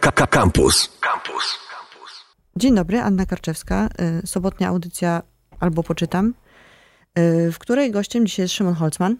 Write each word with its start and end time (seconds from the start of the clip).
Campus. 0.00 0.98
Campus. 1.00 1.58
Dzień 2.56 2.74
dobry, 2.74 3.00
Anna 3.00 3.26
Karczewska. 3.26 3.88
Y, 4.22 4.26
sobotnia 4.26 4.68
audycja 4.68 5.22
Albo 5.60 5.82
Poczytam, 5.82 6.34
y, 7.18 7.52
w 7.52 7.58
której 7.58 7.90
gościem 7.90 8.26
dzisiaj 8.26 8.44
jest 8.44 8.54
Szymon 8.54 8.74
Holzman. 8.74 9.16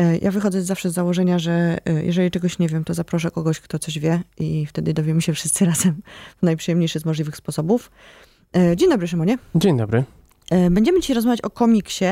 Y, 0.00 0.18
Ja 0.22 0.30
wychodzę 0.30 0.62
zawsze 0.62 0.90
z 0.90 0.92
założenia, 0.94 1.38
że 1.38 1.78
jeżeli 2.02 2.30
czegoś 2.30 2.58
nie 2.58 2.68
wiem, 2.68 2.84
to 2.84 2.94
zaproszę 2.94 3.30
kogoś, 3.30 3.60
kto 3.60 3.78
coś 3.78 3.98
wie 3.98 4.22
i 4.38 4.66
wtedy 4.66 4.94
dowiemy 4.94 5.22
się 5.22 5.32
wszyscy 5.38 5.64
razem 5.64 6.02
w 6.38 6.42
najprzyjemniejszy 6.42 7.00
z 7.00 7.04
możliwych 7.04 7.36
sposobów. 7.36 7.90
Dzień 8.76 8.90
dobry, 8.90 9.08
Szymonie. 9.08 9.38
Dzień 9.54 9.76
dobry. 9.76 10.04
Będziemy 10.70 11.00
dzisiaj 11.00 11.14
rozmawiać 11.16 11.40
o 11.40 11.50
komiksie. 11.50 12.04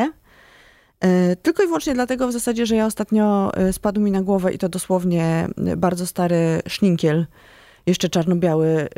Tylko 1.43 1.63
i 1.63 1.67
wyłącznie 1.67 1.95
dlatego 1.95 2.29
w 2.29 2.33
zasadzie, 2.33 2.67
że 2.67 2.77
ja 2.77 2.87
ostatnio 2.87 3.53
spadł 3.73 4.01
mi 4.01 4.11
na 4.11 4.23
głowę 4.23 4.53
i 4.53 4.59
to 4.59 4.69
dosłownie 4.69 5.49
bardzo 5.77 6.07
stary 6.07 6.63
szninkiel, 6.69 7.27
jeszcze 7.87 8.09
czarno-biały, 8.09 8.89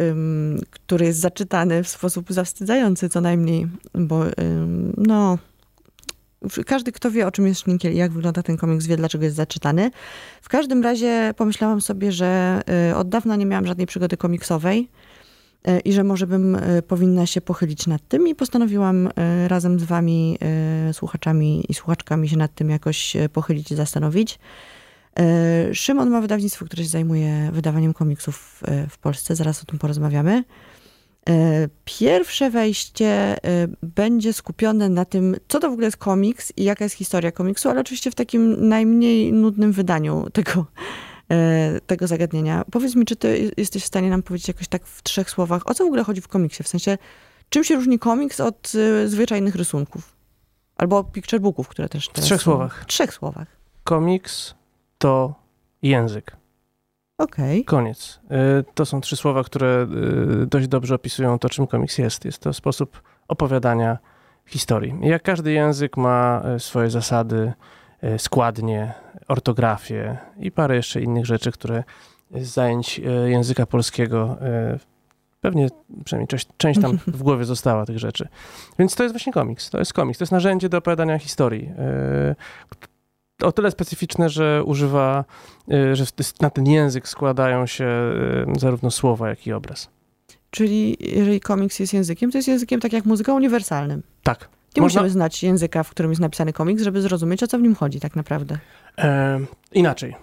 który 0.71 1.07
jest 1.07 1.21
zaczytany 1.21 1.83
w 1.83 1.89
sposób 1.89 2.33
zawstydzający 2.33 3.09
co 3.09 3.21
najmniej, 3.21 3.69
bo 3.95 4.25
no, 4.97 5.39
każdy, 6.67 6.93
kto 6.93 7.11
wie, 7.11 7.27
o 7.27 7.31
czym 7.31 7.47
jest 7.47 7.61
Szninkiel 7.61 7.93
i 7.93 7.97
jak 7.97 8.13
wygląda 8.13 8.43
ten 8.43 8.57
komiks, 8.57 8.87
wie, 8.87 8.97
dlaczego 8.97 9.25
jest 9.25 9.37
zaczytany. 9.37 9.91
W 10.43 10.49
każdym 10.49 10.83
razie 10.83 11.35
pomyślałam 11.37 11.81
sobie, 11.81 12.13
że 12.13 12.61
y, 12.91 12.97
od 12.97 13.09
dawna 13.09 13.37
nie 13.37 13.47
miałam 13.47 13.67
żadnej 13.67 13.87
przygody 13.87 14.17
komiksowej 14.17 14.89
y, 15.69 15.81
i 15.81 15.93
że 15.93 16.05
może 16.05 16.27
bym 16.27 16.55
y, 16.55 16.83
powinna 16.83 17.27
się 17.27 17.41
pochylić 17.41 17.87
nad 17.87 18.09
tym 18.09 18.29
i 18.29 18.35
postanowiłam 18.35 19.09
razem 19.47 19.81
z 19.81 19.85
wami, 19.85 20.39
słuchaczami 20.93 21.65
i 21.69 21.75
słuchaczkami 21.75 22.29
się 22.29 22.37
nad 22.37 22.55
tym 22.55 22.71
jakoś 22.71 23.17
pochylić 23.33 23.73
i 23.73 23.75
zastanowić. 23.75 24.39
E, 25.19 25.75
Szymon 25.75 26.11
ma 26.11 26.21
wydawnictwo, 26.21 26.65
które 26.65 26.83
się 26.83 26.89
zajmuje 26.89 27.51
wydawaniem 27.53 27.95
komiksów 27.95 28.63
e, 28.67 28.87
w 28.89 28.99
Polsce. 28.99 29.37
Zaraz 29.37 29.63
o 29.63 29.67
tym 29.67 29.79
porozmawiamy. 29.79 30.45
E, 31.29 31.69
pierwsze 31.85 32.51
wejście 32.51 33.37
będzie 33.83 34.33
skupione 34.33 34.89
na 34.89 35.05
tym, 35.05 35.37
co 35.49 35.61
to 35.61 35.69
w 35.69 35.73
ogóle 35.73 35.87
jest 35.87 35.97
komiks 35.97 36.53
i 36.57 36.65
jaka 36.65 36.85
jest 36.85 36.97
historia 36.97 37.33
komiksu, 37.33 37.69
ale 37.69 37.81
oczywiście 37.81 38.11
w 38.11 38.15
takim 38.15 38.69
najmniej 38.69 39.33
nudnym 39.33 39.73
wydaniu 39.73 40.27
tego, 40.33 40.67
tego 41.87 42.07
zagadnienia. 42.07 42.65
Powiedz 42.71 42.95
mi, 42.95 43.05
czy 43.05 43.17
ty 43.17 43.51
jesteś 43.57 43.83
w 43.83 43.87
stanie 43.87 44.11
nam 44.11 44.23
powiedzieć 44.23 44.49
jakoś 44.49 44.69
tak 44.69 44.87
w 44.87 45.03
trzech 45.03 45.31
słowach, 45.31 45.63
o 45.67 45.75
co 45.75 45.85
w 45.85 45.87
ogóle 45.87 46.05
chodzi 46.05 46.21
w 46.21 46.29
komiksie? 46.29 46.63
W 46.63 46.69
sensie, 46.69 46.99
czym 47.49 47.65
się 47.65 47.75
różni 47.77 47.99
komiks 47.99 48.41
od 48.41 48.73
zwyczajnych 49.07 49.55
rysunków? 49.55 50.17
Albo 50.77 51.05
picture 51.05 51.41
booków, 51.41 51.69
które 51.69 51.89
też 51.89 52.09
W 52.09 52.13
trzech 52.21 52.41
są. 52.41 52.45
słowach. 52.45 52.83
W 52.83 52.87
trzech 52.87 53.15
słowach. 53.15 53.47
Komiks 53.85 54.55
to 55.03 55.35
język. 55.83 56.37
Okej. 57.19 57.61
Okay. 57.61 57.65
Koniec. 57.65 58.21
Y, 58.61 58.65
to 58.75 58.87
są 58.87 59.01
trzy 59.01 59.17
słowa, 59.17 59.45
które 59.45 59.87
y, 60.43 60.47
dość 60.47 60.69
dobrze 60.69 60.95
opisują 60.95 61.39
to, 61.39 61.49
czym 61.49 61.67
komiks 61.67 61.99
jest. 61.99 62.25
Jest 62.25 62.39
to 62.39 62.53
sposób 62.53 63.03
opowiadania 63.29 63.99
historii. 64.47 64.95
Jak 65.01 65.23
każdy 65.23 65.53
język 65.53 65.97
ma 65.97 66.43
y, 66.57 66.61
swoje 66.61 66.91
zasady, 66.91 67.53
składnie, 68.19 68.95
ortografię 69.29 70.17
i 70.39 70.51
parę 70.51 70.77
jeszcze 70.77 71.01
innych 71.01 71.27
rzeczy, 71.27 71.53
które 71.53 71.85
z 72.31 72.49
zajęć 72.49 73.01
języka 73.27 73.67
polskiego 73.67 74.37
pewnie 75.41 75.69
przynajmniej 76.05 76.29
część, 76.29 76.49
część 76.57 76.81
tam 76.81 76.99
w 77.07 77.23
głowie 77.23 77.45
została 77.45 77.87
tych 77.87 77.99
rzeczy. 77.99 78.29
Więc 78.79 78.95
to 78.95 79.03
jest 79.03 79.15
właśnie 79.15 79.33
komiks. 79.33 79.71
To 79.71 79.79
jest 79.79 79.93
komiks. 79.93 80.19
To 80.19 80.23
jest 80.23 80.33
narzędzie 80.33 80.69
do 80.69 80.79
opowiadania 80.79 81.19
historii, 81.19 81.71
o 83.43 83.53
tyle 83.53 83.71
specyficzne, 83.71 84.29
że 84.29 84.63
używa, 84.65 85.25
y, 85.73 85.97
że 85.97 86.05
na 86.41 86.51
ten 86.51 86.67
język 86.67 87.09
składają 87.09 87.67
się 87.67 87.85
y, 88.57 88.61
zarówno 88.61 88.91
słowa, 88.91 89.29
jak 89.29 89.47
i 89.47 89.53
obraz. 89.53 89.89
Czyli 90.51 90.97
jeżeli 91.01 91.41
komiks 91.41 91.79
jest 91.79 91.93
językiem, 91.93 92.31
to 92.31 92.39
jest 92.39 92.49
językiem 92.49 92.81
tak 92.81 92.93
jak 92.93 93.05
muzyka 93.05 93.35
uniwersalnym. 93.35 94.03
Tak. 94.23 94.49
Nie 94.77 94.83
Można... 94.83 95.01
musimy 95.01 95.13
znać 95.13 95.43
języka, 95.43 95.83
w 95.83 95.91
którym 95.91 96.11
jest 96.11 96.21
napisany 96.21 96.53
komiks, 96.53 96.83
żeby 96.83 97.03
zrozumieć, 97.03 97.43
o 97.43 97.47
co 97.47 97.59
w 97.59 97.63
nim 97.63 97.75
chodzi 97.75 98.01
tak 98.01 98.17
naprawdę. 98.17 98.59
E, 98.99 99.41
inaczej. 99.73 100.17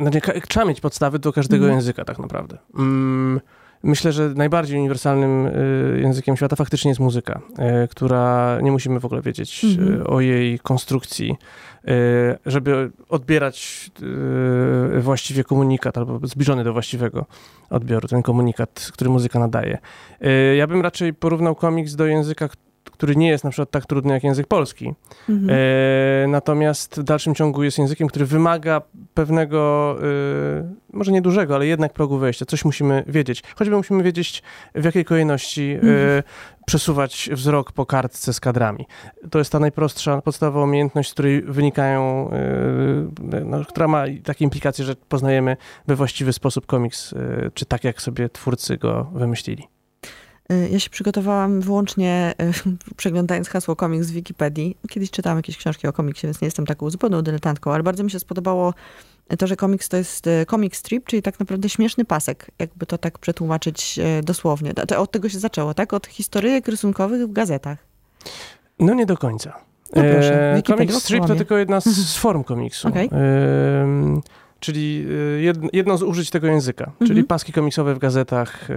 E, 0.00 0.40
trzeba 0.48 0.66
mieć 0.66 0.80
podstawy 0.80 1.18
do 1.18 1.32
każdego 1.32 1.64
mm. 1.64 1.76
języka 1.76 2.04
tak 2.04 2.18
naprawdę. 2.18 2.58
Mm, 2.78 3.40
Myślę, 3.82 4.12
że 4.12 4.28
najbardziej 4.28 4.78
uniwersalnym 4.78 5.46
y, 5.46 6.00
językiem 6.02 6.36
świata 6.36 6.56
faktycznie 6.56 6.88
jest 6.88 7.00
muzyka, 7.00 7.40
y, 7.84 7.88
która 7.88 8.58
nie 8.62 8.72
musimy 8.72 9.00
w 9.00 9.04
ogóle 9.04 9.22
wiedzieć 9.22 9.64
mm 9.64 9.76
-hmm. 9.76 10.12
o 10.12 10.20
jej 10.20 10.58
konstrukcji, 10.58 11.36
żeby 12.46 12.90
odbierać 13.08 13.90
właściwie 14.98 15.44
komunikat 15.44 15.98
albo 15.98 16.20
zbliżony 16.26 16.64
do 16.64 16.72
właściwego 16.72 17.26
odbioru, 17.70 18.08
ten 18.08 18.22
komunikat, 18.22 18.90
który 18.92 19.10
muzyka 19.10 19.38
nadaje. 19.38 19.78
Ja 20.56 20.66
bym 20.66 20.82
raczej 20.82 21.14
porównał 21.14 21.54
komiks 21.54 21.94
do 21.94 22.06
języka, 22.06 22.48
który 22.90 23.16
nie 23.16 23.28
jest 23.28 23.44
na 23.44 23.50
przykład 23.50 23.70
tak 23.70 23.86
trudny 23.86 24.12
jak 24.12 24.24
język 24.24 24.46
polski. 24.46 24.94
Mhm. 25.28 25.58
E, 25.58 26.28
natomiast 26.28 27.00
w 27.00 27.02
dalszym 27.02 27.34
ciągu 27.34 27.62
jest 27.62 27.78
językiem, 27.78 28.08
który 28.08 28.26
wymaga 28.26 28.82
pewnego, 29.14 29.96
e, 30.02 30.72
może 30.92 31.12
nie 31.12 31.22
dużego, 31.22 31.54
ale 31.54 31.66
jednak 31.66 31.92
progu 31.92 32.18
wejścia. 32.18 32.46
Coś 32.46 32.64
musimy 32.64 33.04
wiedzieć. 33.06 33.42
Choćby 33.56 33.76
musimy 33.76 34.02
wiedzieć, 34.02 34.42
w 34.74 34.84
jakiej 34.84 35.04
kolejności 35.04 35.70
e, 35.70 35.74
mhm. 35.74 36.22
przesuwać 36.66 37.30
wzrok 37.32 37.72
po 37.72 37.86
kartce 37.86 38.32
z 38.32 38.40
kadrami. 38.40 38.86
To 39.30 39.38
jest 39.38 39.52
ta 39.52 39.58
najprostsza, 39.58 40.22
podstawowa 40.22 40.64
umiejętność, 40.64 41.10
z 41.10 41.12
której 41.12 41.42
wynikają, 41.42 42.30
e, 42.30 43.44
no, 43.44 43.64
która 43.64 43.88
ma 43.88 44.04
takie 44.24 44.44
implikacje, 44.44 44.84
że 44.84 44.96
poznajemy 45.08 45.56
we 45.86 45.96
właściwy 45.96 46.32
sposób 46.32 46.66
komiks, 46.66 47.12
e, 47.12 47.50
czy 47.54 47.66
tak, 47.66 47.84
jak 47.84 48.02
sobie 48.02 48.28
twórcy 48.28 48.76
go 48.76 49.10
wymyślili. 49.14 49.79
Y, 50.50 50.68
ja 50.72 50.78
się 50.78 50.90
przygotowałam 50.90 51.60
wyłącznie 51.60 52.34
y, 52.42 52.94
przeglądając 52.96 53.48
hasło 53.48 53.76
komiks 53.76 54.06
z 54.06 54.10
Wikipedii. 54.10 54.76
Kiedyś 54.88 55.10
czytałam 55.10 55.38
jakieś 55.38 55.56
książki 55.56 55.86
o 55.86 55.92
komiksie, 55.92 56.26
więc 56.26 56.40
nie 56.40 56.46
jestem 56.46 56.66
taką 56.66 56.90
zupełną 56.90 57.22
dyletantką, 57.22 57.72
ale 57.72 57.82
bardzo 57.82 58.04
mi 58.04 58.10
się 58.10 58.18
spodobało 58.18 58.74
to, 59.38 59.46
że 59.46 59.56
komiks 59.56 59.88
to 59.88 59.96
jest 59.96 60.26
y, 60.26 60.46
comic 60.50 60.76
strip, 60.76 61.06
czyli 61.06 61.22
tak 61.22 61.40
naprawdę 61.40 61.68
śmieszny 61.68 62.04
pasek, 62.04 62.50
jakby 62.58 62.86
to 62.86 62.98
tak 62.98 63.18
przetłumaczyć 63.18 64.00
dosłownie. 64.22 64.74
To 64.74 65.00
od 65.00 65.10
tego 65.10 65.28
się 65.28 65.38
zaczęło, 65.38 65.74
tak? 65.74 65.92
Od 65.92 66.06
historyjek 66.06 66.68
rysunkowych 66.68 67.28
w 67.28 67.32
gazetach. 67.32 67.78
No 68.78 68.94
nie 68.94 69.06
do 69.06 69.16
końca. 69.16 69.52
No 69.96 70.02
proszę, 70.12 70.54
e, 70.54 70.62
comic 70.62 70.94
strip 70.94 71.26
to 71.26 71.34
tylko 71.34 71.58
jedna 71.58 71.80
z, 71.80 71.84
z 71.84 72.16
form 72.16 72.44
komiksu. 72.44 72.88
Okay. 72.88 73.08
E, 73.12 74.20
czyli 74.60 75.06
jedno 75.72 75.98
z 75.98 76.02
użyć 76.02 76.30
tego 76.30 76.46
języka, 76.46 76.84
mhm. 76.84 77.08
czyli 77.08 77.24
paski 77.24 77.52
komiksowe 77.52 77.94
w 77.94 77.98
gazetach, 77.98 78.68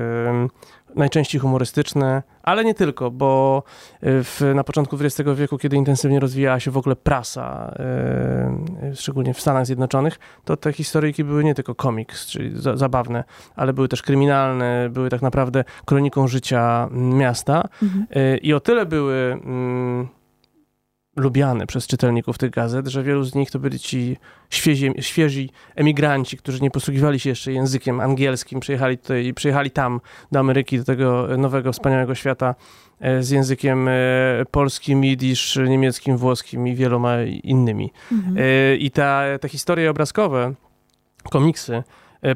najczęściej 0.96 1.42
humorystyczne, 1.42 2.24
ale 2.44 2.66
nie 2.66 2.74
tylko, 2.74 3.12
bo 3.12 3.64
e, 4.02 4.24
w, 4.24 4.42
na 4.56 4.64
początku 4.64 4.98
XX 5.02 5.30
wieku, 5.36 5.58
kiedy 5.58 5.76
intensywnie 5.76 6.20
rozwijała 6.20 6.60
się 6.60 6.72
w 6.72 6.78
ogóle 6.78 6.96
prasa, 6.96 7.76
yy, 8.82 8.96
szczególnie 8.96 9.34
w 9.34 9.42
Stanach 9.42 9.66
Zjednoczonych, 9.66 10.20
to 10.46 10.58
te 10.58 10.74
historyjki 10.74 11.24
były 11.24 11.44
nie 11.44 11.56
tylko 11.56 11.76
komiks, 11.76 12.28
czyli 12.28 12.62
za, 12.62 12.78
zabawne, 12.78 13.24
ale 13.56 13.74
były 13.74 13.88
też 13.88 14.02
kryminalne, 14.02 14.90
były 14.90 15.10
tak 15.10 15.22
naprawdę 15.22 15.64
kroniką 15.86 16.28
życia 16.28 16.88
miasta 16.92 17.64
mhm. 17.84 18.06
yy, 18.16 18.38
i 18.38 18.54
o 18.54 18.60
tyle 18.60 18.86
były... 18.86 19.40
Yy, 20.04 20.23
lubiany 21.16 21.68
przez 21.68 21.88
czytelników 21.88 22.38
tych 22.38 22.52
gazet, 22.52 22.88
że 22.88 23.04
wielu 23.04 23.24
z 23.24 23.36
nich 23.36 23.52
to 23.52 23.60
byli 23.60 23.80
ci 23.80 24.18
świezi, 24.50 24.92
świeżi 25.00 25.50
emigranci, 25.76 26.38
którzy 26.38 26.62
nie 26.62 26.72
posługiwali 26.72 27.20
się 27.20 27.30
jeszcze 27.30 27.52
językiem 27.52 28.00
angielskim, 28.00 28.60
przyjechali 28.60 28.98
tutaj 28.98 29.26
i 29.26 29.34
przyjechali 29.34 29.72
tam 29.72 30.02
do 30.32 30.40
Ameryki, 30.40 30.78
do 30.78 30.84
tego 30.84 31.28
nowego, 31.38 31.74
wspaniałego 31.74 32.16
świata 32.16 32.56
e, 33.00 33.24
z 33.24 33.30
językiem 33.30 33.88
e, 33.88 33.94
polskim, 34.52 35.04
jidysz, 35.04 35.60
niemieckim, 35.68 36.18
włoskim 36.18 36.68
i 36.68 36.76
wieloma 36.76 37.22
innymi. 37.24 37.92
Mhm. 38.12 38.38
E, 38.38 38.76
I 38.76 38.92
ta, 38.92 39.24
te 39.42 39.50
historie 39.50 39.92
obrazkowe, 39.92 40.54
komiksy, 41.30 41.84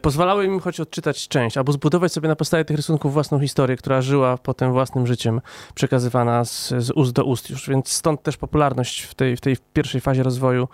pozwalały 0.01 0.45
im 0.45 0.59
choć 0.59 0.79
odczytać 0.79 1.27
część, 1.27 1.57
albo 1.57 1.71
zbudować 1.71 2.13
sobie 2.13 2.27
na 2.27 2.35
podstawie 2.35 2.65
tych 2.65 2.77
rysunków 2.77 3.13
własną 3.13 3.39
historię, 3.39 3.77
która 3.77 4.01
żyła 4.01 4.37
potem 4.37 4.71
własnym 4.71 5.07
życiem, 5.07 5.41
przekazywana 5.75 6.45
z, 6.45 6.73
z 6.77 6.91
ust 6.91 7.11
do 7.11 7.23
ust 7.23 7.49
już, 7.49 7.69
więc 7.69 7.91
stąd 7.91 8.23
też 8.23 8.37
popularność 8.37 9.01
w 9.01 9.15
tej, 9.15 9.37
w 9.37 9.41
tej 9.41 9.57
pierwszej 9.73 10.01
fazie 10.01 10.23
rozwoju 10.23 10.67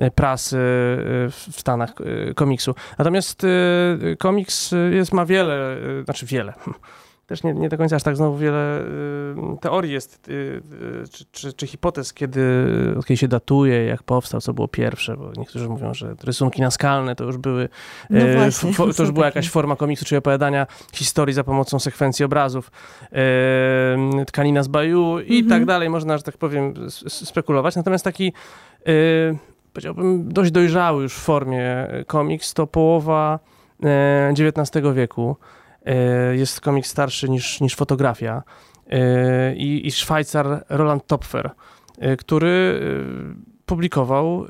e, 0.00 0.10
prasy 0.10 0.56
e, 0.56 0.60
w 1.30 1.56
Stanach 1.56 1.94
komiksu. 2.34 2.74
Natomiast 2.98 3.46
komiks 4.18 4.74
jest, 4.90 5.12
ma 5.12 5.26
wiele, 5.26 5.76
znaczy 6.04 6.26
wiele, 6.26 6.52
też 7.26 7.42
nie, 7.42 7.54
nie 7.54 7.68
do 7.68 7.78
końca 7.78 7.96
aż 7.96 8.02
tak 8.02 8.16
znowu 8.16 8.38
wiele 8.38 8.80
y, 8.80 8.84
teorii 9.60 9.92
jest, 9.92 10.28
y, 10.28 10.32
y, 10.32 11.08
czy, 11.08 11.24
czy, 11.32 11.52
czy, 11.52 11.66
hipotez, 11.66 12.12
kiedy, 12.12 12.42
kiedy 13.06 13.16
się 13.16 13.28
datuje, 13.28 13.84
jak 13.84 14.02
powstał, 14.02 14.40
co 14.40 14.54
było 14.54 14.68
pierwsze, 14.68 15.16
bo 15.16 15.32
niektórzy 15.36 15.68
mówią, 15.68 15.94
że 15.94 16.14
rysunki 16.24 16.62
naskalne 16.62 17.16
to 17.16 17.24
już 17.24 17.36
były, 17.36 17.68
no 18.10 18.26
właśnie, 18.34 18.72
fo, 18.72 18.92
to 18.94 19.02
już 19.02 19.12
była 19.12 19.26
jakaś 19.26 19.50
forma 19.50 19.76
komiksu, 19.76 20.04
czyli 20.04 20.18
opowiadania 20.18 20.66
historii 20.92 21.34
za 21.34 21.44
pomocą 21.44 21.78
sekwencji 21.78 22.24
obrazów, 22.24 22.70
tkanina 24.26 24.62
z 24.62 24.68
baju 24.68 25.20
i 25.20 25.38
mhm. 25.38 25.48
tak 25.48 25.64
dalej, 25.66 25.90
można, 25.90 26.16
że 26.18 26.22
tak 26.22 26.36
powiem, 26.38 26.74
spekulować. 27.08 27.76
Natomiast 27.76 28.04
taki, 28.04 28.32
powiedziałbym, 29.72 30.32
dość 30.32 30.50
dojrzały 30.50 31.02
już 31.02 31.14
w 31.14 31.20
formie 31.20 31.88
komiks 32.06 32.54
to 32.54 32.66
połowa 32.66 33.38
XIX 34.38 34.84
wieku. 34.94 35.36
Jest 36.32 36.60
komiks 36.60 36.90
starszy 36.90 37.28
niż, 37.28 37.60
niż 37.60 37.74
fotografia. 37.74 38.42
I, 39.56 39.86
I 39.86 39.92
Szwajcar 39.92 40.64
Roland 40.68 41.06
Topfer, 41.06 41.50
który 42.18 42.80
publikował 43.66 44.46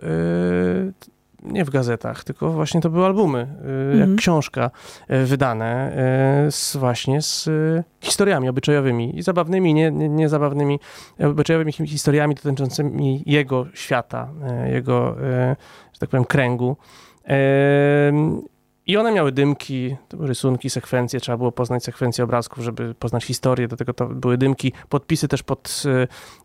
nie 1.43 1.65
w 1.65 1.71
gazetach, 1.71 2.25
tylko 2.25 2.51
właśnie 2.51 2.81
to 2.81 2.91
były 2.91 3.05
albumy, 3.05 3.41
mhm. 3.41 3.99
jak 3.99 4.19
książka 4.19 4.71
wydane 5.09 5.93
z, 6.51 6.77
właśnie 6.77 7.23
z 7.23 7.49
historiami 8.01 8.49
obyczajowymi 8.49 9.19
i 9.19 9.23
zabawnymi, 9.23 9.75
nie, 9.75 9.91
nie, 9.91 10.09
nie 10.09 10.29
zabawnymi, 10.29 10.81
obyczajowymi 11.19 11.73
historiami 11.73 12.35
dotyczącymi 12.35 13.23
jego 13.27 13.67
świata, 13.75 14.29
jego, 14.73 15.17
że 15.93 16.01
tak 16.01 16.09
powiem, 16.11 16.25
kręgu. 16.25 16.77
I 18.87 18.97
one 18.97 19.13
miały 19.13 19.33
dymki, 19.33 19.97
rysunki, 20.21 20.71
sekwencje, 20.71 21.21
trzeba 21.21 21.39
było 21.39 21.53
poznać 21.53 21.85
sekwencję 21.85 22.25
obrazków, 22.25 22.65
żeby 22.65 22.95
poznać 22.95 23.25
historię, 23.25 23.69
do 23.69 23.77
tego 23.77 23.93
to 23.93 24.07
były 24.07 24.39
dymki, 24.39 24.73
podpisy 24.89 25.29
też 25.29 25.43
pod 25.43 25.83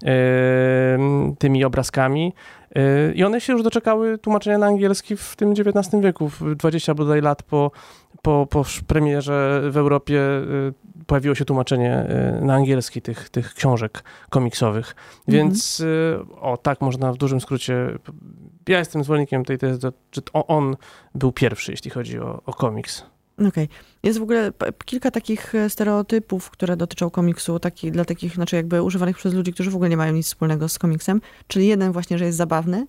e, 0.06 0.98
tymi 1.40 1.64
obrazkami. 1.64 2.34
E, 2.76 3.14
I 3.14 3.24
one 3.24 3.42
się 3.42 3.54
już 3.54 3.64
doczekały 3.64 4.18
tłumaczenia 4.18 4.58
na 4.58 4.66
angielski 4.66 5.18
w 5.18 5.36
tym 5.36 5.52
XIX 5.52 6.04
wieku, 6.04 6.32
20 6.56 6.94
bodaj 6.94 7.22
lat 7.22 7.44
po, 7.44 7.72
po, 8.22 8.48
po 8.50 8.66
premierze 8.88 9.62
w 9.72 9.78
Europie 9.78 10.22
e, 10.22 10.44
pojawiło 11.06 11.36
się 11.36 11.46
tłumaczenie 11.46 11.94
e, 11.94 12.42
na 12.42 12.54
angielski 12.54 13.02
tych, 13.02 13.30
tych 13.30 13.54
książek 13.54 14.04
komiksowych. 14.30 14.96
Mhm. 15.20 15.26
Więc 15.28 15.84
o 16.42 16.58
tak 16.58 16.82
można 16.82 17.14
w 17.14 17.18
dużym 17.18 17.42
skrócie 17.42 17.98
ja 18.70 18.80
jestem 18.80 19.04
zwolennikiem 19.04 19.46
tej 19.46 19.58
tezy, 19.58 19.80
że 20.12 20.22
on 20.34 20.76
był 21.16 21.32
pierwszy, 21.32 21.72
jeśli 21.72 21.92
chodzi 21.92 22.20
o, 22.20 22.42
o 22.46 22.54
komiks. 22.54 23.04
Okej. 23.38 23.50
Okay. 23.50 23.68
Jest 24.04 24.20
w 24.20 24.22
ogóle 24.22 24.52
kilka 24.86 25.12
takich 25.12 25.56
e, 25.56 25.70
stereotypów, 25.70 26.50
które 26.50 26.78
dotyczą 26.78 27.10
komiksu, 27.10 27.60
taki, 27.60 27.92
dla 27.92 28.06
takich, 28.06 28.36
znaczy 28.36 28.56
jakby 28.56 28.82
używanych 28.82 29.18
przez 29.18 29.34
ludzi, 29.34 29.54
którzy 29.54 29.72
w 29.72 29.76
ogóle 29.76 29.90
nie 29.90 29.98
mają 29.98 30.14
nic 30.14 30.26
wspólnego 30.26 30.70
z 30.70 30.80
komiksem. 30.80 31.22
Czyli 31.48 31.68
jeden 31.68 31.92
właśnie, 31.92 32.18
że 32.18 32.26
jest 32.26 32.38
zabawny. 32.38 32.88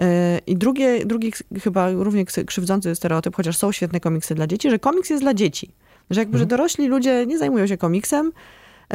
E, 0.00 0.38
I 0.46 0.56
drugie, 0.56 1.06
drugi 1.06 1.32
chyba 1.62 1.90
równie 1.90 2.24
krzywdzący 2.24 2.94
stereotyp, 2.94 3.36
chociaż 3.36 3.56
są 3.56 3.72
świetne 3.72 4.00
komiksy 4.00 4.34
dla 4.34 4.46
dzieci, 4.46 4.70
że 4.70 4.78
komiks 4.78 5.10
jest 5.10 5.22
dla 5.22 5.34
dzieci. 5.34 5.70
Że 6.10 6.20
jakby, 6.20 6.36
mhm. 6.36 6.38
że 6.38 6.46
dorośli 6.46 6.86
ludzie 6.86 7.26
nie 7.26 7.38
zajmują 7.38 7.66
się 7.66 7.76
komiksem, 7.76 8.32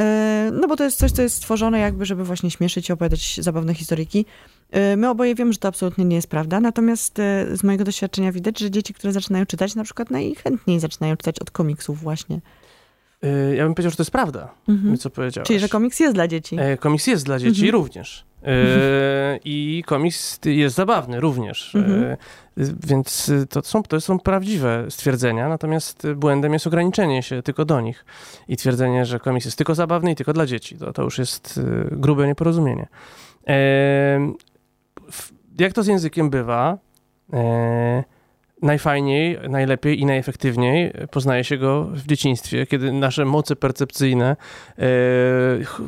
e, 0.00 0.50
no 0.52 0.68
bo 0.68 0.76
to 0.76 0.84
jest 0.84 0.98
coś, 0.98 1.12
co 1.12 1.22
jest 1.22 1.36
stworzone 1.36 1.78
jakby, 1.78 2.06
żeby 2.06 2.24
właśnie 2.24 2.50
śmieszyć 2.50 2.88
i 2.88 2.92
opowiadać 2.92 3.40
zabawne 3.42 3.74
historyjki. 3.74 4.26
Y, 4.92 4.96
my 4.96 5.10
oboje 5.10 5.34
wiemy, 5.34 5.52
że 5.52 5.58
to 5.58 5.68
absolutnie 5.68 6.04
nie 6.04 6.16
jest 6.16 6.28
prawda, 6.28 6.60
natomiast 6.60 7.16
z 7.52 7.64
mojego 7.64 7.84
doświadczenia 7.84 8.32
widać, 8.32 8.58
że 8.58 8.70
dzieci, 8.70 8.94
które 8.94 9.12
zaczynają 9.12 9.46
czytać, 9.46 9.74
na 9.74 9.84
przykład 9.84 10.10
najchętniej 10.10 10.80
zaczynają 10.80 11.16
czytać 11.16 11.38
od 11.38 11.50
komiksów 11.50 12.00
właśnie. 12.00 12.40
Y, 13.24 13.56
ja 13.56 13.64
bym 13.64 13.74
powiedział, 13.74 13.90
że 13.90 13.96
to 13.96 14.02
jest 14.02 14.10
prawda, 14.10 14.54
mhm. 14.68 14.96
co 14.96 15.10
powiedziałeś. 15.10 15.46
Czyli, 15.46 15.58
że 15.58 15.68
komiks 15.68 16.00
jest 16.00 16.14
dla 16.14 16.28
dzieci. 16.28 16.56
E, 16.60 16.76
komiks 16.76 17.06
jest 17.06 17.24
dla 17.24 17.38
dzieci 17.38 17.66
mhm. 17.66 17.82
również. 17.82 18.24
E, 18.42 19.38
I 19.44 19.82
komiks 19.86 20.40
jest 20.44 20.76
zabawny 20.76 21.20
również. 21.20 21.74
E, 21.74 21.78
mhm. 21.78 22.16
Więc 22.86 23.32
to 23.50 23.62
są, 23.62 23.82
to 23.82 24.00
są 24.00 24.18
prawdziwe 24.18 24.86
stwierdzenia, 24.88 25.48
natomiast 25.48 26.06
błędem 26.16 26.52
jest 26.52 26.66
ograniczenie 26.66 27.22
się 27.22 27.42
tylko 27.42 27.64
do 27.64 27.80
nich 27.80 28.04
i 28.48 28.56
twierdzenie, 28.56 29.06
że 29.06 29.18
komiks 29.18 29.44
jest 29.44 29.58
tylko 29.58 29.74
zabawny 29.74 30.12
i 30.12 30.16
tylko 30.16 30.32
dla 30.32 30.46
dzieci. 30.46 30.76
To, 30.76 30.92
to 30.92 31.02
już 31.02 31.18
jest 31.18 31.60
grube 31.90 32.26
nieporozumienie 32.26 32.86
jak 35.58 35.72
to 35.72 35.82
z 35.82 35.86
językiem 35.86 36.30
bywa, 36.30 36.78
najfajniej, 38.62 39.38
najlepiej 39.48 40.00
i 40.00 40.06
najefektywniej 40.06 40.92
poznaje 41.10 41.44
się 41.44 41.58
go 41.58 41.84
w 41.84 42.06
dzieciństwie, 42.06 42.66
kiedy 42.66 42.92
nasze 42.92 43.24
moce 43.24 43.56
percepcyjne, 43.56 44.36
e, 44.78 44.84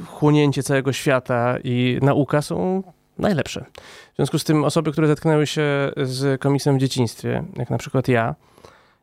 chłonięcie 0.06 0.62
całego 0.62 0.92
świata 0.92 1.56
i 1.64 1.98
nauka 2.02 2.42
są 2.42 2.82
najlepsze. 3.18 3.64
W 4.12 4.16
związku 4.16 4.38
z 4.38 4.44
tym 4.44 4.64
osoby, 4.64 4.92
które 4.92 5.08
zetknęły 5.08 5.46
się 5.46 5.62
z 5.96 6.40
komiksem 6.40 6.76
w 6.76 6.80
dzieciństwie, 6.80 7.44
jak 7.56 7.70
na 7.70 7.78
przykład 7.78 8.08
ja, 8.08 8.34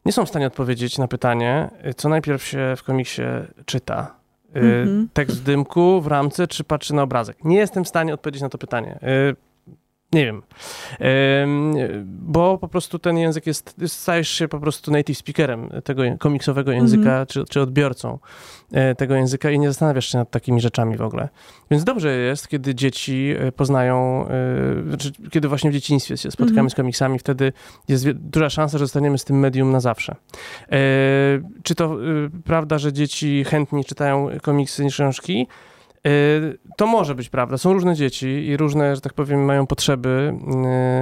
nie 0.05 0.11
są 0.11 0.25
w 0.25 0.29
stanie 0.29 0.47
odpowiedzieć 0.47 0.97
na 0.97 1.07
pytanie, 1.07 1.69
co 1.97 2.09
najpierw 2.09 2.45
się 2.45 2.73
w 2.77 2.83
komiksie 2.83 3.21
czyta. 3.65 4.15
Mm 4.53 4.87
-hmm. 4.87 5.07
Tekst 5.13 5.37
w 5.37 5.43
dymku, 5.43 6.01
w 6.01 6.07
ramce, 6.07 6.47
czy 6.47 6.63
patrzy 6.63 6.93
na 6.93 7.01
obrazek? 7.01 7.37
Nie 7.43 7.57
jestem 7.57 7.83
w 7.83 7.87
stanie 7.87 8.13
odpowiedzieć 8.13 8.41
na 8.41 8.49
to 8.49 8.57
pytanie. 8.57 8.99
Nie 10.13 10.25
wiem. 10.25 10.41
Bo 12.05 12.57
po 12.57 12.67
prostu 12.67 12.99
ten 12.99 13.17
język 13.17 13.47
jest, 13.47 13.75
stajesz 13.87 14.29
się 14.29 14.47
po 14.47 14.59
prostu 14.59 14.91
native 14.91 15.17
speakerem 15.17 15.69
tego 15.83 16.03
komiksowego 16.19 16.71
języka, 16.71 17.01
mm 17.01 17.23
-hmm. 17.23 17.27
czy, 17.27 17.45
czy 17.45 17.61
odbiorcą 17.61 18.19
e, 18.71 18.95
tego 18.95 19.15
języka 19.15 19.51
i 19.51 19.59
nie 19.59 19.67
zastanawiasz 19.67 20.11
się 20.11 20.17
nad 20.17 20.31
takimi 20.31 20.61
rzeczami 20.61 20.97
w 20.97 21.01
ogóle. 21.01 21.29
Więc 21.71 21.83
dobrze 21.83 22.15
jest, 22.15 22.47
kiedy 22.47 22.75
dzieci 22.75 23.35
e, 23.39 23.51
poznają, 23.51 24.27
e, 24.93 24.97
czy 24.97 25.11
kiedy 25.31 25.47
właśnie 25.47 25.69
w 25.69 25.73
dzieciństwie 25.73 26.17
się 26.17 26.31
spotykamy 26.31 26.59
mm 26.59 26.69
-hmm. 26.69 26.73
z 26.73 26.75
komiksami, 26.75 27.19
wtedy 27.19 27.53
jest 27.87 28.11
duża 28.11 28.49
szansa, 28.49 28.77
że 28.77 28.85
zostaniemy 28.85 29.17
z 29.17 29.25
tym 29.25 29.39
medium 29.39 29.71
na 29.71 29.79
zawsze. 29.79 30.15
Czy 31.63 31.75
to 31.75 31.97
prawda, 32.45 32.77
że 32.77 32.93
dzieci 32.93 33.43
chętniej 33.43 33.85
czytają 33.85 34.29
komiksy 34.41 34.83
niż 34.83 34.93
książki? 34.93 35.47
Y, 36.07 36.57
to 36.77 36.87
może 36.87 37.15
być 37.15 37.29
prawda. 37.29 37.57
Są 37.57 37.73
różne 37.73 37.95
dzieci 37.95 38.27
i 38.27 38.57
różne, 38.57 38.95
że 38.95 39.01
tak 39.01 39.13
powiem, 39.13 39.45
mają 39.45 39.67
potrzeby. 39.67 40.33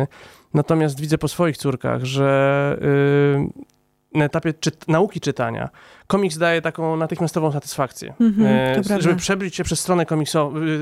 Y, 0.03 0.07
natomiast 0.53 0.99
widzę 0.99 1.17
po 1.17 1.27
swoich 1.27 1.57
córkach, 1.57 2.03
że 2.03 2.77
y, 2.81 4.17
na 4.17 4.25
etapie 4.25 4.53
nauki 4.88 5.19
czytania 5.19 5.69
komiks 6.07 6.38
daje 6.38 6.61
taką 6.61 6.97
natychmiastową 6.97 7.51
satysfakcję. 7.51 8.13
Mm-hmm, 8.21 8.99
żeby 9.01 9.15
przebić 9.15 9.55
się 9.55 9.63
przez 9.63 9.79
stronę 9.79 10.05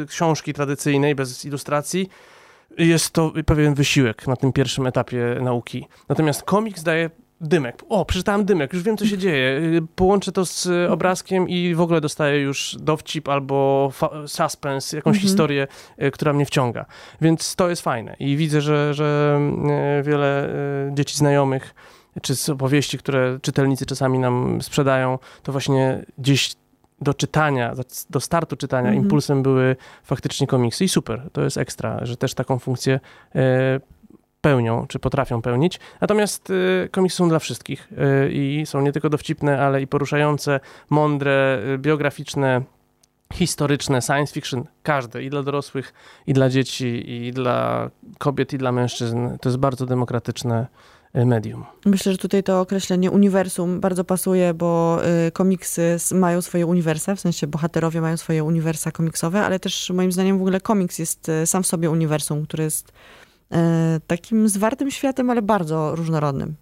książki 0.08 0.54
tradycyjnej 0.54 1.16
bez 1.16 1.46
ilustracji, 1.46 2.10
jest 2.78 3.12
to 3.12 3.34
pewien 3.46 3.74
wysiłek 3.74 4.28
na 4.28 4.36
tym 4.36 4.54
pierwszym 4.54 4.88
etapie 4.88 5.38
nauki. 5.42 5.88
Natomiast 6.10 6.44
komiks 6.44 6.84
daje 6.84 7.10
dymek. 7.42 7.84
O, 7.90 8.06
przeczytałem 8.06 8.46
dymek, 8.46 8.74
już 8.74 8.84
wiem, 8.84 8.98
co 8.98 9.06
się 9.06 9.18
dzieje. 9.18 9.62
Połączę 9.96 10.32
to 10.32 10.46
z 10.46 10.68
e, 10.68 10.92
obrazkiem 10.92 11.50
i 11.50 11.76
w 11.76 11.82
ogóle 11.82 12.02
dostaję 12.02 12.42
już 12.42 12.78
dowcip 12.80 13.30
albo 13.30 13.92
suspense, 14.28 14.98
jakąś 14.98 15.16
mhm. 15.16 15.22
historię, 15.22 15.68
e, 15.98 16.12
która 16.12 16.34
mnie 16.34 16.46
wciąga. 16.46 16.86
Więc 17.22 17.56
to 17.56 17.70
jest 17.70 17.82
fajne. 17.82 18.16
I 18.20 18.38
widzę, 18.38 18.62
że, 18.62 18.94
że 18.94 19.40
wiele 20.04 20.50
dzieci 20.94 21.18
znajomych, 21.18 21.76
czy 22.22 22.36
z 22.36 22.50
opowieści, 22.50 22.98
które 22.98 23.40
czytelnicy 23.42 23.86
czasami 23.86 24.20
nam 24.20 24.62
sprzedają, 24.62 25.20
to 25.44 25.52
właśnie 25.52 26.06
gdzieś 26.18 26.56
do 27.02 27.14
czytania, 27.14 27.74
do 28.10 28.20
startu 28.20 28.56
czytania 28.56 28.90
mhm. 28.90 29.04
impulsem 29.04 29.44
były 29.44 29.76
faktycznie 30.04 30.48
komiksy 30.48 30.84
i 30.84 30.90
super, 30.90 31.22
to 31.32 31.42
jest 31.42 31.58
ekstra, 31.58 32.00
że 32.06 32.18
też 32.18 32.34
taką 32.34 32.60
funkcję 32.60 33.00
pełnią, 34.46 34.86
czy 34.88 35.00
potrafią 35.00 35.42
pełnić. 35.42 35.80
Natomiast 36.02 36.50
y, 36.50 36.90
komiksy 36.92 37.18
są 37.18 37.30
dla 37.30 37.40
wszystkich 37.40 37.90
y, 37.92 38.32
i 38.32 38.66
są 38.66 38.82
nie 38.82 38.92
tylko 38.92 39.10
dowcipne, 39.10 39.62
ale 39.62 39.82
i 39.82 39.88
poruszające, 39.88 40.60
mądre, 40.90 41.60
y, 41.74 41.78
biograficzne, 41.78 42.62
historyczne, 43.34 44.02
science 44.02 44.34
fiction, 44.34 44.64
każde, 44.84 45.24
i 45.24 45.30
dla 45.30 45.44
dorosłych, 45.44 45.94
i 46.28 46.34
dla 46.34 46.50
dzieci, 46.50 47.12
i 47.12 47.32
dla 47.32 47.90
kobiet, 48.18 48.54
i 48.54 48.58
dla 48.58 48.72
mężczyzn. 48.72 49.38
To 49.42 49.50
jest 49.50 49.58
bardzo 49.58 49.86
demokratyczne 49.86 50.68
medium. 51.14 51.66
Myślę, 51.86 52.12
że 52.12 52.18
tutaj 52.18 52.44
to 52.44 52.62
określenie 52.62 53.12
uniwersum 53.12 53.80
bardzo 53.80 54.04
pasuje, 54.04 54.54
bo 54.54 55.00
komiksy 55.34 55.98
mają 56.14 56.42
swoje 56.42 56.66
uniwersa, 56.66 57.16
w 57.16 57.20
sensie 57.20 57.48
bohaterowie 57.48 58.02
mają 58.02 58.18
swoje 58.18 58.44
uniwersa 58.44 58.92
komiksowe, 58.92 59.46
ale 59.46 59.60
też 59.60 59.90
moim 59.90 60.12
zdaniem 60.12 60.38
w 60.38 60.42
ogóle 60.42 60.62
komiks 60.62 61.00
jest 61.00 61.32
sam 61.46 61.64
w 61.64 61.68
sobie 61.68 61.90
uniwersum, 61.90 62.44
który 62.44 62.64
jest 62.64 62.92
takim 64.08 64.50
zwartym 64.50 64.92
światem, 64.92 65.30
ale 65.30 65.42
bardzo 65.42 65.96
różnorodnym. 65.96 66.56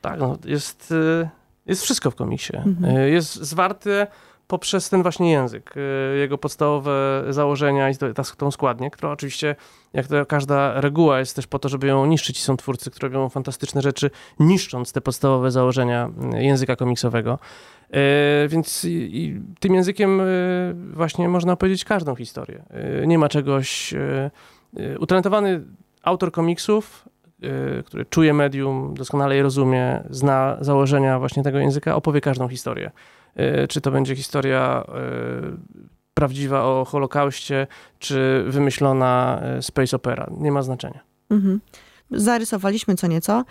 Tak, 0.00 0.20
no, 0.20 0.38
jest, 0.44 0.94
e, 1.22 1.28
jest 1.66 1.82
wszystko 1.82 2.10
w 2.10 2.14
komiksie. 2.14 2.56
Mhm. 2.56 2.96
E, 2.96 3.10
jest 3.10 3.34
zwarte 3.34 4.06
poprzez 4.46 4.90
ten 4.90 5.02
właśnie 5.02 5.30
język, 5.30 5.74
jego 6.18 6.38
podstawowe 6.38 7.24
założenia 7.28 7.90
i 7.90 7.94
tą 8.36 8.50
składnię, 8.50 8.90
która 8.90 9.12
oczywiście, 9.12 9.56
jak 9.92 10.06
to 10.06 10.26
każda 10.26 10.80
reguła, 10.80 11.18
jest 11.18 11.36
też 11.36 11.46
po 11.46 11.58
to, 11.58 11.68
żeby 11.68 11.86
ją 11.86 12.06
niszczyć. 12.06 12.38
I 12.38 12.42
są 12.42 12.56
twórcy, 12.56 12.90
którzy 12.90 13.12
robią 13.12 13.28
fantastyczne 13.28 13.82
rzeczy, 13.82 14.10
niszcząc 14.40 14.92
te 14.92 15.00
podstawowe 15.00 15.50
założenia 15.50 16.10
języka 16.32 16.76
komiksowego. 16.76 17.38
Więc 18.48 18.84
i, 18.84 18.88
i 18.90 19.40
tym 19.60 19.74
językiem 19.74 20.20
właśnie 20.92 21.28
można 21.28 21.52
opowiedzieć 21.52 21.84
każdą 21.84 22.14
historię. 22.14 22.62
Nie 23.06 23.18
ma 23.18 23.28
czegoś... 23.28 23.94
Utalentowany 24.98 25.64
autor 26.06 26.32
komiksów, 26.32 27.08
yy, 27.38 27.82
który 27.86 28.04
czuje 28.04 28.34
medium, 28.34 28.94
doskonale 28.94 29.36
je 29.36 29.42
rozumie, 29.42 30.04
zna 30.10 30.56
założenia 30.60 31.18
właśnie 31.18 31.42
tego 31.42 31.58
języka, 31.58 31.96
opowie 31.96 32.20
każdą 32.20 32.48
historię. 32.48 32.90
Yy, 33.36 33.68
czy 33.68 33.80
to 33.80 33.90
będzie 33.90 34.16
historia 34.16 34.84
yy, 34.88 35.56
prawdziwa 36.14 36.64
o 36.64 36.84
Holokauście, 36.84 37.66
czy 37.98 38.44
wymyślona 38.48 39.42
y, 39.58 39.62
space 39.62 39.96
opera. 39.96 40.30
Nie 40.38 40.52
ma 40.52 40.62
znaczenia. 40.62 41.00
Mhm. 41.30 41.60
Zarysowaliśmy 42.10 42.94
co 42.94 43.06
nieco. 43.06 43.44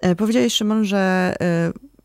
E, 0.00 0.14
powiedziałeś, 0.14 0.54
Szymon, 0.54 0.84
że 0.84 1.34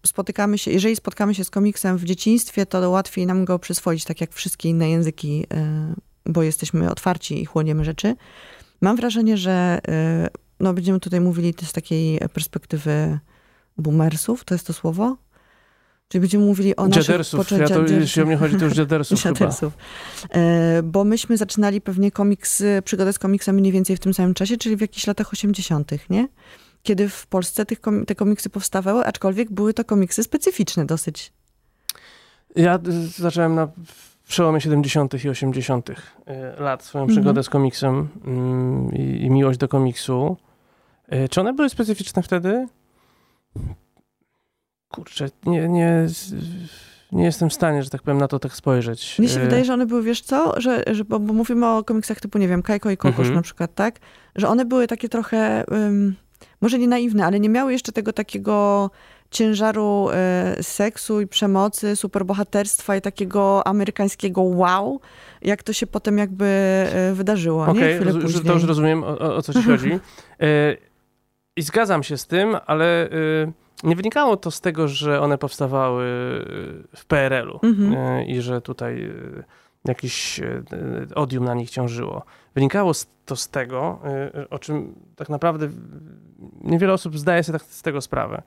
spotykamy 0.05 0.57
się, 0.57 0.71
jeżeli 0.71 0.95
spotkamy 0.95 1.35
się 1.35 1.43
z 1.43 1.49
komiksem 1.49 1.97
w 1.97 2.03
dzieciństwie, 2.03 2.65
to 2.65 2.89
łatwiej 2.89 3.25
nam 3.25 3.45
go 3.45 3.59
przyswoić, 3.59 4.03
tak 4.03 4.21
jak 4.21 4.33
wszystkie 4.33 4.69
inne 4.69 4.89
języki, 4.89 5.45
y, 5.53 6.31
bo 6.31 6.43
jesteśmy 6.43 6.91
otwarci 6.91 7.41
i 7.41 7.45
chłoniemy 7.45 7.85
rzeczy. 7.85 8.15
Mam 8.81 8.95
wrażenie, 8.95 9.37
że 9.37 9.79
y, 10.25 10.27
no, 10.59 10.73
będziemy 10.73 10.99
tutaj 10.99 11.21
mówili 11.21 11.53
też 11.53 11.69
z 11.69 11.73
takiej 11.73 12.19
perspektywy 12.33 13.19
boomersów, 13.77 14.43
to 14.43 14.55
jest 14.55 14.67
to 14.67 14.73
słowo? 14.73 15.17
Czyli 16.07 16.19
będziemy 16.19 16.45
mówili 16.45 16.75
o 16.75 16.87
naszych 16.87 17.29
poczuciach. 17.31 17.69
Ja 17.69 17.75
to, 17.75 17.83
jeśli 17.83 18.21
o 18.21 18.25
mnie 18.25 18.37
chodzi, 18.37 18.55
to 18.55 18.65
już 18.65 18.73
dziadersów 18.73 19.21
Dziadersów. 19.21 19.73
E, 20.29 20.83
bo 20.83 21.03
myśmy 21.03 21.37
zaczynali 21.37 21.81
pewnie 21.81 22.11
komiks, 22.11 22.63
przygodę 22.83 23.13
z 23.13 23.19
komiksem 23.19 23.55
mniej 23.55 23.71
więcej 23.71 23.95
w 23.95 23.99
tym 23.99 24.13
samym 24.13 24.33
czasie, 24.33 24.57
czyli 24.57 24.75
w 24.75 24.81
jakichś 24.81 25.07
latach 25.07 25.33
80., 25.33 25.91
nie? 26.09 26.27
Kiedy 26.83 27.09
w 27.09 27.27
Polsce 27.27 27.65
tych, 27.65 27.79
te 28.07 28.15
komiksy 28.15 28.49
powstawały, 28.49 29.05
aczkolwiek 29.05 29.51
były 29.51 29.73
to 29.73 29.85
komiksy 29.85 30.23
specyficzne 30.23 30.85
dosyć. 30.85 31.33
Ja 32.55 32.79
zacząłem 33.17 33.55
na 33.55 33.67
przełomie 34.29 34.61
70. 34.61 35.25
i 35.25 35.29
80. 35.29 35.89
E, 35.89 36.61
lat 36.61 36.83
swoją 36.83 37.07
przygodę 37.07 37.29
mhm. 37.29 37.43
z 37.43 37.49
komiksem 37.49 38.07
mm, 38.25 38.91
i, 38.95 39.25
i 39.25 39.29
miłość 39.29 39.59
do 39.59 39.67
komiksu. 39.67 40.37
E, 41.07 41.29
czy 41.29 41.41
one 41.41 41.53
były 41.53 41.69
specyficzne 41.69 42.23
wtedy? 42.23 42.67
kurczę, 44.89 45.29
nie, 45.45 45.69
nie, 45.69 46.07
nie 47.11 47.23
jestem 47.23 47.49
w 47.49 47.53
stanie, 47.53 47.83
że 47.83 47.89
tak 47.89 48.01
powiem, 48.01 48.17
na 48.17 48.27
to 48.27 48.39
tak 48.39 48.55
spojrzeć. 48.55 49.15
Mnie 49.19 49.29
się 49.29 49.39
e, 49.39 49.43
wydaje, 49.43 49.65
że 49.65 49.73
one 49.73 49.85
były, 49.85 50.03
wiesz 50.03 50.21
co, 50.21 50.61
że, 50.61 50.83
że 50.91 51.05
bo, 51.05 51.19
bo 51.19 51.33
mówimy 51.33 51.67
o 51.67 51.83
komiksach 51.83 52.19
typu, 52.19 52.37
nie 52.37 52.47
wiem, 52.47 52.61
Kajko 52.61 52.91
i 52.91 52.97
Kokosz 52.97 53.19
mhm. 53.19 53.35
na 53.35 53.41
przykład, 53.41 53.75
tak? 53.75 53.99
Że 54.35 54.47
one 54.47 54.65
były 54.65 54.87
takie 54.87 55.09
trochę, 55.09 55.63
um, 55.71 56.15
może 56.61 56.79
nie 56.79 56.87
naiwne, 56.87 57.25
ale 57.25 57.39
nie 57.39 57.49
miały 57.49 57.71
jeszcze 57.71 57.91
tego 57.91 58.13
takiego 58.13 58.89
ciężaru 59.31 60.07
e, 60.13 60.55
seksu 60.63 61.21
i 61.21 61.27
przemocy, 61.27 61.95
superbohaterstwa 61.95 62.95
i 62.95 63.01
takiego 63.01 63.67
amerykańskiego 63.67 64.41
wow, 64.41 64.99
jak 65.41 65.63
to 65.63 65.73
się 65.73 65.87
potem 65.87 66.17
jakby 66.17 66.45
e, 66.45 67.13
wydarzyło. 67.13 67.65
Okej, 67.65 67.99
okay, 67.99 68.13
to 68.43 68.53
już 68.53 68.63
rozumiem, 68.63 69.03
o, 69.03 69.35
o 69.35 69.41
co 69.41 69.53
ci 69.53 69.63
chodzi. 69.71 69.91
E, 69.91 70.77
I 71.55 71.61
zgadzam 71.61 72.03
się 72.03 72.17
z 72.17 72.27
tym, 72.27 72.57
ale... 72.65 73.09
Nie 73.83 73.95
wynikało 73.95 74.37
to 74.37 74.51
z 74.51 74.61
tego, 74.61 74.87
że 74.87 75.21
one 75.21 75.37
powstawały 75.37 76.05
w 76.95 77.05
PRL-u 77.07 77.59
mhm. 77.63 78.27
I 78.27 78.41
że 78.41 78.61
tutaj 78.61 79.11
jakieś 79.87 80.41
odium 81.15 81.45
na 81.45 81.53
nich 81.53 81.69
ciążyło. 81.69 82.25
Wynikało 82.55 82.91
to 83.25 83.35
z 83.35 83.49
tego, 83.49 83.99
o 84.49 84.59
czym 84.59 84.95
tak 85.15 85.29
naprawdę 85.29 85.69
niewiele 86.61 86.93
osób 86.93 87.17
zdaje 87.17 87.43
sobie 87.43 87.59
tak 87.59 87.67
z 87.67 87.81
tego 87.81 88.01
sprawę, 88.01 88.41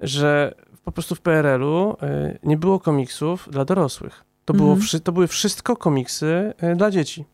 że 0.00 0.54
po 0.84 0.92
prostu 0.92 1.14
w 1.14 1.20
PRL-u 1.20 1.96
nie 2.42 2.56
było 2.56 2.80
komiksów 2.80 3.48
dla 3.50 3.64
dorosłych. 3.64 4.24
To, 4.44 4.54
było, 4.54 4.72
mhm. 4.72 5.02
to 5.02 5.12
były 5.12 5.26
wszystko 5.26 5.76
komiksy 5.76 6.52
dla 6.76 6.90
dzieci. 6.90 7.24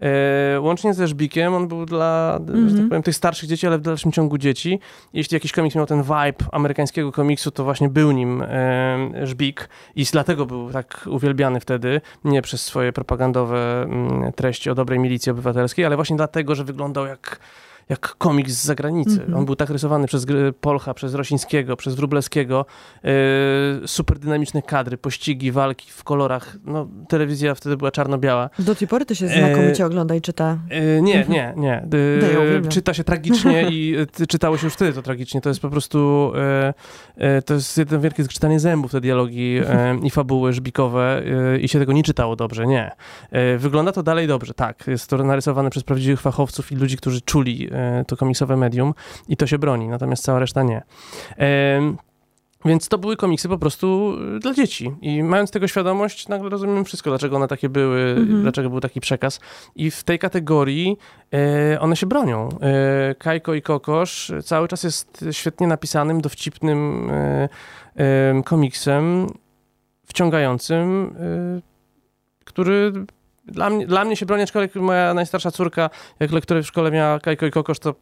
E, 0.00 0.60
łącznie 0.60 0.94
ze 0.94 1.08
Żbikiem, 1.08 1.54
on 1.54 1.68
był 1.68 1.86
dla, 1.86 2.38
mm 2.40 2.46
-hmm. 2.46 2.56
że 2.56 2.62
tak 2.62 2.70
mhm. 2.70 2.88
powiem, 2.88 3.02
tych 3.02 3.16
starszych 3.16 3.48
dzieci, 3.48 3.66
ale 3.66 3.78
w 3.78 3.80
dalszym 3.80 4.12
ciągu 4.12 4.38
dzieci. 4.38 4.80
Jeśli 5.12 5.34
jakiś 5.34 5.52
komiks 5.52 5.76
miał 5.76 5.86
ten 5.86 6.02
vibe 6.02 6.44
amerykańskiego 6.52 7.12
komiksu, 7.12 7.50
to 7.50 7.64
właśnie 7.64 7.88
był 7.88 8.12
nim 8.12 8.42
e, 8.42 9.26
Żbik 9.26 9.68
i 9.96 10.04
dlatego 10.04 10.46
był 10.46 10.72
tak 10.72 11.04
uwielbiany 11.10 11.60
wtedy, 11.60 12.00
nie 12.24 12.42
przez 12.42 12.62
swoje 12.62 12.92
propagandowe 12.92 13.82
mm, 13.82 14.32
treści 14.32 14.70
o 14.70 14.74
dobrej 14.74 14.98
milicji 14.98 15.32
obywatelskiej, 15.32 15.84
ale 15.84 15.96
właśnie 15.96 16.16
dlatego, 16.16 16.54
że 16.54 16.64
wyglądał 16.64 17.06
jak 17.06 17.40
jak 17.88 18.00
komiks 18.00 18.52
z 18.52 18.64
zagranicy. 18.64 19.10
Mm 19.10 19.32
-hmm. 19.32 19.38
On 19.38 19.44
był 19.44 19.56
tak 19.56 19.70
rysowany 19.70 20.06
przez 20.06 20.26
Polcha, 20.60 20.94
przez 20.94 21.14
Rosińskiego, 21.14 21.76
przez 21.76 21.94
Wróblewskiego. 21.94 22.66
Yy, 23.04 23.10
super 23.86 24.18
dynamiczne 24.18 24.62
kadry, 24.62 24.96
pościgi, 24.96 25.52
walki 25.52 25.90
w 25.90 26.04
kolorach. 26.04 26.56
No, 26.64 26.88
telewizja 27.08 27.54
wtedy 27.54 27.76
była 27.76 27.90
czarno-biała. 27.90 28.50
Do 28.58 28.74
tej 28.74 28.88
pory 28.88 29.04
to 29.04 29.14
się 29.14 29.28
znakomicie 29.28 29.82
yy, 29.82 29.86
ogląda 29.86 30.14
i 30.14 30.20
czyta. 30.20 30.58
Yy, 30.70 31.02
nie, 31.02 31.26
nie, 31.28 31.54
nie. 31.56 31.86
Yy, 32.62 32.68
czyta 32.74 32.94
się 32.94 33.04
tragicznie 33.04 33.68
i 33.70 33.96
czytało 34.28 34.58
się 34.58 34.66
już 34.66 34.74
wtedy 34.74 34.92
to 34.92 35.02
tragicznie. 35.02 35.40
To 35.40 35.48
jest 35.48 35.60
po 35.60 35.70
prostu 35.70 36.32
to 37.46 37.54
jest 37.54 37.78
jedno 37.78 38.00
wielkie 38.00 38.24
zgrzytanie 38.24 38.60
zębów, 38.60 38.92
te 38.92 39.00
dialogi 39.00 39.60
i 40.06 40.10
fabuły 40.10 40.52
żbikowe 40.52 41.22
i 41.60 41.68
się 41.68 41.78
tego 41.78 41.92
nie 41.92 42.02
czytało 42.02 42.36
dobrze, 42.36 42.66
nie. 42.66 42.90
wygląda 43.58 43.92
to 43.92 44.02
dalej 44.02 44.26
dobrze, 44.26 44.54
tak. 44.54 44.86
Jest 44.86 45.10
to 45.10 45.16
narysowane 45.16 45.70
przez 45.70 45.82
prawdziwych 45.82 46.20
fachowców 46.20 46.72
i 46.72 46.76
ludzi, 46.76 46.96
którzy 46.96 47.20
czuli 47.20 47.70
to 48.06 48.16
komiksowe 48.16 48.56
medium 48.56 48.94
i 49.28 49.36
to 49.36 49.46
się 49.46 49.58
broni, 49.58 49.88
natomiast 49.88 50.24
cała 50.24 50.38
reszta 50.38 50.62
nie. 50.62 50.82
Więc 52.64 52.88
to 52.88 52.98
były 52.98 53.16
komiksy 53.16 53.48
po 53.48 53.58
prostu 53.58 54.16
e, 54.36 54.38
dla 54.38 54.54
dzieci. 54.54 54.94
I 55.02 55.22
mając 55.22 55.50
tego 55.50 55.68
świadomość, 55.68 56.28
nagle 56.28 56.48
rozumiem 56.48 56.84
wszystko, 56.84 57.10
dlaczego 57.10 57.36
one 57.36 57.48
takie 57.48 57.68
były, 57.68 58.00
mhm. 58.00 58.42
dlaczego 58.42 58.70
był 58.70 58.80
taki 58.80 59.00
przekaz. 59.00 59.40
I 59.76 59.90
w 59.90 60.04
tej 60.04 60.18
kategorii 60.18 60.98
e, 61.32 61.80
one 61.80 61.96
się 61.96 62.06
bronią. 62.06 62.48
E, 62.48 63.14
Kajko 63.14 63.54
i 63.54 63.62
Kokosz 63.62 64.32
cały 64.44 64.68
czas 64.68 64.82
jest 64.82 65.24
świetnie 65.32 65.66
napisanym, 65.66 66.20
dowcipnym 66.20 67.10
e, 67.10 67.48
e 67.96 68.42
komiksem, 68.44 69.26
wciągającym, 70.06 71.14
który 72.44 72.92
dla 73.46 73.70
mnie, 73.70 73.86
dla 73.86 74.04
mnie 74.04 74.16
się 74.16 74.26
broni, 74.26 74.42
aczkolwiek 74.42 74.74
moja 74.74 75.14
najstarsza 75.14 75.50
córka, 75.50 75.90
jak 76.20 76.32
lektury 76.32 76.62
w 76.62 76.66
szkole 76.66 76.90
miała 76.90 77.20
Kajko 77.20 77.46
i 77.46 77.50
Kokosz, 77.50 77.78
to, 77.78 77.94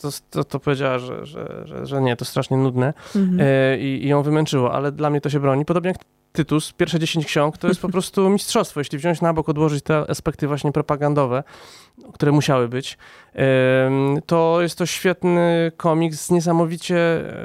to, 0.00 0.08
to, 0.30 0.44
to 0.44 0.60
powiedziała, 0.60 0.98
że, 0.98 1.26
że, 1.26 1.62
że, 1.64 1.86
że, 1.86 2.02
nie, 2.02 2.16
to 2.16 2.24
strasznie 2.24 2.56
nudne 2.56 2.94
mhm. 3.16 3.38
e, 3.40 3.78
i, 3.78 4.04
i 4.04 4.08
ją 4.08 4.22
wymęczyło, 4.22 4.72
ale 4.72 4.92
dla 4.92 5.10
mnie 5.10 5.20
to 5.20 5.30
się 5.30 5.40
broni. 5.40 5.64
Podobnie 5.64 5.88
jak 5.88 5.96
Tytus, 6.36 6.72
pierwsze 6.72 6.98
10 6.98 7.26
ksiąg, 7.26 7.58
to 7.58 7.68
jest 7.68 7.80
po 7.80 7.88
prostu 7.88 8.28
mistrzostwo. 8.30 8.80
Jeśli 8.80 8.98
wziąć 8.98 9.20
na 9.20 9.32
bok, 9.32 9.48
odłożyć 9.48 9.84
te 9.84 10.10
aspekty 10.10 10.48
właśnie 10.48 10.72
propagandowe, 10.72 11.42
które 12.12 12.32
musiały 12.32 12.68
być, 12.68 12.98
to 14.26 14.58
jest 14.62 14.78
to 14.78 14.86
świetny 14.86 15.72
komiks 15.76 16.26
z 16.26 16.30
niesamowicie 16.30 16.96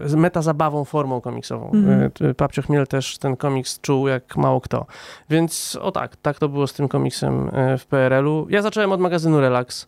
z 0.05 0.15
metazabawą 0.15 0.85
formą 0.85 1.21
komiksową. 1.21 1.71
Mm. 1.71 2.11
Papcio 2.37 2.61
Chmiel 2.61 2.87
też 2.87 3.17
ten 3.17 3.37
komiks 3.37 3.79
czuł 3.81 4.07
jak 4.07 4.37
mało 4.37 4.61
kto. 4.61 4.85
Więc 5.29 5.77
o 5.81 5.91
tak, 5.91 6.15
tak 6.15 6.39
to 6.39 6.49
było 6.49 6.67
z 6.67 6.73
tym 6.73 6.87
komiksem 6.87 7.49
e, 7.53 7.77
w 7.77 7.85
PRL-u. 7.85 8.47
Ja 8.49 8.61
zacząłem 8.61 8.91
od 8.91 8.99
magazynu 8.99 9.39
Relax, 9.39 9.87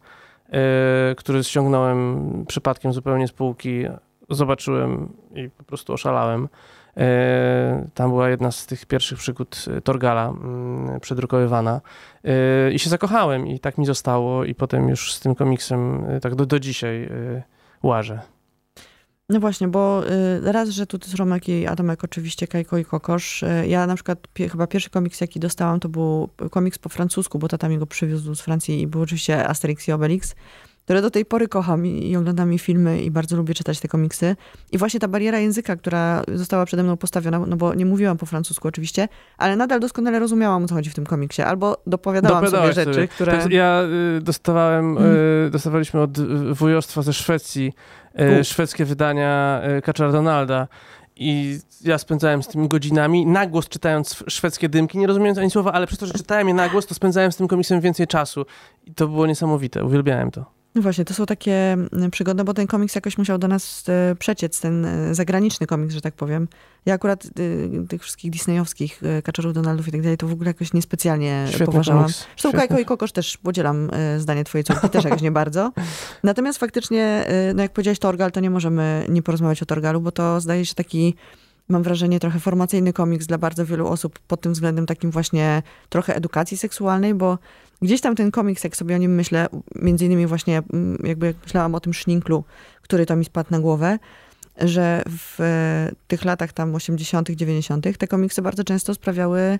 e, 0.49 1.15
który 1.15 1.43
ściągnąłem 1.43 2.45
przypadkiem 2.47 2.93
zupełnie 2.93 3.27
z 3.27 3.31
półki. 3.31 3.85
Zobaczyłem 4.29 5.13
i 5.35 5.49
po 5.49 5.63
prostu 5.63 5.93
oszalałem. 5.93 6.47
E, 6.97 7.87
tam 7.93 8.09
była 8.09 8.29
jedna 8.29 8.51
z 8.51 8.65
tych 8.65 8.85
pierwszych 8.85 9.19
przygód 9.19 9.65
e, 9.77 9.81
Torgala 9.81 10.29
mm, 10.29 10.99
przedrukowywana 10.99 11.81
e, 12.23 12.71
i 12.71 12.79
się 12.79 12.89
zakochałem 12.89 13.47
i 13.47 13.59
tak 13.59 13.77
mi 13.77 13.85
zostało 13.85 14.45
i 14.45 14.55
potem 14.55 14.89
już 14.89 15.13
z 15.13 15.19
tym 15.19 15.35
komiksem 15.35 16.05
tak 16.21 16.35
do, 16.35 16.45
do 16.45 16.59
dzisiaj 16.59 17.09
łażę. 17.83 18.19
No 19.29 19.39
właśnie, 19.39 19.67
bo 19.67 20.03
raz, 20.43 20.69
że 20.69 20.87
tu 20.87 20.97
jest 21.01 21.15
Romek 21.15 21.49
i 21.49 21.67
Adamek, 21.67 22.03
oczywiście 22.03 22.47
Kajko 22.47 22.77
i 22.77 22.85
Kokosz. 22.85 23.43
Ja 23.67 23.87
na 23.87 23.95
przykład 23.95 24.27
chyba 24.51 24.67
pierwszy 24.67 24.89
komiks, 24.89 25.21
jaki 25.21 25.39
dostałam, 25.39 25.79
to 25.79 25.89
był 25.89 26.29
komiks 26.51 26.79
po 26.79 26.89
francusku, 26.89 27.39
bo 27.39 27.47
tata 27.47 27.69
mi 27.69 27.77
go 27.77 27.85
przywiózł 27.85 28.35
z 28.35 28.41
Francji 28.41 28.81
i 28.81 28.87
był 28.87 29.01
oczywiście 29.01 29.47
Asterix 29.47 29.87
i 29.87 29.91
Obelix 29.91 30.35
które 30.91 31.01
do 31.01 31.11
tej 31.11 31.25
pory 31.25 31.47
kocham 31.47 31.85
i, 31.85 32.09
i 32.09 32.17
oglądam 32.17 32.49
mi 32.49 32.59
filmy 32.59 33.01
i 33.01 33.11
bardzo 33.11 33.37
lubię 33.37 33.53
czytać 33.53 33.79
te 33.79 33.87
komiksy. 33.87 34.35
I 34.71 34.77
właśnie 34.77 34.99
ta 34.99 35.07
bariera 35.07 35.39
języka, 35.39 35.75
która 35.75 36.23
została 36.33 36.65
przede 36.65 36.83
mną 36.83 36.97
postawiona, 36.97 37.39
no 37.39 37.57
bo 37.57 37.73
nie 37.73 37.85
mówiłam 37.85 38.17
po 38.17 38.25
francusku 38.25 38.67
oczywiście, 38.67 39.07
ale 39.37 39.55
nadal 39.55 39.79
doskonale 39.79 40.19
rozumiałam, 40.19 40.63
o 40.63 40.67
co 40.67 40.75
chodzi 40.75 40.89
w 40.89 40.93
tym 40.93 41.05
komiksie. 41.05 41.41
Albo 41.41 41.77
dopowiadałam 41.87 42.47
sobie 42.49 42.73
rzeczy, 42.73 43.07
które... 43.07 43.45
Ja 43.49 43.83
y, 44.17 44.21
dostawałem, 44.21 44.97
y, 44.97 45.49
dostawaliśmy 45.51 46.01
od 46.01 46.19
wujostwa 46.53 47.01
ze 47.01 47.13
Szwecji 47.13 47.73
y, 48.39 48.43
szwedzkie 48.43 48.85
wydania 48.85 49.61
y, 49.77 49.81
Kaczara 49.81 50.11
Donalda. 50.11 50.67
I 51.15 51.59
ja 51.83 51.97
spędzałem 51.97 52.43
z 52.43 52.47
tym 52.47 52.67
godzinami, 52.67 53.25
na 53.25 53.47
głos 53.47 53.69
czytając 53.69 54.23
szwedzkie 54.27 54.69
dymki, 54.69 54.97
nie 54.97 55.07
rozumiejąc 55.07 55.37
ani 55.37 55.51
słowa, 55.51 55.71
ale 55.71 55.87
przez 55.87 55.99
to, 55.99 56.05
że 56.05 56.13
czytałem 56.13 56.47
je 56.47 56.53
na 56.53 56.69
głos, 56.69 56.85
to 56.85 56.93
spędzałem 56.93 57.31
z 57.31 57.35
tym 57.35 57.47
komiksem 57.47 57.81
więcej 57.81 58.07
czasu. 58.07 58.45
I 58.85 58.93
to 58.93 59.07
było 59.07 59.27
niesamowite, 59.27 59.83
uwielbiałem 59.83 60.31
to. 60.31 60.60
No 60.75 60.81
właśnie, 60.81 61.05
to 61.05 61.13
są 61.13 61.25
takie 61.25 61.53
mm, 61.73 62.11
przygody, 62.11 62.43
bo 62.43 62.53
ten 62.53 62.67
komiks 62.67 62.95
jakoś 62.95 63.17
musiał 63.17 63.37
do 63.37 63.47
nas 63.47 63.83
e, 63.89 64.15
przeciec, 64.15 64.61
ten 64.61 64.85
e, 64.85 65.15
zagraniczny 65.15 65.67
komiks, 65.67 65.93
że 65.93 66.01
tak 66.01 66.13
powiem. 66.13 66.47
Ja 66.85 66.93
akurat 66.93 67.25
y, 67.39 67.85
tych 67.89 68.01
wszystkich 68.01 68.31
disneyowskich 68.31 69.03
y, 69.03 69.21
Kaczorów, 69.21 69.53
Donaldów 69.53 69.87
i 69.87 69.91
tak 69.91 70.01
dalej, 70.01 70.17
to 70.17 70.27
w 70.27 70.31
ogóle 70.31 70.49
jakoś 70.49 70.73
niespecjalnie 70.73 71.45
Świetny 71.47 71.65
poważałam. 71.65 72.03
Komiks. 72.03 72.25
Zresztą 72.37 72.59
Kajko 72.59 72.79
i 72.79 72.85
Kokosz 72.85 73.11
też 73.11 73.37
podzielam 73.37 73.89
zdanie 74.17 74.43
twojej 74.43 74.63
córki, 74.63 74.89
też 74.89 75.03
jakoś 75.03 75.21
nie 75.21 75.31
bardzo. 75.31 75.71
Natomiast 76.23 76.59
faktycznie, 76.59 77.25
no 77.55 77.61
jak 77.61 77.73
powiedziałeś 77.73 77.99
Torgal, 77.99 78.31
to 78.31 78.39
nie 78.39 78.49
możemy 78.49 79.05
nie 79.09 79.21
porozmawiać 79.21 79.63
o 79.63 79.65
Torgalu, 79.65 80.01
bo 80.01 80.11
to 80.11 80.41
zdaje 80.41 80.65
się 80.65 80.75
taki 80.75 81.15
mam 81.69 81.83
wrażenie, 81.83 82.19
trochę 82.19 82.39
formacyjny 82.39 82.93
komiks 82.93 83.25
dla 83.25 83.37
bardzo 83.37 83.65
wielu 83.65 83.87
osób 83.87 84.19
pod 84.19 84.41
tym 84.41 84.53
względem 84.53 84.85
takim 84.85 85.11
właśnie 85.11 85.63
trochę 85.89 86.15
edukacji 86.15 86.57
seksualnej, 86.57 87.13
bo 87.13 87.37
gdzieś 87.81 88.01
tam 88.01 88.15
ten 88.15 88.31
komiks, 88.31 88.63
jak 88.63 88.75
sobie 88.75 88.95
o 88.95 88.97
nim 88.97 89.15
myślę, 89.15 89.47
między 89.75 90.05
innymi 90.05 90.27
właśnie 90.27 90.61
mm, 90.73 90.97
jakby 91.03 91.25
jak 91.25 91.35
myślałam 91.43 91.75
o 91.75 91.79
tym 91.79 91.93
szninklu, 91.93 92.43
który 92.81 93.05
to 93.05 93.15
mi 93.15 93.25
spadł 93.25 93.51
na 93.51 93.59
głowę, 93.59 93.99
że 94.57 95.03
w 95.07 95.39
tych 96.07 96.25
latach 96.25 96.53
tam 96.53 96.75
80., 96.75 97.29
90. 97.29 97.97
te 97.97 98.07
komiksy 98.07 98.41
bardzo 98.41 98.63
często 98.63 98.93
sprawiały, 98.93 99.59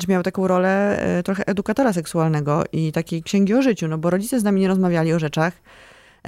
czy 0.00 0.06
miały 0.08 0.24
taką 0.24 0.48
rolę 0.48 1.00
e, 1.00 1.22
trochę 1.22 1.46
edukatora 1.46 1.92
seksualnego 1.92 2.64
i 2.72 2.92
takiej 2.92 3.22
księgi 3.22 3.54
o 3.54 3.62
życiu, 3.62 3.88
no 3.88 3.98
bo 3.98 4.10
rodzice 4.10 4.40
z 4.40 4.44
nami 4.44 4.60
nie 4.60 4.68
rozmawiali 4.68 5.12
o 5.12 5.18
rzeczach, 5.18 5.52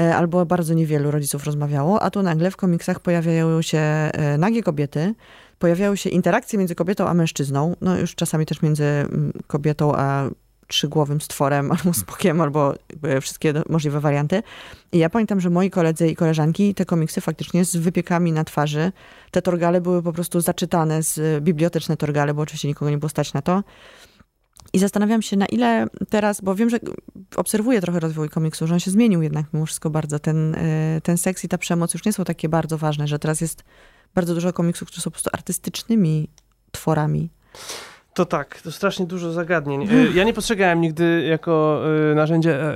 e, 0.01 0.17
albo 0.17 0.47
bardzo 0.47 0.75
niewielu 0.75 1.11
rodziców 1.11 1.45
rozmawiało, 1.45 2.03
a 2.03 2.11
tu 2.11 2.23
nagle 2.23 2.51
w 2.51 2.57
komiksach 2.57 3.01
pojawiają 3.01 3.63
się 3.63 3.79
e, 3.79 4.39
nagie 4.39 4.63
kobiety, 4.63 5.15
pojawiają 5.59 5.97
się 5.97 6.11
interakcje 6.11 6.59
między 6.59 6.75
kobietą 6.75 7.09
a 7.09 7.15
mężczyzną, 7.15 7.77
no 7.81 7.99
już 7.99 8.15
czasami 8.15 8.47
też 8.47 8.63
między 8.63 8.85
mm, 8.85 9.33
kobietą 9.47 9.93
a 9.97 10.31
trzygłowym 10.71 11.21
stworem, 11.21 11.71
albo 11.79 11.95
smokiem, 11.95 12.41
albo 12.41 12.75
wszystkie 13.21 13.55
możliwe 13.69 14.01
warianty. 14.01 14.43
I 14.93 14.99
ja 14.99 15.11
pamiętam, 15.11 15.41
że 15.41 15.51
moi 15.51 15.71
koledzy 15.71 16.09
i 16.09 16.17
koleżanki 16.17 16.75
te 16.75 16.85
komiksy 16.85 17.21
faktycznie 17.21 17.65
z 17.65 17.77
wypiekami 17.77 18.33
na 18.33 18.45
twarzy, 18.45 18.93
te 19.31 19.43
torgale 19.43 19.81
były 19.81 20.03
po 20.03 20.13
prostu 20.13 20.41
zaczytane 20.41 21.03
z 21.03 21.45
biblioteczne 21.45 21.97
torgale, 21.97 22.35
bo 22.35 22.43
oczywiście 22.43 22.69
nikogo 22.69 22.91
nie 22.91 22.99
było 22.99 23.09
stać 23.09 23.33
na 23.33 23.43
to. 23.43 23.63
I 24.73 24.79
zastanawiam 24.79 25.23
się, 25.23 25.37
na 25.37 25.47
ile 25.47 25.87
teraz, 26.09 26.41
bo 26.41 26.55
wiem, 26.55 26.71
że 26.71 26.79
obserwuję 27.37 27.81
trochę 27.81 28.01
rozwój 28.01 28.29
komiksu, 28.29 28.67
że 28.67 28.75
on 28.75 28.81
się 28.81 28.91
zmienił 28.91 29.23
jednak 29.23 29.47
mimo 29.53 29.67
wszystko 29.67 29.91
bardzo. 29.91 30.19
Ten, 30.19 30.55
e, 30.55 31.01
ten 31.03 31.19
seks 31.19 31.45
i 31.45 31.49
ta 31.49 31.59
przemoc 31.59 31.95
już 31.95 32.05
nie 32.05 32.13
są 32.13 32.25
takie 32.25 32.49
bardzo 32.49 32.79
ważne, 32.79 33.09
że 33.09 33.19
teraz 33.19 33.41
jest 33.41 33.65
bardzo 34.15 34.35
dużo 34.35 34.53
komiksów, 34.53 34.89
które 34.89 35.03
są 35.03 35.11
po 35.11 35.15
prostu 35.15 35.31
artystycznymi 35.33 36.29
tworami. 36.71 37.31
To 38.15 38.25
tak, 38.25 38.61
to 38.61 38.73
strasznie 38.73 39.07
dużo 39.07 39.33
zagadnień. 39.33 39.83
E, 39.83 39.87
ja 40.15 40.25
nie 40.25 40.33
postrzegałem 40.33 40.81
nigdy 40.81 41.27
jako 41.31 41.83
e, 42.11 42.15
narzędzie 42.15 42.61
e, 42.61 42.75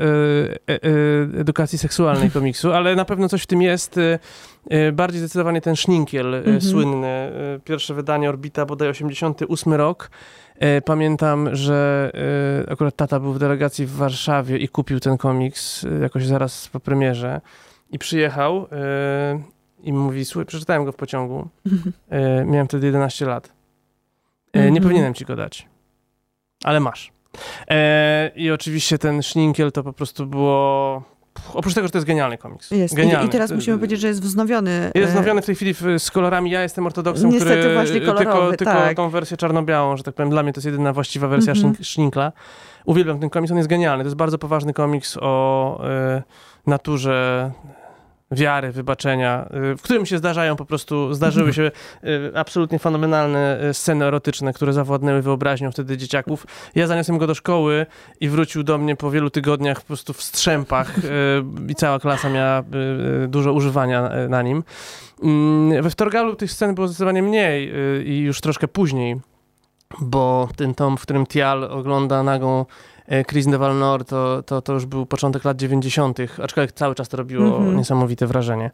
edukacji 1.41 1.79
seksualnej 1.79 2.31
komiksu, 2.41 2.73
ale 2.73 2.97
na 2.97 3.05
pewno 3.05 3.29
coś 3.29 3.43
w 3.43 3.47
tym 3.47 3.63
jest. 3.63 4.01
Bardziej 4.93 5.21
zdecydowanie 5.21 5.61
ten 5.61 5.77
szninkiel 5.77 6.35
mhm. 6.35 6.61
słynny. 6.61 7.33
Pierwsze 7.65 7.95
wydanie 7.95 8.29
Orbita, 8.29 8.67
bodaj 8.67 8.89
88 8.89 9.75
rok. 9.75 10.11
Pamiętam, 10.85 11.57
że 11.57 12.11
akurat 12.69 12.97
tata 12.97 13.21
był 13.21 13.33
w 13.33 13.39
delegacji 13.39 13.87
w 13.87 13.93
Warszawie 13.93 14.59
i 14.59 14.69
kupił 14.69 15.01
ten 15.01 15.17
komiks 15.17 15.87
jakoś 16.03 16.27
zaraz 16.27 16.69
po 16.69 16.81
premierze. 16.81 17.41
I 17.91 17.99
przyjechał 17.99 18.67
i 19.83 19.93
mówi, 19.93 20.25
słuchaj, 20.25 20.47
przeczytałem 20.47 20.85
go 20.85 20.93
w 20.93 20.97
pociągu. 20.97 21.49
Miałem 22.47 22.67
wtedy 22.67 22.87
11 22.87 23.27
lat 23.27 23.54
E, 24.55 24.59
nie 24.59 24.67
mhm. 24.67 24.83
powinienem 24.83 25.15
ci 25.15 25.25
go 25.25 25.37
dać. 25.37 25.69
Ale 26.65 26.81
masz. 26.81 27.13
E, 27.71 28.31
I 28.37 28.51
oczywiście 28.51 28.99
ten 28.99 29.23
Schninkel 29.23 29.73
to 29.73 29.83
po 29.83 29.93
prostu 29.93 30.27
było... 30.27 31.03
Oprócz 31.55 31.75
tego, 31.75 31.87
że 31.87 31.91
to 31.91 31.99
jest 31.99 32.07
genialny 32.07 32.39
komiks. 32.39 32.71
Jest. 32.71 32.95
Genialny. 32.95 33.25
I, 33.25 33.29
I, 33.29 33.31
teraz 33.31 33.53
musimy 33.53 33.77
powiedzieć, 33.77 34.01
że 34.01 34.09
jest 34.09 34.23
wznowiony. 34.23 34.93
Jest 34.95 35.09
e, 35.09 35.13
wznowiony 35.13 35.43
w 35.43 35.47
tej 35.47 35.55
chwili 35.55 35.75
z 35.99 36.11
kolorami. 36.11 36.51
Ja 36.51 36.63
jestem 36.63 36.87
ortodoksem, 36.87 37.31
Niestety 37.31 37.61
który 37.61 37.75
właśnie 37.75 38.01
kolorowy, 38.01 38.57
tylko, 38.57 38.73
tak. 38.73 38.87
tylko 38.87 39.03
tą 39.03 39.11
wersję 39.11 39.37
czarno-białą, 39.37 39.97
że 39.97 40.03
tak 40.03 40.15
powiem, 40.15 40.31
dla 40.31 40.43
mnie 40.43 40.53
to 40.53 40.59
jest 40.59 40.67
jedyna 40.67 40.93
właściwa 40.93 41.29
wersja 41.29 41.53
mm 41.53 41.73
-hmm. 41.73 42.33
Uwielbiam 42.85 43.19
ten 43.19 43.31
komiks, 43.31 43.51
on 43.51 43.57
jest 43.57 43.69
genialny. 43.69 44.05
To 44.05 44.07
jest 44.07 44.17
bardzo 44.17 44.39
poważny 44.39 44.73
komiks 44.73 45.17
o 45.21 45.81
y, 46.19 46.23
naturze 46.67 47.51
wiary, 48.31 48.73
wybaczenia, 48.73 49.49
y, 49.73 49.77
w 49.77 49.83
którym 49.83 50.07
się 50.07 50.19
zdarzają 50.19 50.57
po 50.57 50.65
prostu, 50.65 51.15
zdarzyły 51.15 51.53
się 51.55 51.71
y, 52.05 52.33
absolutnie 52.35 52.79
fenomenalne 52.79 53.65
y, 53.71 53.75
sceny 53.75 54.05
erotyczne, 54.05 54.53
które 54.53 54.73
zawładnęły 54.73 55.23
wyobraźnią 55.23 55.73
wtedy 55.73 55.97
dzieciaków. 55.97 56.47
Ja 56.75 56.87
zaniosłem 56.87 57.19
go 57.19 57.27
do 57.27 57.35
szkoły 57.35 57.87
i 58.21 58.29
wrócił 58.29 58.63
do 58.63 58.79
mnie 58.79 58.97
po 58.97 59.11
wielu 59.11 59.31
tygodniach 59.31 59.81
po 59.81 59.87
prostu 59.87 60.13
w 60.13 60.23
strzępach 60.23 60.97
i 61.69 61.75
cała 61.75 61.99
klasa 61.99 62.29
miała 62.31 62.63
dużo 63.29 63.53
używania 63.53 64.11
na 64.29 64.43
nim. 64.43 64.65
Mm, 65.23 65.83
we 65.83 65.91
Wtorgalu 65.91 66.37
tych 66.37 66.53
scen 66.53 66.75
było 66.75 66.89
zdecydowanie 66.89 67.23
mniej 67.23 67.73
i 68.07 68.19
już 68.19 68.41
troszkę 68.41 68.69
później, 68.69 69.21
bo 70.01 70.49
ten 70.57 70.75
tom, 70.75 70.97
w 70.97 71.03
którym 71.03 71.27
Tial 71.27 71.65
ogląda 71.65 72.23
nagą 72.23 72.67
Chris 73.27 73.47
de 73.47 73.59
Valnor 73.59 74.05
to, 74.05 74.43
to, 74.43 74.63
to 74.63 74.73
już 74.73 74.87
był 74.87 75.07
początek 75.07 75.45
lat 75.45 75.57
90., 75.57 76.19
aczkolwiek 76.43 76.73
cały 76.73 76.95
czas 76.95 77.09
to 77.09 77.17
robiło 77.17 77.57
mm 77.57 77.71
-hmm. 77.73 77.77
niesamowite 77.77 78.27
wrażenie. 78.27 78.71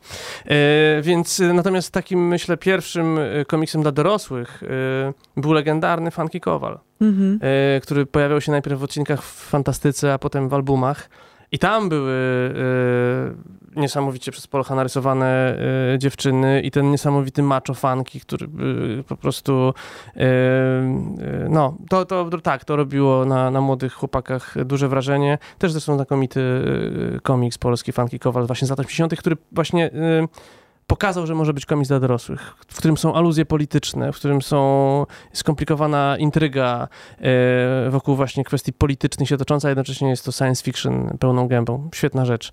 E, 0.47 1.03
więc 1.03 1.41
e, 1.41 1.53
natomiast 1.53 1.93
takim, 1.93 2.29
myślę, 2.29 2.57
pierwszym 2.57 3.19
komiksem 3.47 3.83
dla 3.83 3.93
dorosłych 3.93 4.63
był 5.37 5.53
legendarny 5.53 6.11
Funky 6.11 6.41
Kowal, 6.41 6.79
mm 7.01 7.15
-hmm. 7.15 7.39
który 7.83 8.07
pojawiał 8.07 8.41
się 8.41 8.53
najpierw 8.53 8.81
w 8.81 8.83
odcinkach 8.83 9.23
w 9.23 9.49
Fantastyce, 9.49 10.13
a 10.13 10.19
potem 10.19 10.49
w 10.49 10.55
albumach. 10.55 11.11
I 11.53 11.59
tam 11.59 11.89
były 11.89 12.15
niesamowicie 13.77 14.33
przez 14.33 14.47
Polocha 14.47 14.75
narysowane 14.75 15.59
y, 15.95 15.99
dziewczyny 15.99 16.61
i 16.61 16.71
ten 16.71 16.91
niesamowity 16.91 17.43
macho 17.43 17.75
funky, 17.75 18.21
który 18.21 18.47
y, 19.01 19.05
po 19.09 19.17
prostu 19.17 19.75
no, 21.49 21.77
to, 21.89 22.05
to 22.05 22.31
tak, 22.43 22.65
to 22.65 22.77
robiło 22.77 23.25
na, 23.25 23.51
na 23.51 23.61
młodych 23.61 23.93
chłopakach 23.93 24.65
duże 24.65 24.89
wrażenie. 24.89 25.39
Też 25.59 25.73
zresztą 25.73 25.97
znakomity 25.97 26.41
komiks 27.23 27.59
polski 27.59 27.93
Funky 27.93 28.19
Kowal 28.19 28.47
właśnie 28.47 28.67
z 28.67 28.71
lat 28.71 28.81
80., 28.81 29.17
który 29.17 29.37
właśnie 29.53 29.91
pokazał, 30.91 31.27
że 31.27 31.35
może 31.35 31.55
być 31.55 31.67
komiks 31.67 31.89
dla 31.89 32.01
dorosłych, 32.01 32.55
w 32.69 32.77
którym 32.77 32.97
są 32.97 33.15
aluzje 33.15 33.45
polityczne, 33.47 34.13
w 34.13 34.17
którym 34.17 34.43
są 34.43 35.07
skomplikowana 35.33 36.17
intryga 36.19 36.89
e, 37.19 37.91
wokół 37.91 38.17
właśnie 38.17 38.45
kwestii 38.45 38.73
politycznych 38.73 39.29
się 39.29 39.37
tocząca, 39.37 39.69
a 39.69 39.71
jednocześnie 39.71 40.09
jest 40.09 40.25
to 40.25 40.33
science 40.33 40.65
fiction 40.65 41.17
pełną 41.21 41.49
gębą. 41.49 41.91
Świetna 41.95 42.25
rzecz. 42.25 42.53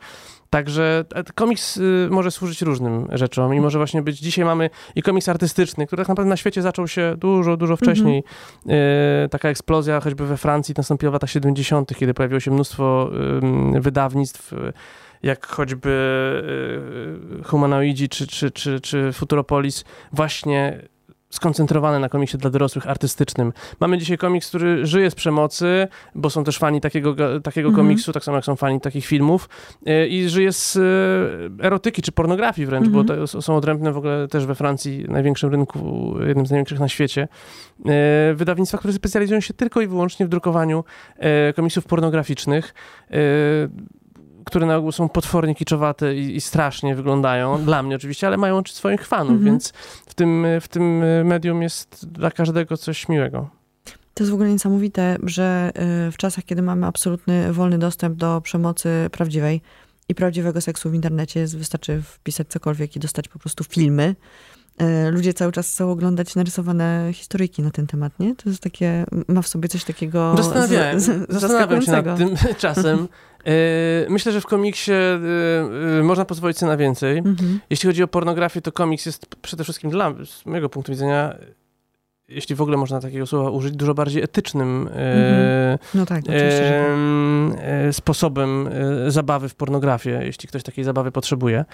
Także 0.49 1.05
e, 1.15 1.23
komiks 1.23 1.77
y, 1.77 2.07
może 2.11 2.31
służyć 2.31 2.61
różnym 2.61 3.07
rzeczom 3.11 3.53
i 3.53 3.59
może 3.59 3.77
właśnie 3.77 4.01
być, 4.01 4.19
dzisiaj 4.19 4.45
mamy 4.45 4.69
i 4.95 5.01
komiks 5.01 5.29
artystyczny, 5.29 5.87
który 5.87 6.01
tak 6.03 6.09
naprawdę 6.09 6.29
na 6.29 6.37
świecie 6.37 6.61
zaczął 6.61 6.87
się 6.87 7.15
dużo, 7.17 7.57
dużo 7.57 7.77
wcześniej. 7.77 8.23
Mm 8.65 8.79
-hmm. 8.79 9.29
Taka 9.29 9.49
eksplozja 9.49 10.01
choćby 10.01 10.25
we 10.25 10.37
Francji 10.37 10.73
nastąpiła 10.77 11.11
w 11.11 11.13
latach 11.13 11.29
70., 11.29 11.95
kiedy 11.95 12.13
pojawiło 12.13 12.39
się 12.39 12.51
mnóstwo 12.51 13.09
wydawnictw 13.79 14.53
jak 15.23 15.47
choćby 15.47 15.89
y, 17.39 17.43
Humanoidzi 17.43 18.09
czy, 18.09 18.27
czy, 18.27 18.51
czy, 18.51 18.79
czy 18.79 19.13
Futuropolis, 19.13 19.83
właśnie 20.11 20.81
skoncentrowany 21.29 21.99
na 21.99 22.09
komiksie 22.09 22.37
dla 22.37 22.49
dorosłych, 22.49 22.87
artystycznym. 22.87 23.53
Mamy 23.79 23.97
dzisiaj 23.97 24.17
komiks, 24.17 24.47
który 24.47 24.85
żyje 24.85 25.11
z 25.11 25.15
przemocy, 25.15 25.87
bo 26.15 26.29
są 26.29 26.43
też 26.43 26.57
fani 26.57 26.81
takiego, 26.81 27.15
takiego 27.43 27.67
mm 27.67 27.79
-hmm. 27.79 27.83
komiksu, 27.83 28.13
tak 28.13 28.23
samo 28.23 28.37
jak 28.37 28.45
są 28.45 28.55
fani 28.55 28.81
takich 28.81 29.05
filmów 29.05 29.49
y, 29.87 30.07
i 30.07 30.29
żyje 30.29 30.53
z 30.53 30.75
y, 30.75 31.65
erotyki 31.65 32.01
czy 32.01 32.11
pornografii 32.11 32.65
wręcz, 32.65 32.87
mm 32.87 32.91
-hmm. 32.91 33.05
bo 33.05 33.13
mhm. 33.13 33.27
to 33.27 33.41
są 33.41 33.55
odrębne 33.55 33.91
w 33.91 33.97
ogóle 33.97 34.27
też 34.27 34.45
we 34.45 34.55
Francji, 34.55 35.05
największym 35.07 35.51
rynku, 35.51 36.13
jednym 36.27 36.45
z 36.45 36.51
największych 36.51 36.79
na 36.79 36.89
świecie. 36.89 37.27
Wydawnictwa, 38.35 38.77
które 38.77 38.93
specjalizują 38.93 39.39
się 39.39 39.53
tylko 39.53 39.81
i 39.81 39.87
wyłącznie 39.87 40.25
w 40.25 40.29
drukowaniu 40.29 40.83
komiksów 41.55 41.85
pornograficznych 41.85 42.73
które 44.47 44.65
na 44.65 44.75
ogół 44.75 44.91
są 44.91 45.09
potwornie 45.09 45.55
kiczowate 45.55 46.15
i, 46.15 46.35
i 46.35 46.41
strasznie 46.41 46.95
wyglądają, 46.95 47.65
dla 47.65 47.83
mnie 47.83 47.95
oczywiście, 47.95 48.27
ale 48.27 48.37
mają 48.37 48.61
swoich 48.67 49.07
fanów, 49.07 49.31
mhm. 49.31 49.45
więc 49.45 49.73
w 50.07 50.13
tym, 50.13 50.45
w 50.61 50.67
tym 50.67 51.03
medium 51.25 51.61
jest 51.61 52.07
dla 52.11 52.31
każdego 52.31 52.77
coś 52.77 53.09
miłego. 53.09 53.49
To 54.13 54.23
jest 54.23 54.31
w 54.31 54.33
ogóle 54.33 54.49
niesamowite, 54.49 55.17
że 55.23 55.71
y, 56.07 56.11
w 56.11 56.17
czasach, 56.17 56.43
kiedy 56.43 56.61
mamy 56.61 56.85
absolutny 56.85 57.53
wolny 57.53 57.77
dostęp 57.77 58.17
do 58.17 58.41
przemocy 58.41 58.89
prawdziwej 59.11 59.61
i 60.09 60.15
prawdziwego 60.15 60.61
seksu 60.61 60.89
w 60.89 60.93
internecie, 60.93 61.47
wystarczy 61.47 62.01
wpisać 62.01 62.47
cokolwiek 62.47 62.95
i 62.95 62.99
dostać 62.99 63.27
po 63.27 63.39
prostu 63.39 63.63
filmy, 63.63 64.15
y, 64.81 65.11
ludzie 65.11 65.33
cały 65.33 65.51
czas 65.51 65.71
chcą 65.71 65.91
oglądać 65.91 66.35
narysowane 66.35 67.09
historyjki 67.13 67.61
na 67.61 67.71
ten 67.71 67.87
temat, 67.87 68.19
nie? 68.19 68.35
To 68.35 68.49
jest 68.49 68.61
takie, 68.61 69.05
ma 69.27 69.41
w 69.41 69.47
sobie 69.47 69.69
coś 69.69 69.83
takiego 69.83 70.33
Zastanawiałem, 70.37 70.99
z, 70.99 71.29
zastanawiam 71.29 71.81
się 71.81 71.91
nad 71.91 72.17
tym 72.17 72.35
czasem, 72.57 72.97
E, 72.99 73.07
myślę, 74.09 74.31
że 74.31 74.41
w 74.41 74.45
komiksie 74.45 74.91
e, 74.91 75.99
e, 75.99 76.03
można 76.03 76.25
pozwolić 76.25 76.57
sobie 76.57 76.69
na 76.69 76.77
więcej. 76.77 77.17
Mhm. 77.17 77.59
Jeśli 77.69 77.87
chodzi 77.87 78.03
o 78.03 78.07
pornografię, 78.07 78.61
to 78.61 78.71
komiks 78.71 79.05
jest 79.05 79.35
przede 79.41 79.63
wszystkim 79.63 79.89
dla, 79.89 80.13
z 80.25 80.45
mojego 80.45 80.69
punktu 80.69 80.91
widzenia, 80.91 81.35
jeśli 82.29 82.55
w 82.55 82.61
ogóle 82.61 82.77
można 82.77 82.99
takiego 82.99 83.25
słowa 83.25 83.49
użyć, 83.49 83.75
dużo 83.75 83.93
bardziej 83.93 84.23
etycznym 84.23 84.81
mhm. 84.87 85.77
no 85.93 86.05
tak, 86.05 86.19
oczywiście, 86.19 86.85
tak. 87.51 87.95
sposobem 87.95 88.69
zabawy 89.07 89.49
w 89.49 89.55
pornografię, 89.55 90.19
jeśli 90.23 90.49
ktoś 90.49 90.63
takiej 90.63 90.83
zabawy 90.83 91.11
potrzebuje. 91.11 91.65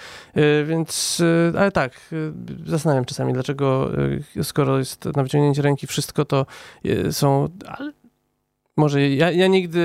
Więc, 0.64 1.22
ale 1.58 1.72
tak, 1.72 2.14
zastanawiam 2.66 3.04
czasami, 3.04 3.32
dlaczego 3.32 3.90
skoro 4.42 4.78
jest 4.78 5.04
na 5.16 5.22
wyciągnięcie 5.22 5.62
ręki 5.62 5.86
wszystko, 5.86 6.24
to 6.24 6.46
są... 7.10 7.48
Ale 7.66 7.92
może 8.76 9.08
ja, 9.08 9.30
ja 9.30 9.46
nigdy 9.46 9.80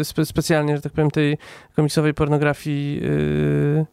y, 0.00 0.04
spe, 0.04 0.26
specjalnie, 0.26 0.76
że 0.76 0.82
tak 0.82 0.92
powiem, 0.92 1.10
tej 1.10 1.38
komiksowej 1.76 2.14
pornografii 2.14 3.00
yy, 3.02 3.86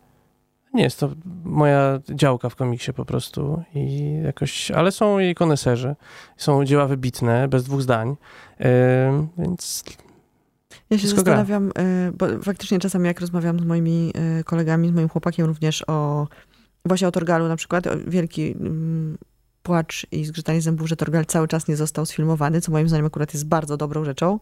nie 0.73 0.83
jest 0.83 0.99
to 0.99 1.09
moja 1.43 1.99
działka 2.09 2.49
w 2.49 2.55
komiksie 2.55 2.93
po 2.93 3.05
prostu 3.05 3.63
i 3.75 4.13
jakoś, 4.23 4.71
ale 4.71 4.91
są 4.91 5.19
jej 5.19 5.35
koneserzy, 5.35 5.95
są 6.37 6.65
dzieła 6.65 6.87
wybitne, 6.87 7.47
bez 7.47 7.63
dwóch 7.63 7.81
zdań, 7.81 8.15
yy, 8.59 8.65
więc 9.37 9.83
ja 10.89 10.97
się 10.97 11.07
zastanawiam. 11.07 11.69
Y, 11.69 12.11
bo 12.17 12.25
faktycznie 12.43 12.79
czasami 12.79 13.07
jak 13.07 13.19
rozmawiam 13.19 13.59
z 13.59 13.65
moimi 13.65 14.13
y, 14.39 14.43
kolegami, 14.43 14.87
z 14.87 14.91
moim 14.91 15.09
chłopakiem 15.09 15.45
również 15.45 15.83
o 15.87 16.27
właśnie 16.85 17.07
o 17.07 17.11
Torgalu 17.11 17.47
na 17.47 17.55
przykład, 17.55 17.85
wielki 18.07 18.55
mm, 18.59 19.17
płacz 19.67 20.07
i 20.11 20.25
zgrzytanie 20.25 20.61
zębów, 20.61 20.89
że 20.89 20.95
Torgal 20.95 21.25
cały 21.25 21.47
czas 21.47 21.67
nie 21.67 21.75
został 21.75 22.05
sfilmowany, 22.05 22.61
co 22.61 22.71
moim 22.71 22.87
zdaniem 22.87 23.05
akurat 23.05 23.33
jest 23.33 23.47
bardzo 23.47 23.77
dobrą 23.77 24.05
rzeczą. 24.05 24.39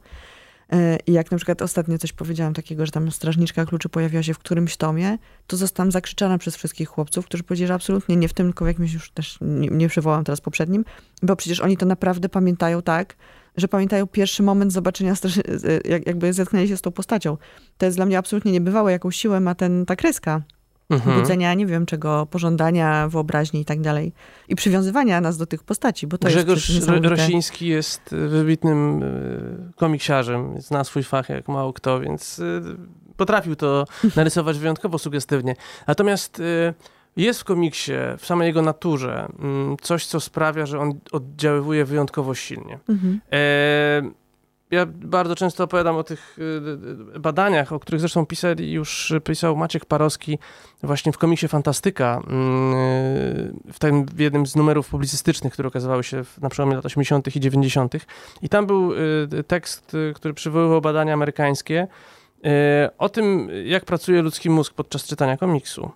E, 0.72 0.98
I 1.08 1.14
jak 1.14 1.32
na 1.32 1.38
przykład 1.38 1.62
ostatnio 1.62 1.98
coś 1.98 2.14
powiedziałam 2.14 2.54
takiego, 2.54 2.86
że 2.86 2.92
tam 2.92 3.12
strażniczka 3.12 3.66
kluczy 3.66 3.90
pojawiła 3.90 4.24
się 4.24 4.34
w 4.34 4.40
którymś 4.40 4.78
tomie, 4.78 5.18
to 5.48 5.58
zostałam 5.58 5.92
zakrzyczana 5.92 6.38
przez 6.38 6.56
wszystkich 6.56 6.90
chłopców, 6.90 7.26
którzy 7.26 7.44
powiedzieli, 7.44 7.68
że 7.68 7.74
absolutnie 7.74 8.16
nie 8.16 8.28
w 8.28 8.34
tym, 8.34 8.48
tylko 8.48 8.66
w 8.66 8.68
jakimś 8.68 8.94
już 8.94 9.12
też 9.12 9.38
nie, 9.42 9.68
nie 9.68 9.90
przywołam 9.90 10.24
teraz 10.24 10.42
poprzednim, 10.42 10.86
bo 11.22 11.36
przecież 11.36 11.60
oni 11.60 11.78
to 11.78 11.86
naprawdę 11.86 12.30
pamiętają 12.30 12.82
tak, 12.82 13.16
że 13.58 13.68
pamiętają 13.68 14.08
pierwszy 14.08 14.44
moment 14.44 14.74
zobaczenia, 14.74 15.14
jakby 16.06 16.34
zetknęli 16.34 16.68
się 16.68 16.78
z 16.78 16.82
tą 16.82 16.92
postacią. 16.92 17.38
To 17.78 17.86
jest 17.86 17.98
dla 17.98 18.06
mnie 18.06 18.18
absolutnie 18.18 18.52
niebywałe, 18.52 18.92
jaką 18.92 19.12
siłę 19.12 19.40
ma 19.40 19.56
ten, 19.56 19.86
ta 19.86 19.96
kreska 19.96 20.42
mhm. 20.90 21.22
budzenia, 21.22 21.54
nie 21.54 21.66
wiem 21.66 21.86
czego, 21.86 22.26
pożądania, 22.26 23.08
wyobraźni 23.08 23.62
i 23.62 23.66
tak 23.66 23.82
dalej. 23.82 24.14
I 24.48 24.56
przywiązywania 24.56 25.22
nas 25.22 25.38
do 25.38 25.46
tych 25.46 25.64
postaci, 25.64 26.08
bo 26.08 26.18
to 26.18 26.28
Grzegorz 26.28 26.70
jest 26.70 26.90
Rosiński 27.04 27.68
jest 27.68 28.16
wybitnym 28.28 29.04
e, 29.04 29.74
komiksiarzem, 29.76 30.62
zna 30.62 30.84
swój 30.84 31.04
fach 31.04 31.30
jak 31.30 31.48
mało 31.48 31.74
kto, 31.74 32.00
więc 32.00 32.40
e, 32.40 32.62
potrafił 33.18 33.56
to 33.56 33.86
narysować 34.16 34.60
wyjątkowo 34.60 34.98
sugestywnie. 34.98 35.56
Natomiast 35.88 36.40
e, 36.40 36.74
jest 37.18 37.42
w 37.42 37.44
komiksie, 37.44 37.94
w 38.18 38.26
samej 38.26 38.48
jego 38.48 38.62
naturze, 38.62 39.28
mm, 39.40 39.78
coś, 39.82 40.06
co 40.06 40.20
sprawia, 40.20 40.66
że 40.66 40.80
on 40.80 40.94
oddziaływuje 41.12 41.86
wyjątkowo 41.86 42.36
silnie. 42.36 42.80
Mhm. 42.90 43.22
E 43.32 44.25
ja 44.72 44.86
bardzo 44.86 45.36
często 45.36 45.64
opowiadam 45.64 45.96
o 45.96 46.04
tych 46.04 46.40
y, 46.40 46.42
y, 47.16 47.20
badaniach, 47.20 47.74
o 47.74 47.80
których 47.80 48.02
zresztą 48.02 48.26
pisali 48.26 48.72
już 48.72 49.14
pisał 49.24 49.58
Maciek 49.58 49.86
Parowski 49.86 50.40
właśnie 50.84 51.12
w 51.12 51.18
komiksie 51.18 51.48
Fantastyka, 51.48 52.22
mm, 52.28 52.74
y, 52.74 53.54
w, 53.74 53.80
tym, 53.80 54.06
w 54.06 54.20
jednym 54.20 54.48
z 54.48 54.56
numerów 54.56 54.90
publicystycznych, 54.90 55.54
które 55.54 55.68
okazywały 55.68 56.04
się 56.04 56.24
na 56.42 56.50
przełomie 56.50 56.76
lat 56.76 56.86
80. 56.86 57.36
i 57.36 57.40
90. 57.40 57.94
I 58.42 58.50
tam 58.50 58.66
był 58.66 58.92
tekst, 59.48 59.98
który 60.16 60.34
przywoływał 60.34 60.82
badania 60.82 61.14
amerykańskie 61.14 61.88
o 62.98 63.10
tym, 63.10 63.50
jak 63.66 63.86
pracuje 63.86 64.22
ludzki 64.22 64.50
mózg 64.50 64.74
podczas 64.74 65.04
czytania 65.04 65.38
komiksu. 65.38 65.92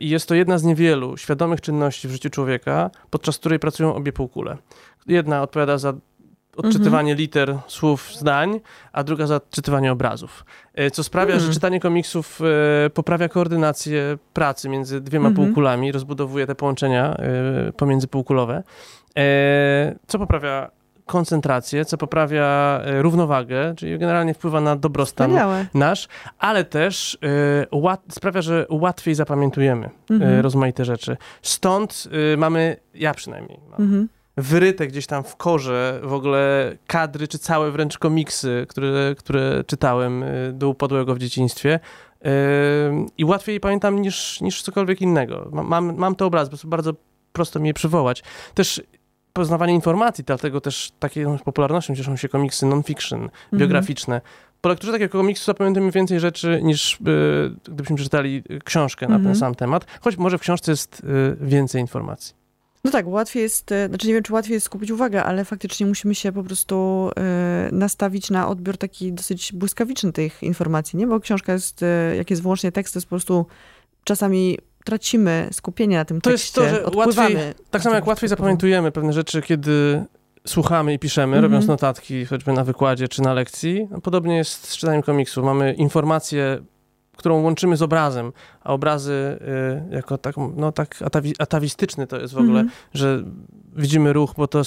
I 0.00 0.08
jest 0.08 0.28
to 0.28 0.34
jedna 0.34 0.58
z 0.58 0.64
niewielu 0.64 1.16
świadomych 1.16 1.60
czynności 1.60 2.08
w 2.08 2.10
życiu 2.10 2.30
człowieka, 2.30 2.90
podczas 3.10 3.38
której 3.38 3.58
pracują 3.58 3.94
obie 3.94 4.12
półkule. 4.12 4.56
Jedna 5.06 5.42
odpowiada 5.42 5.78
za 5.78 5.92
odczytywanie 6.56 7.12
mhm. 7.12 7.18
liter, 7.18 7.56
słów, 7.66 8.12
zdań, 8.14 8.60
a 8.92 9.04
druga 9.04 9.26
za 9.26 9.36
odczytywanie 9.36 9.92
obrazów. 9.92 10.44
E, 10.74 10.90
co 10.90 11.04
sprawia, 11.04 11.34
mhm. 11.34 11.46
że 11.46 11.54
czytanie 11.54 11.80
komiksów 11.80 12.40
e, 12.86 12.90
poprawia 12.90 13.28
koordynację 13.28 14.18
pracy 14.32 14.68
między 14.68 15.00
dwiema 15.00 15.28
mhm. 15.28 15.46
półkulami, 15.46 15.92
rozbudowuje 15.92 16.46
te 16.46 16.54
połączenia 16.54 17.16
e, 17.16 17.72
pomiędzy 17.72 18.08
półkulowe, 18.08 18.62
co 20.06 20.18
poprawia 20.18 20.70
koncentrację, 21.06 21.84
co 21.84 21.98
poprawia 21.98 22.80
równowagę, 22.84 23.74
czyli 23.76 23.98
generalnie 23.98 24.34
wpływa 24.34 24.60
na 24.60 24.76
dobrostan 24.76 25.30
Wspaniałe. 25.30 25.66
nasz, 25.74 26.08
ale 26.38 26.64
też 26.64 27.18
sprawia, 28.10 28.42
że 28.42 28.66
łatwiej 28.70 29.14
zapamiętujemy 29.14 29.90
mhm. 30.10 30.40
rozmaite 30.40 30.84
rzeczy. 30.84 31.16
Stąd 31.42 32.08
mamy, 32.36 32.76
ja 32.94 33.14
przynajmniej 33.14 33.60
mam, 33.70 33.80
mhm 33.80 34.08
wyryte 34.40 34.86
gdzieś 34.86 35.06
tam 35.06 35.24
w 35.24 35.36
korze 35.36 36.00
w 36.02 36.12
ogóle 36.12 36.76
kadry, 36.86 37.28
czy 37.28 37.38
całe 37.38 37.70
wręcz 37.70 37.98
komiksy, 37.98 38.66
które, 38.68 39.14
które 39.18 39.64
czytałem 39.66 40.22
y, 40.22 40.52
do 40.52 40.68
upadłego 40.68 41.14
w 41.14 41.18
dzieciństwie. 41.18 41.80
I 43.18 43.24
łatwiej 43.24 43.60
pamiętam 43.60 44.02
niż, 44.02 44.40
niż 44.40 44.62
cokolwiek 44.62 45.00
innego. 45.00 45.48
Mam, 45.52 45.96
mam 45.96 46.14
te 46.14 46.24
obrazy, 46.24 46.50
po 46.50 46.68
bardzo 46.68 46.92
prosto 47.32 47.60
mi 47.60 47.68
je 47.68 47.74
przywołać. 47.74 48.22
Też 48.54 48.82
poznawanie 49.32 49.74
informacji, 49.74 50.24
dlatego 50.24 50.60
też 50.60 50.92
taką 50.98 51.38
popularnością 51.38 51.94
cieszą 51.94 52.16
się 52.16 52.28
komiksy 52.28 52.66
non-fiction, 52.66 53.22
mhm. 53.22 53.60
biograficzne. 53.60 54.20
Po 54.60 54.68
lekturze 54.68 54.92
takiego 54.92 55.18
komiksu 55.18 55.44
zapamiętamy 55.44 55.90
więcej 55.90 56.20
rzeczy 56.20 56.60
niż 56.62 56.94
y, 56.94 57.54
gdybyśmy 57.64 57.96
przeczytali 57.96 58.42
książkę 58.64 59.06
na 59.06 59.14
ten 59.14 59.26
mhm. 59.26 59.36
sam 59.36 59.54
temat, 59.54 59.86
choć 60.00 60.16
może 60.16 60.38
w 60.38 60.40
książce 60.40 60.72
jest 60.72 61.02
y, 61.04 61.36
więcej 61.40 61.80
informacji. 61.80 62.39
No 62.84 62.90
tak, 62.90 63.08
łatwiej 63.08 63.42
jest, 63.42 63.72
e, 63.72 63.88
znaczy 63.88 64.06
nie 64.06 64.14
wiem, 64.14 64.22
czy 64.22 64.32
łatwiej 64.32 64.54
jest 64.54 64.66
skupić 64.66 64.90
uwagę, 64.90 65.24
ale 65.24 65.44
faktycznie 65.44 65.86
musimy 65.86 66.14
się 66.14 66.32
po 66.32 66.42
prostu 66.42 67.10
y, 67.68 67.74
nastawić 67.74 68.30
na 68.30 68.48
odbiór 68.48 68.78
taki 68.78 69.12
dosyć 69.12 69.52
błyskawiczny 69.52 70.12
tych 70.12 70.42
informacji, 70.42 70.98
nie? 70.98 71.06
Bo 71.06 71.20
książka 71.20 71.52
jest, 71.52 71.82
y, 71.82 72.16
jak 72.16 72.30
jest 72.30 72.42
wyłącznie 72.42 72.72
tekst, 72.72 72.94
to 72.94 72.98
jest 72.98 73.06
po 73.06 73.10
prostu 73.10 73.46
czasami 74.04 74.58
tracimy 74.84 75.48
skupienie 75.52 75.96
na 75.96 76.04
tym 76.04 76.20
to 76.20 76.30
tekście, 76.30 76.60
jest 76.60 76.84
to, 76.84 76.90
że 76.90 76.96
łatwiej, 76.96 77.36
Tak 77.70 77.82
samo 77.82 77.94
jak 77.94 78.06
łatwiej 78.06 78.28
zapamiętujemy 78.28 78.92
pewne 78.92 79.12
rzeczy, 79.12 79.42
kiedy 79.42 80.04
słuchamy 80.46 80.94
i 80.94 80.98
piszemy, 80.98 81.36
mm 81.36 81.38
-hmm. 81.38 81.42
robiąc 81.42 81.66
notatki 81.66 82.24
choćby 82.24 82.52
na 82.52 82.64
wykładzie 82.64 83.08
czy 83.08 83.22
na 83.22 83.34
lekcji. 83.34 83.88
Podobnie 84.02 84.36
jest 84.36 84.68
z 84.68 84.76
czytaniem 84.76 85.02
komiksu. 85.02 85.42
Mamy 85.42 85.72
informacje 85.72 86.58
którą 87.20 87.42
łączymy 87.42 87.76
z 87.76 87.82
obrazem, 87.82 88.32
a 88.60 88.72
obrazy 88.72 89.38
y, 89.90 89.94
jako 89.94 90.18
tak, 90.18 90.34
no, 90.56 90.72
tak 90.72 91.02
atawi, 91.02 91.34
atawistyczny 91.38 92.06
to 92.06 92.20
jest 92.20 92.34
w 92.34 92.38
ogóle, 92.38 92.60
mm 92.60 92.68
-hmm. 92.68 92.88
że 92.94 93.24
widzimy 93.76 94.12
ruch, 94.12 94.34
bo 94.36 94.46
to 94.46 94.60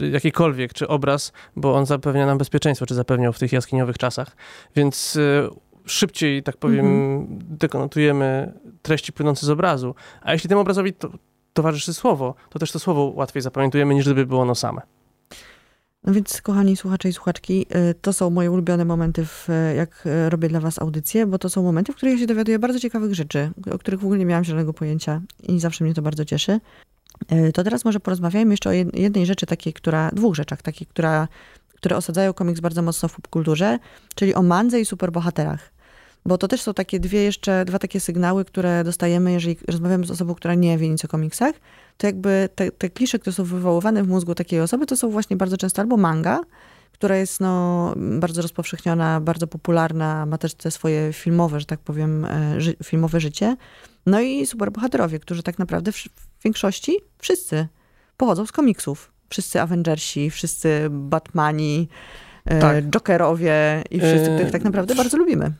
y, 0.00 0.08
jakikolwiek, 0.08 0.72
czy 0.72 0.88
obraz, 0.88 1.32
bo 1.56 1.74
on 1.74 1.86
zapewnia 1.86 2.26
nam 2.26 2.38
bezpieczeństwo, 2.38 2.86
czy 2.86 2.94
zapewniał 2.94 3.32
w 3.32 3.38
tych 3.38 3.52
jaskiniowych 3.52 3.98
czasach, 3.98 4.36
więc 4.76 5.16
y, 5.16 5.48
szybciej, 5.86 6.42
tak 6.42 6.56
powiem, 6.56 6.86
mm 6.86 7.26
-hmm. 7.26 7.38
dekonotujemy 7.42 8.52
treści 8.82 9.12
płynące 9.12 9.46
z 9.46 9.50
obrazu, 9.50 9.94
a 10.22 10.32
jeśli 10.32 10.48
temu 10.48 10.60
obrazowi 10.60 10.92
to, 10.92 11.08
towarzyszy 11.52 11.94
słowo, 11.94 12.34
to 12.50 12.58
też 12.58 12.72
to 12.72 12.78
słowo 12.78 13.12
łatwiej 13.14 13.42
zapamiętujemy, 13.42 13.94
niż 13.94 14.04
gdyby 14.04 14.26
było 14.26 14.42
ono 14.42 14.54
same. 14.54 14.99
No 16.04 16.12
więc, 16.12 16.42
kochani 16.42 16.76
słuchacze 16.76 17.08
i 17.08 17.12
słuchaczki, 17.12 17.66
y, 17.90 17.94
to 17.94 18.12
są 18.12 18.30
moje 18.30 18.50
ulubione 18.50 18.84
momenty, 18.84 19.26
w, 19.26 19.48
jak 19.76 20.06
y, 20.06 20.30
robię 20.30 20.48
dla 20.48 20.60
was 20.60 20.78
audycję, 20.78 21.26
bo 21.26 21.38
to 21.38 21.48
są 21.48 21.62
momenty, 21.62 21.92
w 21.92 21.96
których 21.96 22.14
ja 22.14 22.20
się 22.20 22.26
dowiaduję 22.26 22.58
bardzo 22.58 22.80
ciekawych 22.80 23.14
rzeczy, 23.14 23.50
o 23.72 23.78
których 23.78 24.00
w 24.00 24.04
ogóle 24.04 24.18
nie 24.18 24.26
miałam 24.26 24.44
żadnego 24.44 24.72
pojęcia 24.72 25.20
i 25.42 25.60
zawsze 25.60 25.84
mnie 25.84 25.94
to 25.94 26.02
bardzo 26.02 26.24
cieszy. 26.24 26.60
Y, 27.32 27.52
to 27.52 27.64
teraz 27.64 27.84
może 27.84 28.00
porozmawiajmy 28.00 28.52
jeszcze 28.52 28.70
o 28.70 28.72
jednej 28.94 29.26
rzeczy, 29.26 29.46
takiej, 29.46 29.72
która, 29.72 30.10
dwóch 30.10 30.34
rzeczach, 30.34 30.62
takich, 30.62 30.88
która, 30.88 31.28
które 31.76 31.96
osadzają 31.96 32.32
komiks 32.32 32.60
bardzo 32.60 32.82
mocno 32.82 33.08
w 33.08 33.16
popkulturze, 33.16 33.78
czyli 34.14 34.34
o 34.34 34.42
mandze 34.42 34.80
i 34.80 34.84
superbohaterach. 34.84 35.79
Bo 36.26 36.38
to 36.38 36.48
też 36.48 36.62
są 36.62 36.74
takie 36.74 37.00
dwie 37.00 37.22
jeszcze, 37.22 37.64
dwa 37.64 37.78
takie 37.78 38.00
sygnały, 38.00 38.44
które 38.44 38.84
dostajemy, 38.84 39.32
jeżeli 39.32 39.56
rozmawiamy 39.68 40.06
z 40.06 40.10
osobą, 40.10 40.34
która 40.34 40.54
nie 40.54 40.78
wie 40.78 40.88
nic 40.88 41.04
o 41.04 41.08
komiksach, 41.08 41.54
to 41.96 42.06
jakby 42.06 42.48
te, 42.54 42.70
te 42.70 42.90
klisze, 42.90 43.18
które 43.18 43.34
są 43.34 43.44
wywoływane 43.44 44.02
w 44.02 44.08
mózgu 44.08 44.34
takiej 44.34 44.60
osoby, 44.60 44.86
to 44.86 44.96
są 44.96 45.10
właśnie 45.10 45.36
bardzo 45.36 45.56
często 45.56 45.82
albo 45.82 45.96
manga, 45.96 46.40
która 46.92 47.16
jest 47.16 47.40
no, 47.40 47.94
bardzo 47.96 48.42
rozpowszechniona, 48.42 49.20
bardzo 49.20 49.46
popularna, 49.46 50.26
ma 50.26 50.38
też 50.38 50.54
te 50.54 50.70
swoje 50.70 51.12
filmowe, 51.12 51.60
że 51.60 51.66
tak 51.66 51.80
powiem, 51.80 52.24
e, 52.24 52.60
ży 52.60 52.76
filmowe 52.84 53.20
życie. 53.20 53.56
No 54.06 54.20
i 54.20 54.46
superbohaterowie, 54.46 55.18
którzy 55.18 55.42
tak 55.42 55.58
naprawdę 55.58 55.92
w, 55.92 55.96
w 55.96 56.42
większości 56.44 56.98
wszyscy 57.18 57.66
pochodzą 58.16 58.46
z 58.46 58.52
komiksów. 58.52 59.12
Wszyscy 59.30 59.60
Avengersi, 59.60 60.30
wszyscy 60.30 60.86
Batmani, 60.90 61.88
e, 62.44 62.60
tak. 62.60 62.90
Jokerowie 62.90 63.82
i 63.90 64.00
wszyscy, 64.00 64.30
których 64.34 64.50
tak 64.50 64.64
naprawdę 64.64 64.94
bardzo 64.94 65.16
lubimy. 65.16 65.52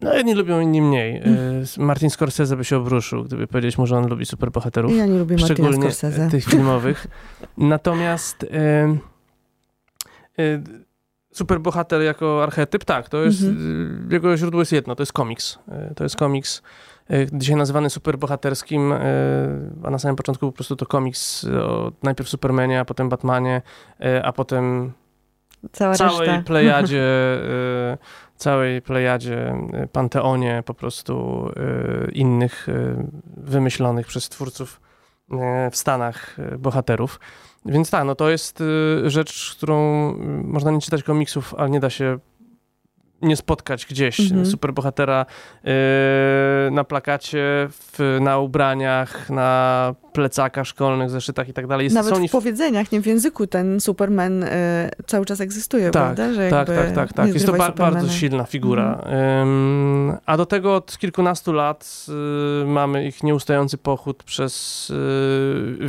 No 0.00 0.14
jedni 0.14 0.34
lubią, 0.34 0.60
inni 0.60 0.82
mniej. 0.82 1.16
Mm. 1.16 1.64
Martin 1.78 2.10
Scorsese 2.10 2.56
by 2.56 2.64
się 2.64 2.76
obruszył, 2.76 3.24
gdyby 3.24 3.46
powiedzieć 3.46 3.78
mu, 3.78 3.86
że 3.86 3.96
on 3.96 4.08
lubi 4.08 4.26
superbohaterów. 4.26 4.96
Ja 4.96 5.06
nie 5.06 5.18
lubię 5.18 5.36
Martina 5.36 5.54
szczególnie 5.54 5.92
Scorsese. 5.92 6.30
tych 6.30 6.44
filmowych. 6.44 7.06
Natomiast 7.56 8.44
e, 8.44 8.98
e, 10.38 10.62
superbohater 11.32 12.02
jako 12.02 12.42
archetyp, 12.42 12.84
tak, 12.84 13.08
to 13.08 13.24
jest, 13.24 13.42
mm 13.42 13.56
-hmm. 13.56 14.12
jego 14.12 14.36
źródło 14.36 14.60
jest 14.60 14.72
jedno, 14.72 14.94
to 14.94 15.02
jest 15.02 15.12
komiks. 15.12 15.58
E, 15.68 15.94
to 15.94 16.04
jest 16.04 16.16
komiks 16.16 16.62
e, 17.10 17.26
dzisiaj 17.32 17.56
nazywany 17.56 17.90
superbohaterskim, 17.90 18.92
e, 18.92 18.98
a 19.84 19.90
na 19.90 19.98
samym 19.98 20.16
początku 20.16 20.46
po 20.46 20.52
prostu 20.52 20.76
to 20.76 20.86
komiks 20.86 21.44
o 21.44 21.92
najpierw 22.02 22.28
Supermanie, 22.28 22.80
a 22.80 22.84
potem 22.84 23.08
Batmanie, 23.08 23.62
a 24.22 24.32
potem 24.32 24.92
Cała 25.72 25.94
całej 25.94 26.28
reszta. 26.28 26.42
plejadzie 26.46 27.02
całej 28.38 28.82
plejadzie, 28.82 29.54
y, 29.84 29.88
panteonie 29.88 30.62
po 30.66 30.74
prostu 30.74 31.46
y, 32.06 32.12
innych 32.12 32.68
y, 32.68 32.96
wymyślonych 33.36 34.06
przez 34.06 34.28
twórców 34.28 34.80
w 35.70 35.76
Stanach 35.76 36.36
bohaterów. 36.58 37.20
Więc 37.66 37.90
tak, 37.90 38.04
no 38.04 38.14
to 38.14 38.30
jest 38.30 38.62
rzecz, 39.04 39.54
którą 39.56 40.12
można 40.44 40.70
nie 40.70 40.80
czytać 40.80 41.02
komiksów, 41.02 41.54
ale 41.54 41.70
nie 41.70 41.80
da 41.80 41.90
się 41.90 42.18
nie 43.22 43.36
spotkać 43.36 43.86
gdzieś 43.86 44.20
mhm. 44.20 44.46
superbohatera 44.46 45.26
yy, 45.64 45.70
na 46.70 46.84
plakacie, 46.84 47.68
w, 47.70 48.18
na 48.20 48.38
ubraniach, 48.38 49.30
na 49.30 49.94
plecakach 50.18 50.66
szkolnych, 50.66 51.10
zeszytach 51.10 51.48
i 51.48 51.52
tak 51.52 51.66
dalej. 51.66 51.88
Nawet 51.90 52.18
w 52.28 52.30
powiedzeniach, 52.30 52.92
nie 52.92 53.00
w 53.00 53.06
języku 53.06 53.46
ten 53.46 53.80
Superman 53.80 54.42
y, 54.42 54.48
cały 55.06 55.26
czas 55.26 55.40
egzystuje, 55.40 55.90
tak, 55.90 55.92
prawda? 55.92 56.34
Że 56.34 56.50
tak, 56.50 56.68
tak, 56.68 56.92
tak, 56.94 57.12
tak. 57.12 57.34
Jest 57.34 57.46
to 57.46 57.52
ba 57.52 57.70
bardzo 57.70 58.08
silna 58.08 58.44
figura. 58.44 59.02
Mhm. 59.04 60.18
a 60.26 60.36
do 60.36 60.46
tego 60.46 60.74
od 60.74 60.98
kilkunastu 60.98 61.52
lat 61.52 62.06
y, 62.62 62.66
mamy 62.66 63.06
ich 63.06 63.22
nieustający 63.22 63.78
pochód 63.78 64.22
przez 64.22 64.90
y, 64.90 65.88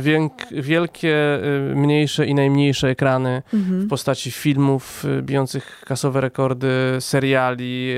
wielkie, 0.52 1.40
y, 1.70 1.74
mniejsze 1.74 2.26
i 2.26 2.34
najmniejsze 2.34 2.88
ekrany 2.88 3.42
mhm. 3.54 3.80
w 3.80 3.88
postaci 3.88 4.30
filmów 4.30 5.04
y, 5.04 5.22
bijących 5.22 5.82
kasowe 5.86 6.20
rekordy, 6.20 6.68
seriali, 7.00 7.94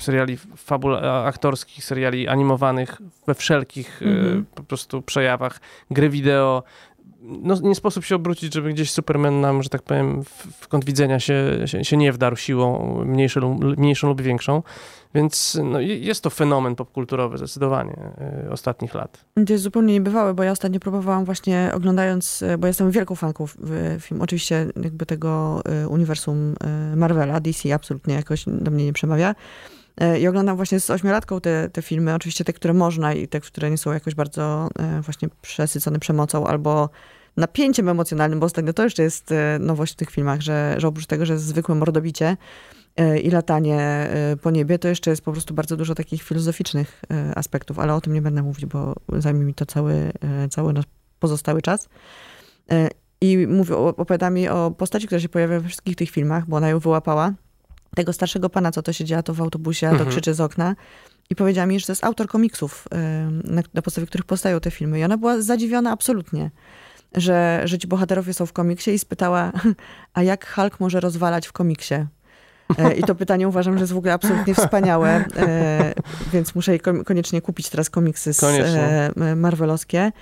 seriali 0.00 0.36
fabul 0.56 0.96
aktorskich, 1.24 1.84
seriali 1.84 2.28
animowanych 2.28 2.98
we 3.26 3.34
wszelkich 3.34 4.02
mhm. 4.02 4.44
po 4.54 4.62
prostu 4.62 5.02
przejawach, 5.02 5.60
gry 5.90 6.10
wideo, 6.10 6.62
no, 7.22 7.54
nie 7.62 7.74
sposób 7.74 8.04
się 8.04 8.16
obrócić, 8.16 8.54
żeby 8.54 8.72
gdzieś 8.72 8.90
Superman 8.90 9.40
nam, 9.40 9.62
że 9.62 9.68
tak 9.68 9.82
powiem, 9.82 10.24
w, 10.24 10.28
w 10.60 10.68
kąt 10.68 10.84
widzenia 10.84 11.20
się, 11.20 11.58
się, 11.64 11.84
się, 11.84 11.96
nie 11.96 12.12
wdarł 12.12 12.36
siłą 12.36 12.94
mniejszą, 13.04 13.58
mniejszą 13.76 14.08
lub 14.08 14.22
większą. 14.22 14.62
Więc 15.14 15.58
no, 15.64 15.80
jest 15.80 16.22
to 16.22 16.30
fenomen 16.30 16.76
popkulturowy 16.76 17.38
zdecydowanie 17.38 18.12
y, 18.46 18.50
ostatnich 18.50 18.94
lat. 18.94 19.24
To 19.46 19.52
jest 19.52 19.64
zupełnie 19.64 19.92
niebywałe, 19.92 20.34
bo 20.34 20.42
ja 20.42 20.50
ostatnio 20.50 20.80
próbowałam 20.80 21.24
właśnie 21.24 21.70
oglądając, 21.74 22.42
y, 22.42 22.58
bo 22.58 22.66
jestem 22.66 22.90
wielką 22.90 23.14
fanką 23.14 23.46
film, 24.00 24.22
oczywiście 24.22 24.66
jakby 24.82 25.06
tego 25.06 25.62
y, 25.84 25.88
uniwersum 25.88 26.54
Marvela, 26.96 27.40
DC 27.40 27.74
absolutnie 27.74 28.14
jakoś 28.14 28.44
do 28.46 28.70
mnie 28.70 28.84
nie 28.84 28.92
przemawia. 28.92 29.34
I 30.20 30.26
oglądam 30.28 30.56
właśnie 30.56 30.80
z 30.80 30.90
ośmiolatką 30.90 31.40
te, 31.40 31.70
te 31.72 31.82
filmy, 31.82 32.14
oczywiście 32.14 32.44
te, 32.44 32.52
które 32.52 32.74
można 32.74 33.14
i 33.14 33.28
te, 33.28 33.40
które 33.40 33.70
nie 33.70 33.78
są 33.78 33.92
jakoś 33.92 34.14
bardzo 34.14 34.68
właśnie 35.02 35.28
przesycone 35.42 35.98
przemocą 35.98 36.46
albo 36.46 36.90
napięciem 37.36 37.88
emocjonalnym, 37.88 38.40
bo 38.40 38.46
ostatnio 38.46 38.72
to 38.72 38.84
jeszcze 38.84 39.02
jest 39.02 39.34
nowość 39.60 39.92
w 39.92 39.96
tych 39.96 40.10
filmach, 40.10 40.40
że, 40.40 40.74
że 40.78 40.88
oprócz 40.88 41.06
tego, 41.06 41.26
że 41.26 41.32
jest 41.32 41.44
zwykłe 41.44 41.74
mordobicie, 41.74 42.36
E, 42.96 43.18
i 43.18 43.30
latanie 43.30 43.78
e, 43.78 44.36
po 44.42 44.50
niebie, 44.50 44.78
to 44.78 44.88
jeszcze 44.88 45.10
jest 45.10 45.22
po 45.22 45.32
prostu 45.32 45.54
bardzo 45.54 45.76
dużo 45.76 45.94
takich 45.94 46.22
filozoficznych 46.22 47.02
e, 47.10 47.38
aspektów, 47.38 47.78
ale 47.78 47.94
o 47.94 48.00
tym 48.00 48.12
nie 48.12 48.22
będę 48.22 48.42
mówić, 48.42 48.66
bo 48.66 48.94
zajmie 49.18 49.44
mi 49.44 49.54
to 49.54 49.66
cały, 49.66 50.12
cały 50.50 50.72
nasz 50.72 50.84
pozostały 51.20 51.62
czas. 51.62 51.88
I 53.20 53.46
mówię, 53.46 53.76
opowiada 53.76 54.30
mi 54.30 54.48
o 54.48 54.70
postaci, 54.70 55.06
która 55.06 55.20
się 55.20 55.28
pojawia 55.28 55.60
we 55.60 55.68
wszystkich 55.68 55.96
tych 55.96 56.10
filmach, 56.10 56.46
bo 56.46 56.56
ona 56.56 56.68
ją 56.68 56.78
wyłapała. 56.78 57.32
Tego 57.96 58.12
starszego 58.12 58.50
pana, 58.50 58.70
co 58.70 58.82
to 58.82 58.92
się 58.92 59.04
dzieje 59.04 59.22
to 59.22 59.34
w 59.34 59.40
autobusie, 59.40 59.86
a 59.86 59.90
to 59.90 59.96
mhm. 59.96 60.10
krzyczy 60.10 60.34
z 60.34 60.40
okna. 60.40 60.76
I 61.30 61.36
powiedziała 61.36 61.66
mi, 61.66 61.80
że 61.80 61.86
to 61.86 61.92
jest 61.92 62.04
autor 62.04 62.28
komiksów, 62.28 62.88
na, 63.44 63.62
na 63.74 63.82
podstawie 63.82 64.06
których 64.06 64.24
powstają 64.24 64.60
te 64.60 64.70
filmy. 64.70 65.00
I 65.00 65.04
ona 65.04 65.18
była 65.18 65.40
zadziwiona 65.40 65.90
absolutnie 65.90 66.50
że, 67.14 67.62
że 67.64 67.78
ci 67.78 67.88
bohaterowie 67.88 68.34
są 68.34 68.46
w 68.46 68.52
komiksie 68.52 68.90
i 68.90 68.98
spytała, 68.98 69.52
a 70.14 70.22
jak 70.22 70.54
Hulk 70.54 70.80
może 70.80 71.00
rozwalać 71.00 71.46
w 71.46 71.52
komiksie? 71.52 71.94
E, 72.78 72.94
I 72.94 73.02
to 73.02 73.14
pytanie 73.14 73.48
uważam, 73.48 73.74
że 73.74 73.80
jest 73.80 73.92
w 73.92 73.96
ogóle 73.96 74.12
absolutnie 74.12 74.54
wspaniałe, 74.54 75.24
e, 75.36 75.94
więc 76.32 76.54
muszę 76.54 76.72
jej 76.72 76.80
koniecznie 76.80 77.40
kupić 77.40 77.68
teraz 77.68 77.90
komiksy 77.90 78.32
z 78.32 78.42
e, 78.42 79.36
Marvelowskie. 79.36 80.12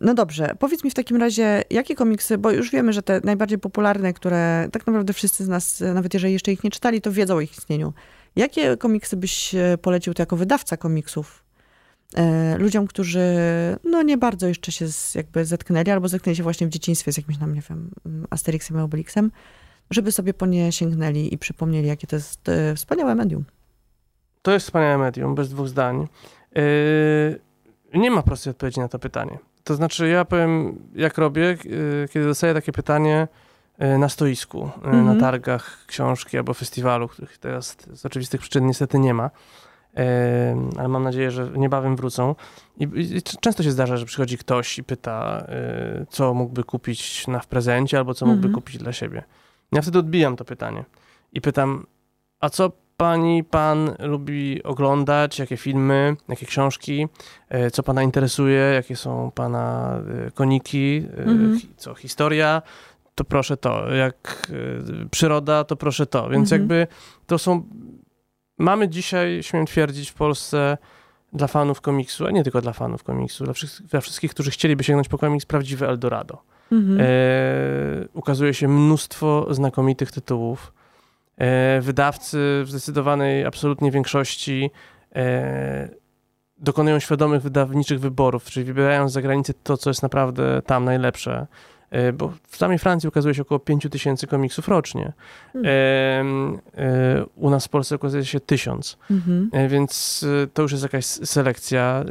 No 0.00 0.14
dobrze, 0.14 0.54
powiedz 0.58 0.84
mi 0.84 0.90
w 0.90 0.94
takim 0.94 1.16
razie, 1.16 1.62
jakie 1.70 1.94
komiksy, 1.94 2.38
bo 2.38 2.50
już 2.50 2.70
wiemy, 2.70 2.92
że 2.92 3.02
te 3.02 3.20
najbardziej 3.24 3.58
popularne, 3.58 4.12
które 4.12 4.68
tak 4.72 4.86
naprawdę 4.86 5.12
wszyscy 5.12 5.44
z 5.44 5.48
nas, 5.48 5.82
nawet 5.94 6.14
jeżeli 6.14 6.32
jeszcze 6.32 6.52
ich 6.52 6.64
nie 6.64 6.70
czytali, 6.70 7.00
to 7.00 7.12
wiedzą 7.12 7.34
o 7.34 7.40
ich 7.40 7.58
istnieniu. 7.58 7.92
Jakie 8.36 8.76
komiksy 8.76 9.16
byś 9.16 9.54
polecił 9.82 10.14
ty 10.14 10.22
jako 10.22 10.36
wydawca 10.36 10.76
komiksów? 10.76 11.44
Ludziom, 12.58 12.86
którzy 12.86 13.36
no 13.84 14.02
nie 14.02 14.18
bardzo 14.18 14.46
jeszcze 14.48 14.72
się 14.72 14.86
jakby 15.14 15.44
zetknęli, 15.44 15.90
albo 15.90 16.08
zetknęli 16.08 16.36
się 16.36 16.42
właśnie 16.42 16.66
w 16.66 16.70
dzieciństwie 16.70 17.12
z 17.12 17.16
jakimś 17.16 17.38
tam, 17.38 17.54
nie 17.54 17.62
wiem, 17.68 17.90
Asterixem 18.30 18.76
i 18.76 18.80
Obelixem 18.80 19.30
żeby 19.90 20.12
sobie 20.12 20.34
po 20.34 20.46
nie 20.46 20.72
sięgnęli 20.72 21.34
i 21.34 21.38
przypomnieli, 21.38 21.88
jakie 21.88 22.06
to 22.06 22.16
jest 22.16 22.48
e, 22.48 22.74
wspaniałe 22.74 23.14
medium. 23.14 23.44
To 24.42 24.52
jest 24.52 24.66
wspaniałe 24.66 24.98
medium, 24.98 25.34
bez 25.34 25.48
dwóch 25.48 25.68
zdań. 25.68 26.06
Yy, 26.54 26.62
nie 27.98 28.10
ma 28.10 28.22
prostej 28.22 28.50
odpowiedzi 28.50 28.80
na 28.80 28.88
to 28.88 28.98
pytanie. 28.98 29.38
To 29.64 29.74
znaczy, 29.74 30.08
ja 30.08 30.24
powiem, 30.24 30.78
jak 30.94 31.18
robię, 31.18 31.42
yy, 31.42 32.08
kiedy 32.10 32.26
dostaję 32.26 32.54
takie 32.54 32.72
pytanie 32.72 33.28
yy, 33.78 33.98
na 33.98 34.08
stoisku, 34.08 34.70
mm 34.84 35.04
-hmm. 35.04 35.14
na 35.14 35.20
targach 35.20 35.86
książki 35.86 36.36
albo 36.36 36.54
festiwalu, 36.54 37.08
których 37.08 37.38
teraz 37.38 37.76
z 37.92 38.06
oczywistych 38.06 38.40
przyczyn 38.40 38.66
niestety 38.66 38.98
nie 38.98 39.14
ma 39.14 39.30
ale 40.78 40.88
mam 40.88 41.02
nadzieję, 41.02 41.30
że 41.30 41.50
niebawem 41.56 41.96
wrócą. 41.96 42.34
I, 42.76 42.82
I, 42.82 43.22
często 43.22 43.62
się 43.62 43.70
zdarza, 43.70 43.96
że 43.96 44.06
przychodzi 44.06 44.38
ktoś 44.38 44.78
i 44.78 44.84
pyta, 44.84 45.46
co 46.08 46.34
mógłby 46.34 46.64
kupić 46.64 47.26
na 47.26 47.40
w 47.40 47.46
prezencie, 47.46 47.98
albo 47.98 48.14
co 48.14 48.26
mógłby 48.26 48.48
-hmm. 48.48 48.54
kupić 48.54 48.78
dla 48.78 48.92
siebie. 48.92 49.22
Ja 49.72 49.82
wtedy 49.82 49.98
odbijam 49.98 50.36
to 50.36 50.44
pytanie 50.44 50.84
i 51.32 51.40
pytam, 51.40 51.86
a 52.40 52.50
co 52.50 52.72
pani, 52.96 53.44
pan 53.44 53.94
lubi 53.98 54.62
oglądać, 54.62 55.38
jakie 55.38 55.56
filmy, 55.56 56.16
jakie 56.28 56.46
książki, 56.46 57.08
e, 57.48 57.70
co 57.70 57.82
pana 57.82 58.02
interesuje, 58.02 58.60
jakie 58.60 58.96
są 58.96 59.30
pana 59.34 59.98
e, 60.26 60.30
koniki, 60.30 61.06
e, 61.18 61.22
mhm. 61.22 61.60
co 61.76 61.94
historia, 61.94 62.62
to 63.14 63.24
proszę 63.24 63.56
to, 63.56 63.94
jak 63.94 64.48
przyroda, 65.10 65.64
to 65.64 65.76
proszę 65.76 66.06
to. 66.06 66.28
Więc 66.28 66.52
mhm. 66.52 66.60
jakby 66.60 66.86
to 67.26 67.38
są, 67.38 67.62
mamy 68.58 68.88
dzisiaj, 68.88 69.42
śmiem 69.42 69.66
twierdzić, 69.66 70.10
w 70.10 70.14
Polsce 70.14 70.78
dla 71.32 71.46
fanów 71.46 71.80
komiksu, 71.80 72.26
a 72.26 72.30
nie 72.30 72.44
tylko 72.44 72.60
dla 72.60 72.72
fanów 72.72 73.02
komiksu, 73.02 73.44
dla, 73.44 73.54
dla 73.90 74.00
wszystkich, 74.00 74.30
którzy 74.30 74.50
chcieliby 74.50 74.84
sięgnąć 74.84 75.08
po 75.08 75.18
komiks, 75.18 75.46
prawdziwe 75.46 75.88
Eldorado. 75.88 76.42
Mhm. 76.72 77.00
E, 77.00 77.04
ukazuje 78.12 78.54
się 78.54 78.68
mnóstwo 78.68 79.54
znakomitych 79.54 80.12
tytułów. 80.12 80.72
E, 81.38 81.80
wydawcy 81.80 82.62
w 82.64 82.70
zdecydowanej 82.70 83.44
absolutnie 83.44 83.90
większości 83.90 84.70
e, 85.16 85.88
dokonują 86.58 86.98
świadomych 86.98 87.42
wydawniczych 87.42 88.00
wyborów, 88.00 88.44
czyli 88.44 88.64
wybierają 88.66 89.08
z 89.08 89.12
zagranicy 89.12 89.54
to, 89.62 89.76
co 89.76 89.90
jest 89.90 90.02
naprawdę 90.02 90.62
tam 90.66 90.84
najlepsze. 90.84 91.46
E, 91.90 92.12
bo 92.12 92.32
w 92.48 92.56
samej 92.56 92.78
Francji 92.78 93.08
ukazuje 93.08 93.34
się 93.34 93.42
około 93.42 93.58
5 93.58 93.86
tysięcy 93.90 94.26
komiksów 94.26 94.68
rocznie. 94.68 95.12
E, 95.64 96.24
u 97.36 97.50
nas 97.50 97.66
w 97.66 97.68
Polsce 97.68 97.96
ukazuje 97.96 98.24
się 98.24 98.40
tysiąc. 98.40 98.98
E, 99.52 99.68
więc 99.68 100.24
to 100.54 100.62
już 100.62 100.72
jest 100.72 100.82
jakaś 100.84 101.04
selekcja. 101.04 102.04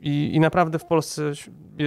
I, 0.00 0.30
I 0.34 0.40
naprawdę 0.40 0.78
w 0.78 0.84
Polsce 0.84 1.22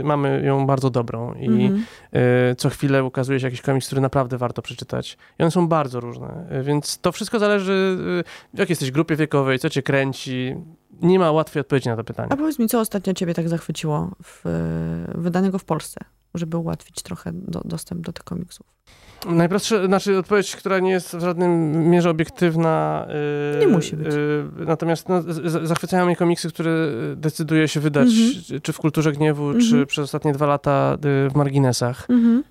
mamy 0.04 0.44
ją 0.46 0.66
bardzo 0.66 0.90
dobrą 0.90 1.34
i 1.34 1.46
mm 1.46 1.60
-hmm. 1.60 2.56
co 2.58 2.70
chwilę 2.70 3.04
ukazuje 3.04 3.40
się 3.40 3.48
jakiś 3.48 3.62
komiks, 3.62 3.88
który 3.88 4.02
naprawdę 4.02 4.38
warto 4.38 4.62
przeczytać. 4.62 5.18
I 5.40 5.44
one 5.44 5.52
są 5.52 5.68
bardzo 5.68 6.00
różne, 6.00 6.48
y, 6.60 6.64
więc 6.64 6.98
to 6.98 7.12
wszystko 7.12 7.40
zależy 7.40 7.98
y, 8.20 8.54
w 8.54 8.60
jakiej 8.60 8.72
jesteś 8.72 8.92
grupie 8.92 9.16
wiekowej, 9.16 9.60
co 9.60 9.70
cię 9.70 9.84
kręci. 9.84 10.56
Nie 11.02 11.20
ma 11.20 11.32
łatwej 11.32 11.62
odpowiedzi 11.62 11.90
na 11.90 11.96
to 11.96 12.04
pytanie. 12.04 12.30
A 12.32 12.38
powiedz 12.38 12.60
mi, 12.60 12.68
co 12.68 12.80
ostatnio 12.80 13.14
ciebie 13.14 13.34
tak 13.34 13.50
zachwyciło 13.50 14.12
w, 14.24 14.44
wydanego 15.16 15.60
w 15.60 15.66
Polsce, 15.66 16.00
żeby 16.34 16.58
ułatwić 16.58 17.02
trochę 17.02 17.32
do, 17.34 17.62
dostęp 17.66 18.02
do 18.02 18.14
tych 18.14 18.24
komiksów? 18.24 18.68
Najprostsza, 19.26 19.86
znaczy 19.86 20.18
odpowiedź, 20.18 20.56
która 20.56 20.80
nie 20.80 20.92
jest 20.92 21.16
w 21.16 21.22
żadnym 21.22 21.72
mierze 21.90 22.10
obiektywna. 22.10 23.08
Yy, 23.54 23.60
nie 23.60 23.68
musi 23.68 23.96
być. 23.96 24.08
Yy, 24.08 24.66
natomiast 24.66 25.10
no, 25.10 25.22
z, 25.22 25.68
zachwycają 25.68 26.06
mnie 26.06 26.16
komiksy, 26.16 26.50
które 26.50 26.88
decyduje 27.16 27.68
się 27.68 27.80
wydać, 27.80 28.10
mm-hmm. 28.10 28.62
czy 28.62 28.74
w 28.74 28.78
Kulturze 28.78 29.12
Gniewu, 29.12 29.52
mm-hmm. 29.52 29.60
czy 29.60 29.66
mhm. 29.66 29.86
przez 29.86 30.04
ostatnie 30.04 30.34
dwa 30.34 30.46
lata 30.46 30.98
yy, 31.04 31.30
w 31.30 31.36
Marginesach. 31.36 32.08
Mm-hmm. 32.08 32.42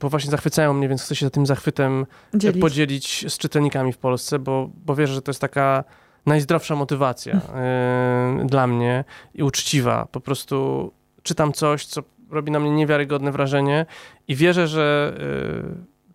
bo 0.00 0.08
właśnie 0.08 0.30
zachwycają 0.30 0.72
mnie, 0.72 0.88
więc 0.88 1.02
chcę 1.02 1.16
się 1.16 1.30
tym 1.30 1.46
zachwytem 1.46 2.06
Dzielić. 2.34 2.60
podzielić 2.60 3.24
z 3.28 3.38
czytelnikami 3.38 3.92
w 3.92 3.98
Polsce, 3.98 4.38
bo, 4.38 4.70
bo 4.86 4.94
wierzę, 4.94 5.14
że 5.14 5.22
to 5.22 5.30
jest 5.30 5.40
taka 5.40 5.84
najzdrowsza 6.26 6.76
motywacja 6.76 7.40
mm. 7.54 8.46
dla 8.46 8.66
mnie 8.66 9.04
i 9.34 9.42
uczciwa. 9.42 10.06
Po 10.12 10.20
prostu 10.20 10.90
czytam 11.22 11.52
coś, 11.52 11.86
co 11.86 12.02
robi 12.30 12.50
na 12.50 12.60
mnie 12.60 12.70
niewiarygodne 12.70 13.32
wrażenie 13.32 13.86
i 14.28 14.34
wierzę, 14.34 14.68
że 14.68 15.14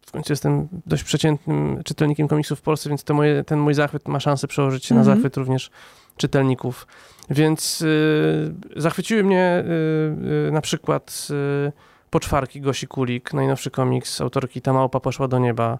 w 0.10 0.12
końcu 0.12 0.34
jestem 0.34 0.68
dość 0.86 1.04
przeciętnym 1.04 1.84
czytelnikiem 1.84 2.28
komiksów 2.28 2.60
w 2.60 2.62
Polsce, 2.62 2.90
więc 2.90 3.10
moje, 3.10 3.44
ten 3.44 3.60
mój 3.60 3.74
zachwyt 3.74 4.08
ma 4.08 4.20
szansę 4.20 4.48
przełożyć 4.48 4.86
się 4.86 4.96
mm 4.96 5.04
-hmm. 5.04 5.08
na 5.08 5.12
mhm. 5.12 5.18
zachwyt 5.18 5.38
również 5.38 5.72
czytelników. 6.18 6.88
Więc 7.30 7.82
y, 7.82 8.54
zachwyciły 8.76 9.24
mnie 9.24 9.64
y, 10.46 10.48
y, 10.48 10.52
na 10.52 10.62
przykład 10.62 11.28
y, 11.68 11.72
Poczwarki 12.10 12.62
Gosi 12.62 12.88
Kulik, 12.88 13.34
najnowszy 13.34 13.72
komiks 13.72 14.22
autorki 14.22 14.62
Ta 14.62 14.74
Małpa 14.74 15.00
Poszła 15.00 15.28
do 15.28 15.40
Nieba, 15.40 15.80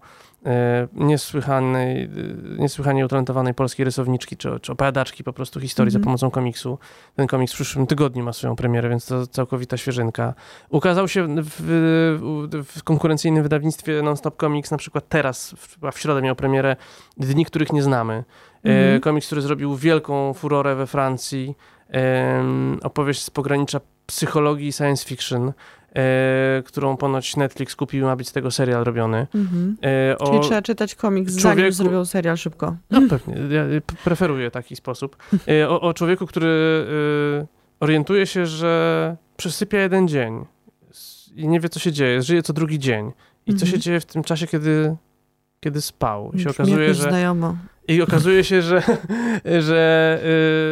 niesłychanej, 0.94 2.04
e, 2.04 2.10
niesłychanie 2.58 3.06
utalentowanej 3.06 3.54
polskiej 3.54 3.84
rysowniczki, 3.84 4.38
czy, 4.38 4.60
czy 4.60 4.72
opowiadaczki 4.72 5.24
po 5.24 5.34
prostu 5.34 5.60
historii 5.60 5.90
mm-hmm. 5.90 5.94
za 5.94 5.98
mhm. 5.98 6.04
pomocą 6.04 6.32
komiksu. 6.32 6.80
Ten 7.16 7.28
komiks 7.28 7.54
w 7.54 7.56
przyszłym 7.56 7.88
tygodniu 7.88 8.24
ma 8.24 8.34
swoją 8.34 8.56
premierę, 8.56 8.90
więc 8.90 9.06
to 9.06 9.28
całkowita 9.28 9.78
świeżynka. 9.78 10.34
Ukazał 10.70 11.08
się 11.08 11.28
w, 11.44 12.64
w, 12.76 12.84
konkurencyjnym 12.84 13.44
wydawnictwie 13.44 14.02
Non-Stop 14.02 14.40
Comics, 14.40 14.72
na 14.72 14.78
przykład 14.78 15.10
teraz, 15.10 15.56
w, 15.58 15.78
w 15.92 16.00
środę 16.00 16.22
miał 16.22 16.36
premierę 16.36 16.76
Dni, 17.18 17.46
których 17.46 17.74
nie 17.74 17.84
znamy. 17.84 18.24
Mm-hmm. 18.66 19.00
Komiks, 19.00 19.28
który 19.28 19.42
zrobił 19.42 19.76
wielką 19.76 20.34
furorę 20.34 20.76
we 20.76 20.88
Francji. 20.88 21.56
Opowieść 22.84 23.24
z 23.24 23.30
pogranicza 23.30 23.80
psychologii 24.06 24.74
science 24.74 25.06
fiction, 25.06 25.54
e, 25.96 26.64
którą 26.66 26.98
ponoć 26.98 27.38
Netflix 27.38 27.76
kupił, 27.76 28.06
ma 28.06 28.16
być 28.16 28.30
z 28.30 28.32
tego 28.32 28.52
serial 28.52 28.84
robiony. 28.84 29.28
Mhm. 29.36 29.78
E, 29.84 30.18
o 30.18 30.28
Czyli 30.28 30.40
trzeba 30.40 30.62
czytać 30.62 30.96
komiks, 30.96 31.38
człowieku... 31.38 31.58
zanim 31.58 31.72
zrobią 31.72 32.06
serial 32.06 32.38
szybko. 32.38 32.76
No 32.92 33.02
pewnie, 33.10 33.36
ja 33.56 33.64
preferuję 34.04 34.52
taki 34.52 34.76
sposób. 34.76 35.18
E, 35.48 35.70
o, 35.70 35.82
o, 35.82 35.94
człowieku, 35.94 36.28
który 36.28 36.48
e, 37.42 37.48
orientuje 37.80 38.26
się, 38.26 38.46
że 38.46 39.16
przesypia 39.38 39.78
jeden 39.80 40.08
dzień 40.08 40.46
i 41.36 41.48
nie 41.48 41.60
wie, 41.60 41.70
co 41.70 41.80
się 41.80 41.92
dzieje, 41.92 42.22
żyje 42.22 42.44
co 42.44 42.54
drugi 42.54 42.80
dzień. 42.80 43.12
I 43.46 43.54
co 43.54 43.66
się 43.66 43.66
mhm. 43.66 43.82
dzieje 43.82 44.00
w 44.00 44.06
tym 44.06 44.24
czasie, 44.24 44.48
kiedy, 44.48 44.96
kiedy 45.60 45.82
spał. 45.82 46.32
I 46.34 46.40
się 46.40 46.50
okazuje, 46.50 46.94
że... 46.94 47.10
Znajomo. 47.10 47.58
I 47.88 48.02
okazuje 48.02 48.44
się, 48.44 48.62
że, 48.62 48.82
że 49.68 50.20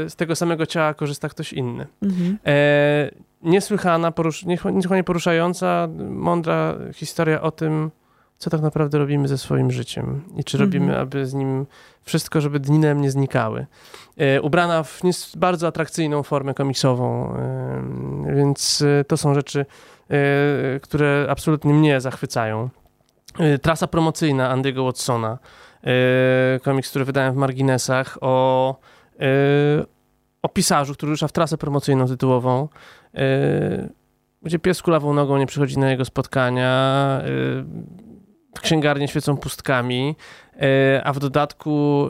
y, 0.05 0.09
z 0.09 0.15
tego 0.15 0.35
samego 0.35 0.65
ciała 0.65 0.93
korzysta 0.93 1.29
ktoś 1.29 1.53
inny. 1.53 1.87
Mhm. 2.01 2.37
E, 2.45 3.11
niesłychana, 3.41 4.11
porusz, 4.11 4.45
niesłychanie 4.45 5.03
poruszająca, 5.03 5.87
mądra 6.09 6.75
historia 6.93 7.41
o 7.41 7.51
tym, 7.51 7.91
co 8.37 8.49
tak 8.49 8.61
naprawdę 8.61 8.97
robimy 8.97 9.27
ze 9.27 9.37
swoim 9.37 9.71
życiem 9.71 10.23
i 10.35 10.43
czy 10.43 10.57
robimy, 10.57 10.85
mhm. 10.85 11.01
aby 11.01 11.25
z 11.25 11.33
nim 11.33 11.65
wszystko, 12.03 12.41
żeby 12.41 12.59
dninem 12.59 13.01
nie 13.01 13.11
znikały. 13.11 13.65
E, 14.17 14.41
ubrana 14.41 14.83
w 14.83 15.01
bardzo 15.37 15.67
atrakcyjną 15.67 16.23
formę 16.23 16.53
komiksową, 16.53 17.35
e, 17.35 18.35
więc 18.35 18.83
e, 18.99 19.03
to 19.03 19.17
są 19.17 19.33
rzeczy, 19.33 19.65
e, 20.09 20.79
które 20.79 21.27
absolutnie 21.29 21.73
mnie 21.73 22.01
zachwycają. 22.01 22.69
E, 23.39 23.57
trasa 23.57 23.87
promocyjna 23.87 24.55
Andy'ego 24.55 24.85
Watsona, 24.85 25.37
e, 25.83 26.59
komiks, 26.59 26.89
który 26.89 27.05
wydałem 27.05 27.33
w 27.33 27.37
marginesach 27.37 28.17
o, 28.21 28.79
o 30.41 30.49
pisarzu, 30.49 30.93
który 30.93 31.09
rusza 31.09 31.27
w 31.27 31.31
trasę 31.31 31.57
promocyjną 31.57 32.07
tytułową, 32.07 32.67
gdzie 34.41 34.59
pies 34.59 34.81
kulawą 34.81 35.13
nogą 35.13 35.37
nie 35.37 35.45
przychodzi 35.45 35.79
na 35.79 35.91
jego 35.91 36.05
spotkania, 36.05 37.21
w 38.55 38.61
księgarni 38.61 39.07
świecą 39.07 39.37
pustkami, 39.37 40.15
a 41.03 41.13
w 41.13 41.19
dodatku 41.19 42.07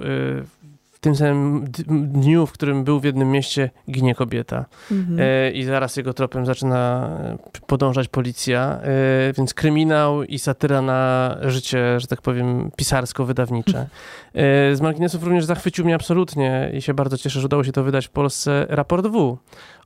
w 0.97 0.99
tym 0.99 1.15
samym 1.15 1.65
dniu, 1.87 2.45
w 2.45 2.51
którym 2.51 2.83
był 2.83 2.99
w 2.99 3.03
jednym 3.03 3.31
mieście, 3.31 3.69
ginie 3.91 4.15
kobieta. 4.15 4.65
Mhm. 4.91 5.19
E, 5.19 5.51
I 5.51 5.63
zaraz 5.63 5.97
jego 5.97 6.13
tropem 6.13 6.45
zaczyna 6.45 7.09
e, 7.23 7.37
podążać 7.67 8.07
policja. 8.07 8.79
E, 8.81 9.33
więc 9.33 9.53
kryminał 9.53 10.23
i 10.23 10.39
satyra 10.39 10.81
na 10.81 11.37
życie, 11.41 11.99
że 11.99 12.07
tak 12.07 12.21
powiem, 12.21 12.71
pisarsko-wydawnicze. 12.75 13.87
E, 14.33 14.75
z 14.75 14.81
marginesów 14.81 15.23
również 15.23 15.45
zachwycił 15.45 15.85
mnie 15.85 15.95
absolutnie 15.95 16.71
i 16.73 16.81
się 16.81 16.93
bardzo 16.93 17.17
cieszę, 17.17 17.39
że 17.39 17.45
udało 17.45 17.63
się 17.63 17.71
to 17.71 17.83
wydać 17.83 18.07
w 18.07 18.11
Polsce. 18.11 18.65
Raport 18.69 19.07
W. 19.07 19.37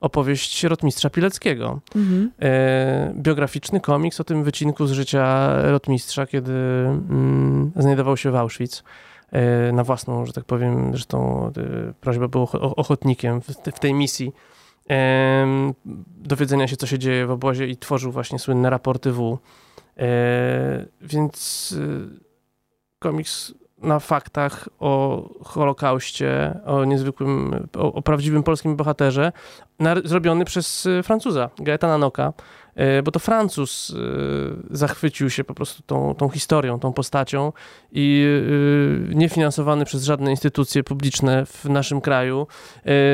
Opowieść 0.01 0.63
rotmistrza 0.63 1.09
Pileckiego. 1.09 1.79
Mhm. 1.95 2.31
E, 2.41 3.13
biograficzny 3.15 3.79
komiks 3.79 4.19
o 4.19 4.23
tym 4.23 4.43
wycinku 4.43 4.87
z 4.87 4.91
życia 4.91 5.49
rotmistrza, 5.71 6.27
kiedy 6.27 6.51
mm, 6.51 7.71
znajdował 7.75 8.17
się 8.17 8.31
w 8.31 8.35
Auschwitz. 8.35 8.83
E, 9.31 9.71
na 9.71 9.83
własną, 9.83 10.25
że 10.25 10.33
tak 10.33 10.45
powiem, 10.45 10.91
zresztą 10.91 11.47
e, 11.57 11.93
prośba 11.93 12.27
był 12.27 12.43
ochotnikiem 12.61 13.41
w 13.75 13.79
tej 13.79 13.93
misji 13.93 14.33
dowiedzenia 16.17 16.67
się, 16.67 16.77
co 16.77 16.87
się 16.87 16.99
dzieje 16.99 17.25
w 17.25 17.31
obozie 17.31 17.67
i 17.67 17.77
tworzył 17.77 18.11
właśnie 18.11 18.39
słynne 18.39 18.69
raporty 18.69 19.11
W. 19.11 19.37
E, 19.97 20.85
więc 21.01 21.75
komiks 22.99 23.53
na 23.77 23.99
faktach 23.99 24.69
o 24.79 25.23
Holokauście, 25.43 26.59
o 26.65 26.85
niezwykłym, 26.85 27.67
o, 27.77 27.93
o 27.93 28.01
prawdziwym 28.01 28.43
polskim 28.43 28.75
bohaterze, 28.75 29.31
na, 29.79 29.95
zrobiony 30.05 30.45
przez 30.45 30.87
Francuza, 31.03 31.49
Gaetana 31.57 31.97
Noka, 31.97 32.33
bo 33.03 33.11
to 33.11 33.19
Francuz 33.19 33.89
e, 33.89 34.77
zachwycił 34.77 35.29
się 35.29 35.43
po 35.43 35.53
prostu 35.53 35.83
tą, 35.83 36.15
tą 36.15 36.29
historią, 36.29 36.79
tą 36.79 36.93
postacią 36.93 37.53
i 37.91 38.25
e, 39.11 39.15
niefinansowany 39.15 39.85
przez 39.85 40.03
żadne 40.03 40.31
instytucje 40.31 40.83
publiczne 40.83 41.45
w 41.45 41.65
naszym 41.65 42.01
kraju, 42.01 42.47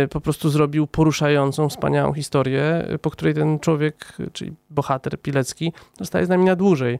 po 0.10 0.22
prostu 0.22 0.50
zrobił 0.50 0.88
poruszającą, 0.88 1.70
wspaniałą 1.70 2.14
historię, 2.14 2.88
po 3.02 3.10
której 3.10 3.34
ten 3.34 3.60
człowiek, 3.60 4.18
czyli 4.34 4.54
bohater 4.70 5.22
Pilecki, 5.22 5.74
zostaje 6.00 6.26
z 6.26 6.30
nami 6.30 6.46
na 6.46 6.56
dłużej. 6.56 7.00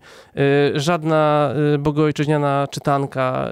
Żadna 0.74 1.54
bogoojczyźniana 1.80 2.68
czytanka 2.72 3.50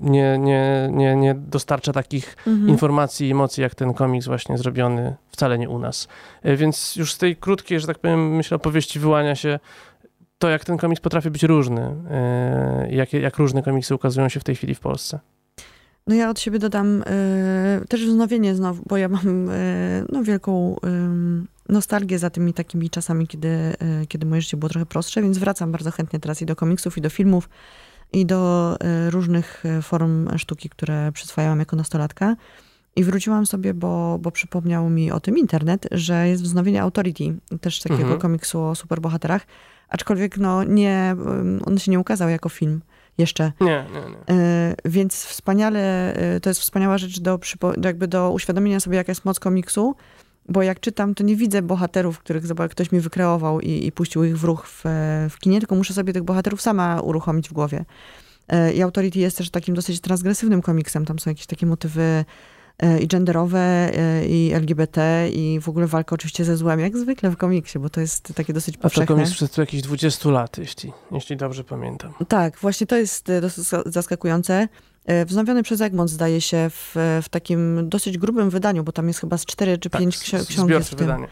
nie, 0.00 0.38
nie, 0.38 0.88
nie, 0.92 1.16
nie 1.16 1.34
dostarcza 1.34 1.92
takich 1.92 2.36
mhm. 2.46 2.68
informacji 2.68 3.28
i 3.28 3.30
emocji, 3.30 3.62
jak 3.62 3.74
ten 3.74 3.94
komiks 3.94 4.26
właśnie 4.26 4.58
zrobiony 4.58 5.16
wcale 5.30 5.58
nie 5.58 5.68
u 5.68 5.78
nas. 5.78 6.08
Więc 6.44 6.96
już 6.96 7.12
z 7.12 7.18
tej 7.18 7.36
krótkiej, 7.36 7.80
że 7.84 7.88
tak 7.88 7.98
powiem, 7.98 8.36
myślę, 8.36 8.54
opowieści 8.54 8.98
wyłania 8.98 9.34
się 9.34 9.58
to, 10.38 10.48
jak 10.48 10.64
ten 10.64 10.76
komiks 10.76 11.00
potrafi 11.00 11.30
być 11.30 11.42
różny, 11.42 11.96
e, 12.10 12.88
jak, 12.90 13.12
jak 13.12 13.36
różne 13.36 13.62
komiksy 13.62 13.94
ukazują 13.94 14.28
się 14.28 14.40
w 14.40 14.44
tej 14.44 14.56
chwili 14.56 14.74
w 14.74 14.80
Polsce. 14.80 15.20
No 16.06 16.14
ja 16.14 16.30
od 16.30 16.40
siebie 16.40 16.58
dodam 16.58 17.02
y, 17.02 17.04
też 17.88 18.06
wznowienie 18.06 18.54
znowu, 18.54 18.82
bo 18.86 18.96
ja 18.96 19.08
mam 19.08 19.50
y, 19.50 20.04
no, 20.12 20.22
wielką 20.22 20.76
y, 20.76 21.72
nostalgię 21.72 22.18
za 22.18 22.30
tymi 22.30 22.54
takimi 22.54 22.90
czasami, 22.90 23.26
kiedy, 23.26 23.74
kiedy 24.08 24.26
moje 24.26 24.40
życie 24.40 24.56
było 24.56 24.68
trochę 24.68 24.86
prostsze, 24.86 25.22
więc 25.22 25.38
wracam 25.38 25.72
bardzo 25.72 25.90
chętnie 25.90 26.20
teraz 26.20 26.42
i 26.42 26.46
do 26.46 26.56
komiksów, 26.56 26.98
i 26.98 27.00
do 27.00 27.10
filmów, 27.10 27.48
i 28.12 28.26
do 28.26 28.76
różnych 29.10 29.64
form 29.82 30.38
sztuki, 30.38 30.68
które 30.68 31.12
przyswajałam 31.12 31.58
jako 31.58 31.76
nastolatka. 31.76 32.36
I 32.96 33.04
wróciłam 33.04 33.46
sobie, 33.46 33.74
bo, 33.74 34.18
bo 34.20 34.30
przypomniał 34.30 34.90
mi 34.90 35.10
o 35.10 35.20
tym 35.20 35.38
internet, 35.38 35.88
że 35.90 36.28
jest 36.28 36.42
wznowienie 36.42 36.82
Authority, 36.82 37.36
też 37.60 37.80
takiego 37.80 38.02
mhm. 38.02 38.20
komiksu 38.20 38.62
o 38.62 38.74
superbohaterach, 38.74 39.46
aczkolwiek 39.88 40.38
no 40.38 40.64
nie, 40.64 41.16
on 41.64 41.78
się 41.78 41.90
nie 41.90 41.98
ukazał 41.98 42.28
jako 42.28 42.48
film 42.48 42.80
jeszcze. 43.18 43.52
Nie, 43.60 43.86
nie, 43.92 44.00
nie. 44.10 44.36
E, 44.36 44.74
więc 44.84 45.24
wspaniale, 45.24 46.14
e, 46.14 46.40
to 46.40 46.50
jest 46.50 46.60
wspaniała 46.60 46.98
rzecz 46.98 47.20
do, 47.20 47.38
jakby 47.84 48.08
do 48.08 48.30
uświadomienia 48.30 48.80
sobie, 48.80 48.96
jaka 48.96 49.10
jest 49.10 49.24
moc 49.24 49.40
komiksu, 49.40 49.94
bo 50.48 50.62
jak 50.62 50.80
czytam, 50.80 51.14
to 51.14 51.24
nie 51.24 51.36
widzę 51.36 51.62
bohaterów, 51.62 52.18
których 52.18 52.44
ktoś 52.70 52.92
mi 52.92 53.00
wykreował 53.00 53.60
i, 53.60 53.86
i 53.86 53.92
puścił 53.92 54.24
ich 54.24 54.38
w 54.38 54.44
ruch 54.44 54.66
w, 54.66 54.82
w 55.30 55.38
kinie, 55.38 55.58
tylko 55.58 55.74
muszę 55.74 55.94
sobie 55.94 56.12
tych 56.12 56.22
bohaterów 56.22 56.62
sama 56.62 57.00
uruchomić 57.00 57.48
w 57.48 57.52
głowie. 57.52 57.84
E, 58.48 58.72
I 58.72 58.82
Authority 58.82 59.18
jest 59.18 59.38
też 59.38 59.50
takim 59.50 59.74
dosyć 59.74 60.00
transgresywnym 60.00 60.62
komiksem. 60.62 61.04
Tam 61.04 61.18
są 61.18 61.30
jakieś 61.30 61.46
takie 61.46 61.66
motywy 61.66 62.24
i 63.00 63.06
genderowe, 63.06 63.58
e, 63.58 64.26
i 64.26 64.52
LGBT, 64.52 65.28
i 65.32 65.60
w 65.60 65.68
ogóle 65.68 65.86
walka 65.86 66.14
oczywiście 66.14 66.44
ze 66.44 66.56
złem, 66.56 66.80
jak 66.80 66.96
zwykle 66.96 67.30
w 67.30 67.36
komiksie, 67.36 67.78
bo 67.78 67.90
to 67.90 68.00
jest 68.00 68.32
takie 68.34 68.52
dosyć 68.52 68.76
powszechne. 68.76 69.04
A 69.04 69.06
to 69.06 69.14
komiks 69.14 69.32
przed 69.32 69.58
jakieś 69.58 69.82
20 69.82 70.30
lat, 70.30 70.58
jeśli, 70.58 70.92
jeśli 71.12 71.36
dobrze 71.36 71.64
pamiętam. 71.64 72.12
Tak, 72.28 72.58
właśnie 72.58 72.86
to 72.86 72.96
jest 72.96 73.30
e, 73.30 73.40
dosyć 73.40 73.64
zaskakujące. 73.86 74.68
Wznowiony 75.26 75.62
przez 75.62 75.80
Egmont 75.80 76.10
zdaje 76.10 76.40
się 76.40 76.70
w, 76.70 76.94
w 77.22 77.28
takim 77.28 77.88
dosyć 77.88 78.18
grubym 78.18 78.50
wydaniu, 78.50 78.84
bo 78.84 78.92
tam 78.92 79.08
jest 79.08 79.20
chyba 79.20 79.38
z 79.38 79.46
4 79.46 79.78
czy 79.78 79.90
5 79.90 80.30
tak, 80.30 80.46
książek 80.46 80.82
w 80.82 80.88
tym. 80.88 80.98
Wydanie. 80.98 81.28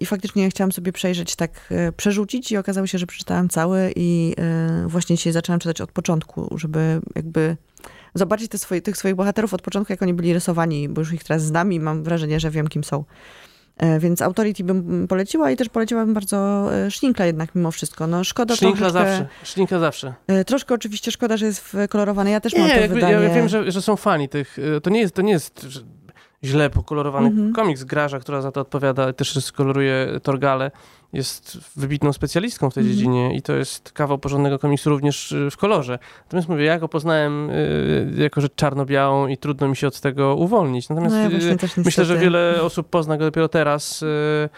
I 0.00 0.06
faktycznie 0.06 0.42
ja 0.42 0.50
chciałam 0.50 0.72
sobie 0.72 0.92
przejrzeć, 0.92 1.36
tak 1.36 1.74
przerzucić 1.96 2.52
i 2.52 2.56
okazało 2.56 2.86
się, 2.86 2.98
że 2.98 3.06
przeczytałam 3.06 3.48
cały 3.48 3.92
i 3.96 4.34
właśnie 4.86 5.16
dzisiaj 5.16 5.32
zaczęłam 5.32 5.60
czytać 5.60 5.80
od 5.80 5.92
początku, 5.92 6.58
żeby 6.58 7.00
jakby 7.14 7.56
zobaczyć 8.14 8.48
te 8.48 8.58
swoje, 8.58 8.82
tych 8.82 8.96
swoich 8.96 9.14
bohaterów 9.14 9.54
od 9.54 9.62
początku, 9.62 9.92
jak 9.92 10.02
oni 10.02 10.14
byli 10.14 10.32
rysowani, 10.32 10.88
bo 10.88 11.00
już 11.00 11.12
ich 11.12 11.24
teraz 11.24 11.42
znam 11.42 11.72
i 11.72 11.80
mam 11.80 12.02
wrażenie, 12.02 12.40
że 12.40 12.50
wiem, 12.50 12.68
kim 12.68 12.84
są. 12.84 13.04
E, 13.76 13.98
więc 13.98 14.22
Authority 14.22 14.64
bym 14.64 15.08
poleciła 15.08 15.50
i 15.50 15.56
też 15.56 15.68
poleciłabym 15.68 16.14
bardzo 16.14 16.68
e, 16.74 16.90
Szlinkla 16.90 17.26
jednak 17.26 17.54
mimo 17.54 17.70
wszystko. 17.70 18.06
No 18.06 18.24
szkoda 18.24 18.56
Szlinkla 18.56 18.90
zawsze. 18.90 19.26
Szlinkla 19.42 19.78
zawsze. 19.78 20.14
E, 20.26 20.44
troszkę 20.44 20.74
oczywiście 20.74 21.10
szkoda, 21.10 21.36
że 21.36 21.46
jest 21.46 21.76
kolorowane. 21.88 22.30
Ja 22.30 22.40
też 22.40 22.52
nie, 22.52 22.60
mam 22.60 22.70
to 22.70 22.76
jakby, 22.76 22.94
wydanie. 22.94 23.12
Ja 23.12 23.34
wiem, 23.34 23.48
że, 23.48 23.72
że 23.72 23.82
są 23.82 23.96
fani 23.96 24.28
tych. 24.28 24.56
To 24.82 24.90
nie 24.90 25.00
jest, 25.00 25.14
to 25.14 25.22
nie 25.22 25.32
jest 25.32 25.66
źle 26.44 26.70
pokolorowany 26.70 27.30
-hmm. 27.30 27.52
komiks. 27.52 27.84
Graża, 27.84 28.18
która 28.18 28.40
za 28.40 28.52
to 28.52 28.60
odpowiada, 28.60 29.12
też 29.12 29.52
koloruje 29.52 30.08
Torgale 30.22 30.70
jest 31.12 31.58
wybitną 31.76 32.12
specjalistką 32.12 32.70
w 32.70 32.74
tej 32.74 32.84
-hmm. 32.84 32.86
dziedzinie 32.86 33.36
i 33.36 33.42
to 33.42 33.52
jest 33.52 33.92
kawał 33.92 34.18
porządnego 34.18 34.58
komiksu 34.58 34.90
również 34.90 35.32
y, 35.32 35.50
w 35.50 35.56
kolorze. 35.56 35.98
Natomiast 36.24 36.48
mówię, 36.48 36.64
ja 36.64 36.78
go 36.78 36.88
poznałem 36.88 37.50
y, 37.50 38.12
jako 38.16 38.40
rzecz 38.40 38.54
czarno-białą 38.54 39.26
i 39.26 39.36
trudno 39.36 39.68
mi 39.68 39.76
się 39.76 39.86
od 39.86 40.00
tego 40.00 40.34
uwolnić. 40.34 40.88
Natomiast 40.88 41.14
no 41.14 41.20
ja 41.20 41.28
y, 41.28 41.82
myślę, 41.84 42.04
że 42.04 42.18
wiele 42.18 42.62
osób 42.62 42.88
pozna 42.88 43.16
go 43.16 43.24
dopiero 43.24 43.48
teraz. 43.48 44.02
Y, 44.02 44.48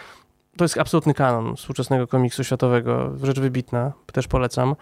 to 0.57 0.65
jest 0.65 0.79
absolutny 0.79 1.15
kanon 1.15 1.57
współczesnego 1.57 2.07
komiksu 2.07 2.45
światowego, 2.45 3.13
rzecz 3.23 3.41
wybitna, 3.41 3.93
też 4.13 4.29
polecam. 4.29 4.77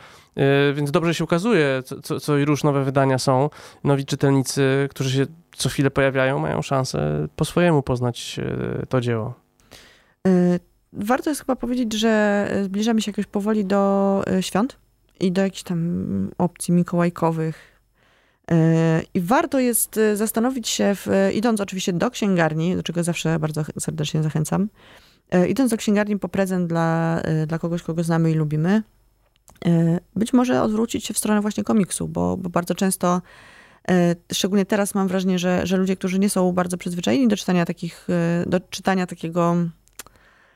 Y, 0.71 0.75
więc 0.75 0.91
dobrze 0.91 1.15
się 1.15 1.25
ukazuje, 1.25 1.83
co, 2.03 2.21
co, 2.21 2.39
i 2.39 2.45
róż 2.45 2.65
nowe 2.65 2.85
wydania 2.85 3.19
są. 3.19 3.51
Nowi 3.85 4.05
czytelnicy, 4.05 4.89
którzy 4.91 5.11
się 5.11 5.27
co 5.57 5.69
chwilę 5.69 5.91
pojawiają, 5.91 6.39
mają 6.39 6.63
szansę 6.63 7.29
po 7.37 7.45
swojemu 7.45 7.83
poznać 7.83 8.41
to 8.89 9.01
dzieło. 9.01 9.35
Warto 10.93 11.31
jest 11.31 11.41
chyba 11.41 11.57
powiedzieć, 11.57 11.93
że 11.93 12.49
zbliżamy 12.65 13.03
się 13.03 13.11
jakoś 13.11 13.27
powoli 13.27 13.65
do 13.65 14.23
świąt 14.41 14.77
i 15.21 15.33
do 15.33 15.43
jakichś 15.43 15.63
tam 15.63 16.31
opcji 16.39 16.75
mikołajkowych. 16.75 17.81
I 19.15 19.21
warto 19.21 19.59
jest 19.59 20.01
zastanowić 20.15 20.69
się, 20.69 20.95
w, 20.95 21.07
idąc 21.35 21.61
oczywiście 21.61 21.93
do 21.93 22.11
księgarni, 22.11 22.77
do 22.77 22.83
czego 22.83 23.03
zawsze 23.03 23.39
bardzo 23.39 23.63
serdecznie 23.81 24.23
zachęcam, 24.23 24.69
idąc 25.49 25.71
do 25.71 25.77
księgarni 25.77 26.19
po 26.19 26.29
prezent 26.29 26.69
dla, 26.69 27.23
dla 27.47 27.59
kogoś, 27.59 27.83
kogo 27.83 28.05
znamy 28.05 28.31
i 28.31 28.35
lubimy, 28.35 28.83
być 30.17 30.33
może 30.33 30.63
odwrócić 30.63 31.05
się 31.05 31.15
w 31.15 31.19
stronę 31.19 31.41
właśnie 31.41 31.65
komiksu, 31.65 32.09
bo, 32.09 32.37
bo 32.37 32.49
bardzo 32.49 32.75
często 32.75 33.21
E, 33.91 34.17
szczególnie 34.33 34.67
teraz 34.67 34.95
mam 34.95 35.09
wrażenie, 35.09 35.39
że, 35.39 35.67
że 35.67 35.77
ludzie, 35.77 35.97
którzy 35.97 36.19
nie 36.19 36.31
są 36.31 36.53
bardzo 36.53 36.77
przyzwyczajeni 36.77 37.29
do 37.29 37.37
czytania 37.37 37.65
takich, 37.65 38.07
e, 38.11 38.45
do 38.47 38.61
czytania 38.61 39.07
takiego 39.07 39.57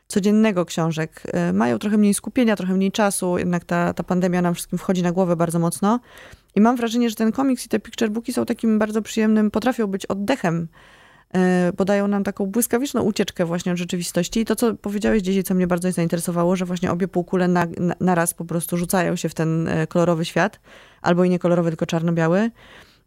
codziennego 0.06 0.64
książek, 0.64 1.22
e, 1.32 1.52
mają 1.52 1.78
trochę 1.78 1.98
mniej 1.98 2.14
skupienia, 2.14 2.56
trochę 2.56 2.74
mniej 2.74 2.92
czasu, 2.92 3.38
jednak 3.38 3.64
ta, 3.64 3.94
ta 3.94 4.02
pandemia 4.02 4.42
nam 4.42 4.54
wszystkim 4.54 4.78
wchodzi 4.78 5.02
na 5.02 5.12
głowę 5.12 5.36
bardzo 5.36 5.58
mocno. 5.58 6.00
I 6.54 6.60
mam 6.60 6.76
wrażenie, 6.76 7.10
że 7.10 7.16
ten 7.16 7.32
komiks 7.32 7.66
i 7.66 7.68
te 7.68 7.78
picture 7.78 8.10
booki 8.10 8.32
są 8.32 8.46
takim 8.46 8.78
bardzo 8.78 9.02
przyjemnym, 9.02 9.50
potrafią 9.50 9.86
być 9.86 10.06
oddechem, 10.06 10.68
bo 11.76 11.84
dają 11.84 12.08
nam 12.08 12.24
taką 12.24 12.46
błyskawiczną 12.46 13.02
ucieczkę 13.02 13.44
właśnie 13.44 13.72
od 13.72 13.78
rzeczywistości. 13.78 14.40
I 14.40 14.44
to, 14.44 14.56
co 14.56 14.74
powiedziałeś 14.74 15.22
dzisiaj, 15.22 15.42
co 15.42 15.54
mnie 15.54 15.66
bardzo 15.66 15.92
zainteresowało, 15.92 16.56
że 16.56 16.64
właśnie 16.64 16.90
obie 16.90 17.08
półkule 17.08 17.48
na, 17.48 17.66
na, 17.78 17.94
na 18.00 18.14
raz 18.14 18.34
po 18.34 18.44
prostu 18.44 18.76
rzucają 18.76 19.16
się 19.16 19.28
w 19.28 19.34
ten 19.34 19.68
kolorowy 19.88 20.24
świat, 20.24 20.60
albo 21.02 21.24
i 21.24 21.30
nie 21.30 21.38
kolorowy, 21.38 21.70
tylko 21.70 21.86
czarno-biały. 21.86 22.50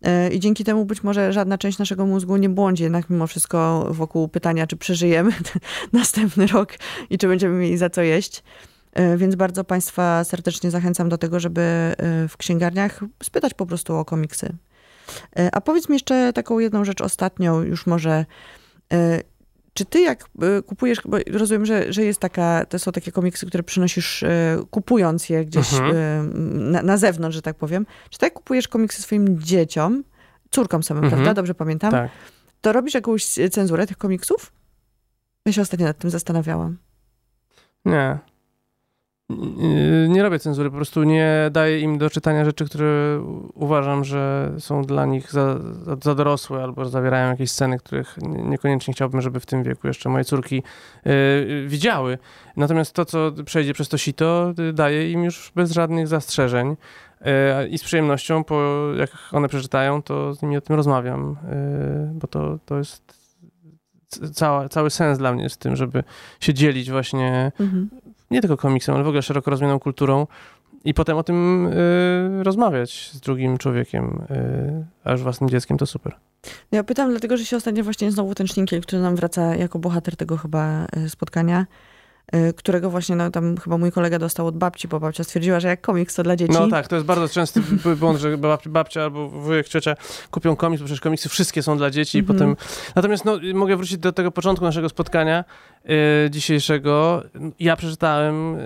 E, 0.01 0.29
I 0.29 0.39
dzięki 0.39 0.63
temu 0.63 0.85
być 0.85 1.03
może 1.03 1.33
żadna 1.33 1.57
część 1.57 1.77
naszego 1.77 2.05
mózgu 2.05 2.37
nie 2.37 2.49
błądzi 2.49 2.83
jednak 2.83 3.09
mimo 3.09 3.27
wszystko 3.27 3.87
wokół 3.89 4.27
pytania, 4.27 4.67
czy 4.67 4.77
przeżyjemy 4.77 5.31
następny 5.93 6.47
rok 6.47 6.73
i 7.09 7.17
czy 7.17 7.27
będziemy 7.27 7.59
mieli 7.59 7.77
za 7.77 7.89
co 7.89 8.01
jeść. 8.01 8.43
E, 8.93 9.17
więc 9.17 9.35
bardzo 9.35 9.63
Państwa 9.63 10.23
serdecznie 10.23 10.71
zachęcam 10.71 11.09
do 11.09 11.17
tego, 11.17 11.39
żeby 11.39 11.61
e, 11.61 11.95
w 12.27 12.37
księgarniach 12.37 12.99
spytać 13.23 13.53
po 13.53 13.65
prostu 13.65 13.95
o 13.95 14.05
komiksy. 14.05 14.55
A 15.51 15.61
powiedz 15.61 15.89
mi 15.89 15.95
jeszcze 15.95 16.33
taką 16.33 16.59
jedną 16.59 16.85
rzecz 16.85 17.01
ostatnią, 17.01 17.61
już 17.61 17.87
może. 17.87 18.25
Czy 19.73 19.85
ty 19.85 20.01
jak 20.01 20.29
kupujesz, 20.65 21.01
bo 21.05 21.17
rozumiem, 21.31 21.65
że, 21.65 21.93
że 21.93 22.03
jest 22.03 22.19
taka, 22.19 22.65
to 22.65 22.79
są 22.79 22.91
takie 22.91 23.11
komiksy, 23.11 23.45
które 23.45 23.63
przynosisz 23.63 24.23
kupując 24.71 25.29
je 25.29 25.45
gdzieś 25.45 25.73
mhm. 25.73 26.71
na, 26.71 26.81
na, 26.81 26.97
zewnątrz, 26.97 27.35
że 27.35 27.41
tak 27.41 27.55
powiem. 27.55 27.85
Czy 28.09 28.19
tak 28.19 28.33
kupujesz 28.33 28.67
komiksy 28.67 29.01
swoim 29.01 29.39
dzieciom, 29.39 30.03
córkom 30.51 30.83
samym, 30.83 31.03
mhm. 31.03 31.21
prawda? 31.21 31.33
Dobrze 31.33 31.55
pamiętam? 31.55 31.91
Tak. 31.91 32.11
To 32.61 32.73
robisz 32.73 32.93
jakąś 32.93 33.25
cenzurę 33.51 33.87
tych 33.87 33.97
komiksów? 33.97 34.51
Ja 35.45 35.53
się 35.53 35.61
ostatnio 35.61 35.85
nad 35.85 35.97
tym 35.97 36.09
zastanawiałam. 36.09 36.77
Nie. 37.85 38.19
Nie 40.09 40.23
robię 40.23 40.39
cenzury, 40.39 40.69
po 40.69 40.75
prostu 40.75 41.03
nie 41.03 41.49
daję 41.51 41.79
im 41.79 41.97
do 41.97 42.09
czytania 42.09 42.45
rzeczy, 42.45 42.65
które 42.65 43.21
uważam, 43.53 44.03
że 44.03 44.51
są 44.59 44.81
dla 44.83 45.05
nich 45.05 45.31
za, 45.31 45.59
za 46.01 46.15
dorosłe 46.15 46.63
albo 46.63 46.85
zawierają 46.85 47.29
jakieś 47.29 47.51
sceny, 47.51 47.77
których 47.77 48.17
niekoniecznie 48.21 48.93
chciałbym, 48.93 49.21
żeby 49.21 49.39
w 49.39 49.45
tym 49.45 49.63
wieku 49.63 49.87
jeszcze 49.87 50.09
moje 50.09 50.23
córki 50.23 50.63
y, 51.07 51.65
widziały. 51.67 52.17
Natomiast 52.57 52.93
to, 52.93 53.05
co 53.05 53.31
przejdzie 53.45 53.73
przez 53.73 53.89
to 53.89 53.97
sito, 53.97 54.53
y, 54.69 54.73
daję 54.73 55.11
im 55.11 55.23
już 55.23 55.51
bez 55.55 55.71
żadnych 55.71 56.07
zastrzeżeń. 56.07 56.75
Y, 57.21 57.67
I 57.69 57.77
z 57.77 57.83
przyjemnością, 57.83 58.43
po, 58.43 58.87
jak 58.97 59.09
one 59.31 59.47
przeczytają, 59.47 60.01
to 60.01 60.33
z 60.33 60.41
nimi 60.41 60.57
o 60.57 60.61
tym 60.61 60.75
rozmawiam, 60.75 61.37
bo 62.13 62.27
to, 62.27 62.59
to 62.65 62.77
jest 62.77 63.21
cała, 64.33 64.69
cały 64.69 64.89
sens 64.89 65.17
dla 65.17 65.33
mnie 65.33 65.49
z 65.49 65.57
tym, 65.57 65.75
żeby 65.75 66.03
się 66.39 66.53
dzielić 66.53 66.91
właśnie 66.91 67.51
mhm 67.59 68.00
nie 68.31 68.41
tylko 68.41 68.57
komiksem, 68.57 68.95
ale 68.95 69.03
w 69.03 69.07
ogóle 69.07 69.21
szeroko 69.21 69.51
rozumianą 69.51 69.79
kulturą 69.79 70.27
i 70.85 70.93
potem 70.93 71.17
o 71.17 71.23
tym 71.23 71.67
y, 71.67 72.43
rozmawiać 72.43 73.09
z 73.13 73.19
drugim 73.19 73.57
człowiekiem, 73.57 74.21
y, 74.31 74.85
a 75.03 75.11
już 75.11 75.21
własnym 75.21 75.49
dzieckiem, 75.49 75.77
to 75.77 75.85
super. 75.85 76.15
Ja 76.71 76.83
pytam 76.83 77.09
dlatego, 77.09 77.37
że 77.37 77.45
się 77.45 77.57
ostatnio 77.57 77.83
właśnie 77.83 78.11
znowu 78.11 78.35
ten 78.35 78.47
szninkiel, 78.47 78.81
który 78.81 79.01
nam 79.01 79.15
wraca 79.15 79.55
jako 79.55 79.79
bohater 79.79 80.15
tego 80.15 80.37
chyba 80.37 80.85
y, 80.97 81.09
spotkania, 81.09 81.65
którego 82.55 82.89
właśnie 82.89 83.15
no, 83.15 83.31
tam 83.31 83.57
chyba 83.57 83.77
mój 83.77 83.91
kolega 83.91 84.19
dostał 84.19 84.47
od 84.47 84.57
babci, 84.57 84.87
bo 84.87 84.99
babcia 84.99 85.23
stwierdziła, 85.23 85.59
że 85.59 85.67
jak 85.67 85.81
komiks 85.81 86.15
to 86.15 86.23
dla 86.23 86.35
dzieci. 86.35 86.53
No 86.53 86.67
tak, 86.67 86.87
to 86.87 86.95
jest 86.95 87.05
bardzo 87.05 87.29
częsty 87.29 87.61
błąd, 87.99 88.19
że 88.19 88.37
babcia 88.65 89.03
albo 89.03 89.29
wujek, 89.29 89.67
ciocia 89.67 89.95
kupią 90.31 90.55
komiks, 90.55 90.81
bo 90.81 90.85
przecież 90.85 91.01
komiksy 91.01 91.29
wszystkie 91.29 91.63
są 91.63 91.77
dla 91.77 91.89
dzieci 91.89 92.17
i 92.17 92.21
mm 92.21 92.29
-hmm. 92.29 92.33
potem... 92.33 92.55
Natomiast 92.95 93.25
no, 93.25 93.37
mogę 93.53 93.77
wrócić 93.77 93.97
do 93.97 94.11
tego 94.11 94.31
początku 94.31 94.65
naszego 94.65 94.89
spotkania 94.89 95.43
y, 96.25 96.29
dzisiejszego. 96.29 97.23
Ja 97.59 97.75
przeczytałem 97.75 98.55
y, 98.55 98.59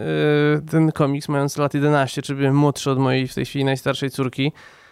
ten 0.72 0.92
komiks 0.92 1.30
mając 1.30 1.58
lat 1.58 1.74
11, 1.74 2.22
czyli 2.22 2.40
byłem 2.40 2.56
młodszy 2.56 2.92
od 2.92 3.00
mojej 3.00 3.28
w 3.28 3.36
tej 3.36 3.46
chwili 3.46 3.66
najstarszej 3.66 4.10
córki. 4.10 4.52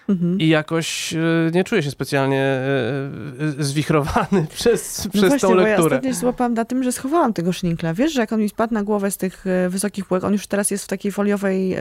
Mhm. 0.09 0.39
I 0.39 0.47
jakoś 0.47 1.13
e, 1.13 1.17
nie 1.53 1.63
czuję 1.63 1.83
się 1.83 1.91
specjalnie 1.91 2.41
e, 2.41 3.59
e, 3.59 3.63
zwichrowany 3.63 4.47
przez, 4.53 5.05
no 5.05 5.11
przez 5.11 5.29
właśnie, 5.29 5.49
tą 5.49 5.55
lekturę. 5.55 5.65
Bo 5.65 5.67
ja 5.67 5.77
ostatnio 5.77 6.13
złapałam 6.13 6.53
na 6.53 6.65
tym, 6.65 6.83
że 6.83 6.91
schowałam 6.91 7.33
tego 7.33 7.53
szninkla. 7.53 7.93
Wiesz, 7.93 8.13
że 8.13 8.21
jak 8.21 8.33
on 8.33 8.39
mi 8.39 8.49
spadł 8.49 8.73
na 8.73 8.83
głowę 8.83 9.11
z 9.11 9.17
tych 9.17 9.45
wysokich 9.69 10.05
półek, 10.05 10.23
on 10.23 10.33
już 10.33 10.47
teraz 10.47 10.71
jest 10.71 10.83
w 10.83 10.87
takiej 10.87 11.11
foliowej 11.11 11.75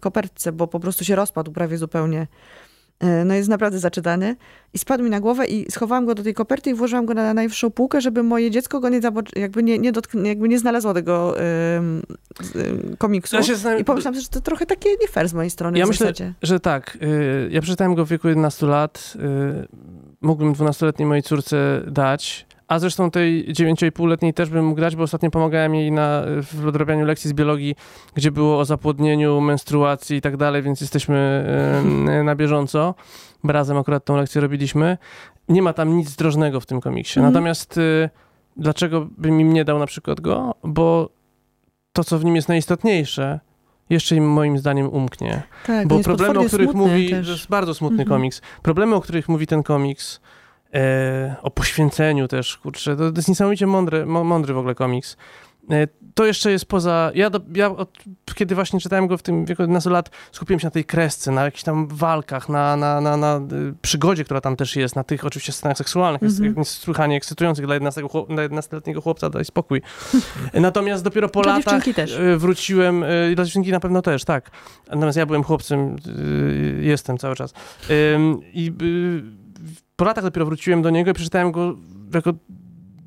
kopertce, 0.00 0.52
bo 0.52 0.66
po 0.66 0.80
prostu 0.80 1.04
się 1.04 1.16
rozpadł 1.16 1.52
prawie 1.52 1.78
zupełnie. 1.78 2.26
E, 3.00 3.24
no 3.24 3.34
jest 3.34 3.48
naprawdę 3.48 3.78
zaczytany 3.78 4.36
i 4.74 4.78
spadł 4.78 5.04
mi 5.04 5.10
na 5.10 5.20
głowę 5.20 5.46
i 5.46 5.72
schowałam 5.72 6.06
go 6.06 6.14
do 6.14 6.22
tej 6.22 6.34
koperty 6.34 6.70
i 6.70 6.74
włożyłam 6.74 7.06
go 7.06 7.14
na 7.14 7.34
najwyższą 7.34 7.70
półkę, 7.70 8.00
żeby 8.00 8.22
moje 8.22 8.50
dziecko 8.50 8.80
go 8.80 8.88
nie, 8.88 9.00
jakby 9.36 9.62
nie, 9.62 9.78
nie, 9.78 9.92
dotkn- 9.92 10.26
jakby 10.26 10.48
nie 10.48 10.58
znalazło 10.58 10.94
tego 10.94 11.34
komiksu. 12.98 13.36
Ja 13.36 13.42
I 13.78 13.84
pomyślałam, 13.84 14.20
że 14.20 14.28
to 14.28 14.40
trochę 14.40 14.66
takie 14.66 14.90
nie 15.00 15.08
fair 15.08 15.28
z 15.28 15.34
mojej 15.34 15.50
strony 15.50 15.78
Ja 15.78 15.86
myślę, 15.86 16.12
że 16.42 16.60
tak. 16.60 16.98
Yy, 17.00 17.48
ja 17.50 17.60
przeczytałem 17.60 17.94
go 17.94 18.04
w 18.04 18.08
wieku 18.08 18.28
11 18.28 18.66
lat. 18.66 19.14
Yy, 19.14 19.68
mógłbym 20.20 20.54
12-letniej 20.54 21.08
mojej 21.08 21.22
córce 21.22 21.82
dać, 21.86 22.46
a 22.68 22.78
zresztą 22.78 23.10
tej 23.10 23.54
9,5-letniej 23.54 24.34
też 24.34 24.50
bym 24.50 24.64
mógł 24.64 24.80
dać, 24.80 24.96
bo 24.96 25.02
ostatnio 25.02 25.30
pomagałem 25.30 25.74
jej 25.74 25.92
na, 25.92 26.22
w 26.42 26.66
odrabianiu 26.66 27.04
lekcji 27.04 27.30
z 27.30 27.32
biologii, 27.32 27.74
gdzie 28.14 28.30
było 28.30 28.58
o 28.58 28.64
zapłodnieniu, 28.64 29.40
menstruacji 29.40 30.16
i 30.16 30.20
tak 30.20 30.36
dalej, 30.36 30.62
więc 30.62 30.80
jesteśmy 30.80 31.44
na 32.24 32.36
bieżąco. 32.36 32.94
Razem 33.44 33.76
akurat 33.76 34.04
tą 34.04 34.16
lekcję 34.16 34.40
robiliśmy. 34.40 34.98
Nie 35.48 35.62
ma 35.62 35.72
tam 35.72 35.96
nic 35.96 36.16
drożnego 36.16 36.60
w 36.60 36.66
tym 36.66 36.80
komiksie. 36.80 37.18
Mhm. 37.18 37.34
Natomiast 37.34 37.78
y, 37.78 38.10
dlaczego 38.56 39.06
bym 39.18 39.40
im 39.40 39.52
nie 39.52 39.64
dał 39.64 39.78
na 39.78 39.86
przykład 39.86 40.20
go? 40.20 40.54
Bo 40.64 41.10
to, 41.92 42.04
co 42.04 42.18
w 42.18 42.24
nim 42.24 42.36
jest 42.36 42.48
najistotniejsze, 42.48 43.40
jeszcze 43.90 44.16
im 44.16 44.30
moim 44.30 44.58
zdaniem 44.58 44.88
umknie. 44.88 45.42
Tak, 45.66 45.88
bo 45.88 45.98
problemy, 45.98 46.38
o 46.38 46.44
których 46.44 46.74
mówi, 46.74 47.10
też. 47.10 47.26
to 47.26 47.32
jest 47.32 47.48
bardzo 47.48 47.74
smutny 47.74 48.02
mhm. 48.02 48.08
komiks. 48.08 48.42
Problemy, 48.62 48.94
o 48.94 49.00
których 49.00 49.28
mówi 49.28 49.46
ten 49.46 49.62
komiks, 49.62 50.20
o 51.42 51.50
poświęceniu 51.50 52.28
też, 52.28 52.56
kurczę, 52.56 52.96
to, 52.96 53.12
to 53.12 53.16
jest 53.16 53.28
niesamowicie 53.28 53.66
mądry, 53.66 54.06
mądry 54.06 54.54
w 54.54 54.58
ogóle 54.58 54.74
komiks. 54.74 55.16
E, 55.70 55.88
to 56.14 56.26
jeszcze 56.26 56.50
jest 56.50 56.66
poza. 56.66 57.10
Ja, 57.14 57.30
do, 57.30 57.40
ja 57.54 57.70
od, 57.70 57.98
kiedy 58.34 58.54
właśnie 58.54 58.80
czytałem 58.80 59.06
go 59.06 59.18
w 59.18 59.22
tym 59.22 59.44
wieku 59.44 59.62
11 59.62 59.90
lat, 59.90 60.10
skupiłem 60.32 60.60
się 60.60 60.66
na 60.66 60.70
tej 60.70 60.84
kresce, 60.84 61.30
na 61.30 61.44
jakichś 61.44 61.62
tam 61.62 61.88
walkach, 61.88 62.48
na, 62.48 62.76
na, 62.76 63.00
na, 63.00 63.16
na 63.16 63.36
y, 63.36 63.74
przygodzie, 63.82 64.24
która 64.24 64.40
tam 64.40 64.56
też 64.56 64.76
jest, 64.76 64.96
na 64.96 65.04
tych 65.04 65.24
oczywiście 65.24 65.52
scenach 65.52 65.78
seksualnych, 65.78 66.22
mm 66.22 66.54
-hmm. 66.54 66.64
słuchanie 66.64 67.16
ekscytujących 67.16 67.66
dla 67.66 67.76
11-letniego 67.78 69.00
chłopca, 69.00 69.30
daj 69.30 69.44
spokój. 69.44 69.82
Natomiast 70.54 71.04
dopiero 71.04 71.28
po 71.28 71.42
dla 71.42 71.56
latach 71.56 71.88
y, 71.88 72.36
wróciłem, 72.38 73.02
y, 73.02 73.32
dla 73.34 73.44
dziewczynki 73.44 73.70
na 73.70 73.80
pewno 73.80 74.02
też, 74.02 74.24
tak. 74.24 74.50
Natomiast 74.88 75.18
ja 75.18 75.26
byłem 75.26 75.42
chłopcem, 75.42 75.96
jestem 76.80 77.18
cały 77.18 77.36
czas. 77.36 77.54
I 78.52 78.72
po 79.96 80.04
latach 80.04 80.24
dopiero 80.24 80.46
wróciłem 80.46 80.82
do 80.82 80.90
niego 80.90 81.10
i 81.10 81.14
przeczytałem 81.14 81.52
go 81.52 81.76
jako 82.14 82.32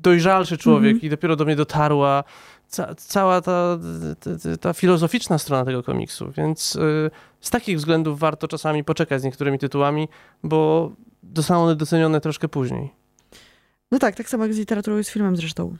dojrzalszy 0.02 0.58
człowiek 0.58 0.90
mm 0.90 1.00
-hmm. 1.00 1.04
i 1.04 1.10
dopiero 1.10 1.36
do 1.36 1.44
mnie 1.44 1.56
dotarła 1.56 2.24
ca 2.68 2.94
cała 2.94 3.40
ta, 3.40 3.78
ta, 4.20 4.30
ta, 4.60 4.72
filozoficzna 4.72 5.38
strona 5.38 5.64
tego 5.64 5.82
komiksu, 5.82 6.32
więc 6.36 6.76
y, 6.76 7.10
z 7.40 7.50
takich 7.50 7.76
względów 7.76 8.18
warto 8.18 8.48
czasami 8.48 8.84
poczekać 8.84 9.20
z 9.20 9.24
niektórymi 9.24 9.58
tytułami, 9.58 10.08
bo 10.42 10.92
zostaną 11.36 11.62
one 11.64 11.76
docenione 11.76 12.20
troszkę 12.20 12.48
później. 12.48 12.90
No 13.90 13.98
tak, 13.98 14.16
tak 14.16 14.28
samo 14.28 14.44
jak 14.44 14.54
z 14.54 14.58
literaturą 14.58 14.98
i 14.98 15.04
z 15.04 15.10
filmem 15.10 15.36
zresztą. 15.36 15.76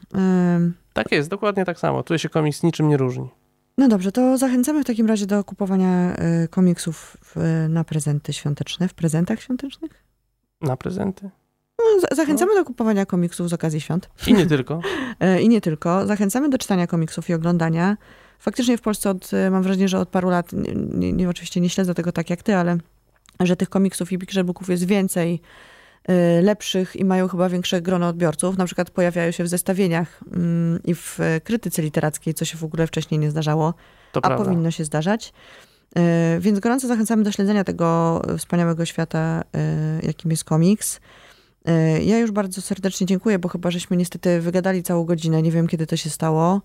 Tak 0.92 1.12
jest, 1.12 1.30
dokładnie 1.30 1.64
tak 1.64 1.78
samo. 1.78 2.02
Tu 2.02 2.18
się 2.18 2.28
komiks 2.28 2.62
niczym 2.62 2.88
nie 2.88 2.96
różni. 2.96 3.28
No 3.78 3.88
dobrze, 3.88 4.12
to 4.12 4.38
zachęcamy 4.38 4.82
w 4.82 4.86
takim 4.86 5.06
razie 5.06 5.26
do 5.26 5.44
kupowania 5.44 6.16
y, 6.44 6.48
komiksów 6.48 7.16
na 7.68 7.84
prezenty 7.84 8.32
świąteczne, 8.32 8.88
w 8.88 8.94
prezentach 8.94 9.42
świątecznych? 9.42 10.09
Na 10.61 10.76
prezenty? 10.76 11.30
No, 11.78 12.16
zachęcamy 12.16 12.54
do 12.54 12.64
kupowania 12.64 13.06
komiksów 13.06 13.48
z 13.48 13.52
okazji 13.52 13.80
świąt. 13.80 14.11
I 14.26 14.34
nie 14.34 14.46
tylko. 14.46 14.80
E, 15.20 15.42
I 15.42 15.48
nie 15.48 15.61
tylko. 15.61 16.06
Zachęcamy 16.06 16.48
do 16.48 16.58
czytania 16.58 16.86
komiksów 16.86 17.30
i 17.30 17.34
oglądania. 17.34 17.96
Faktycznie 18.38 18.78
w 18.78 18.80
Polsce 18.80 19.11
od, 19.11 19.34
e, 19.34 19.50
mam 19.50 19.62
wrażenie, 19.62 19.88
że 19.88 19.98
od 19.98 20.08
paru 20.08 20.30
lat, 20.30 20.52
nie, 20.92 21.12
nie, 21.12 21.28
oczywiście 21.28 21.61
nie 21.61 21.68
śledzę 21.68 21.94
tego 21.94 22.12
tak 22.12 22.30
jak 22.30 22.42
ty, 22.42 22.56
ale 22.56 22.78
że 23.40 23.56
tych 23.56 23.68
komiksów 23.68 24.12
i 24.12 24.18
picture 24.18 24.44
booków 24.44 24.68
jest 24.68 24.84
więcej, 24.84 25.40
y, 26.11 26.42
lepszych 26.42 26.96
i 26.96 27.04
mają 27.04 27.28
chyba 27.28 27.48
większe 27.48 27.82
grono 27.82 28.08
odbiorców. 28.08 28.58
Na 28.58 28.64
przykład 28.64 28.90
pojawiają 28.90 29.30
się 29.30 29.44
w 29.44 29.48
zestawieniach 29.48 30.20
y, 30.22 30.80
i 30.84 30.94
w 30.94 31.18
krytyce 31.44 31.82
literackiej, 31.82 32.34
co 32.34 32.44
się 32.44 32.58
w 32.58 32.64
ogóle 32.64 32.86
wcześniej 32.86 33.18
nie 33.18 33.30
zdarzało, 33.30 33.74
to 34.12 34.20
a 34.24 34.28
prawda. 34.28 34.44
powinno 34.44 34.70
się 34.70 34.84
zdarzać. 34.84 35.32
Więc 36.41 36.61
gorąco 36.61 36.88
zachęcamy 36.88 37.22
do 37.22 37.32
śledzenia 37.32 37.64
tego 37.64 38.22
wspaniałego 38.38 38.84
świata, 38.84 39.43
jakim 40.03 40.30
jest 40.30 40.45
komiks. 40.45 41.01
Ja 42.05 42.18
już 42.18 42.30
bardzo 42.30 42.62
serdecznie 42.62 43.07
dziękuję, 43.07 43.38
bo 43.38 43.49
chyba 43.49 43.70
żeśmy 43.70 43.97
niestety 43.97 44.41
wygadali 44.41 44.82
całą 44.82 45.05
godzinę. 45.05 45.43
Nie 45.43 45.53
wiem, 45.53 45.66
kiedy 45.66 45.86
to 45.86 45.97
się 45.97 46.11
stało. 46.11 46.62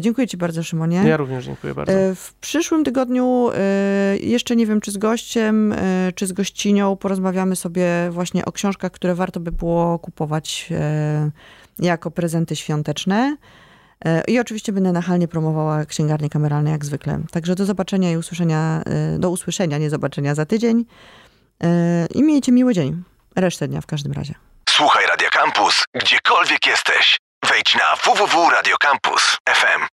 Dziękuję 0.00 0.26
Ci 0.28 0.36
bardzo, 0.36 0.62
Szymonie. 0.62 1.02
Ja 1.06 1.16
również 1.16 1.44
dziękuję 1.44 1.74
bardzo. 1.74 1.92
W 2.14 2.34
przyszłym 2.34 2.84
tygodniu, 2.84 3.50
jeszcze 4.20 4.56
nie 4.56 4.66
wiem, 4.66 4.80
czy 4.80 4.90
z 4.90 4.96
gościem, 4.96 5.74
czy 6.14 6.26
z 6.26 6.32
gościnią, 6.32 6.96
porozmawiamy 6.96 7.56
sobie 7.56 7.86
właśnie 8.10 8.44
o 8.44 8.52
książkach, 8.52 8.92
które 8.92 9.14
warto 9.14 9.40
by 9.40 9.52
było 9.52 9.98
kupować 9.98 10.68
jako 11.78 12.10
prezenty 12.10 12.56
świąteczne. 12.56 13.36
E, 14.04 14.22
I 14.26 14.38
oczywiście 14.38 14.72
będę 14.72 14.92
nachalnie 14.92 15.28
promowała 15.28 15.84
księgarnie 15.84 16.30
kameralne 16.30 16.70
jak 16.70 16.84
zwykle. 16.84 17.20
Także 17.32 17.54
do 17.54 17.64
zobaczenia 17.64 18.10
i 18.10 18.16
usłyszenia, 18.16 18.82
e, 18.86 19.18
do 19.18 19.30
usłyszenia, 19.30 19.78
nie 19.78 19.90
zobaczenia 19.90 20.34
za 20.34 20.46
tydzień. 20.46 20.84
E, 21.64 22.06
I 22.14 22.22
miejcie 22.22 22.52
miły 22.52 22.74
dzień. 22.74 23.02
Resztę 23.36 23.68
dnia 23.68 23.80
w 23.80 23.86
każdym 23.86 24.12
razie. 24.12 24.34
Słuchaj 24.68 25.06
Radio 25.06 25.28
Campus, 25.32 25.84
gdziekolwiek 25.94 26.66
jesteś. 26.66 27.16
Wejdź 27.48 27.74
na 27.74 27.96
www.radiocampus.fm. 28.04 29.86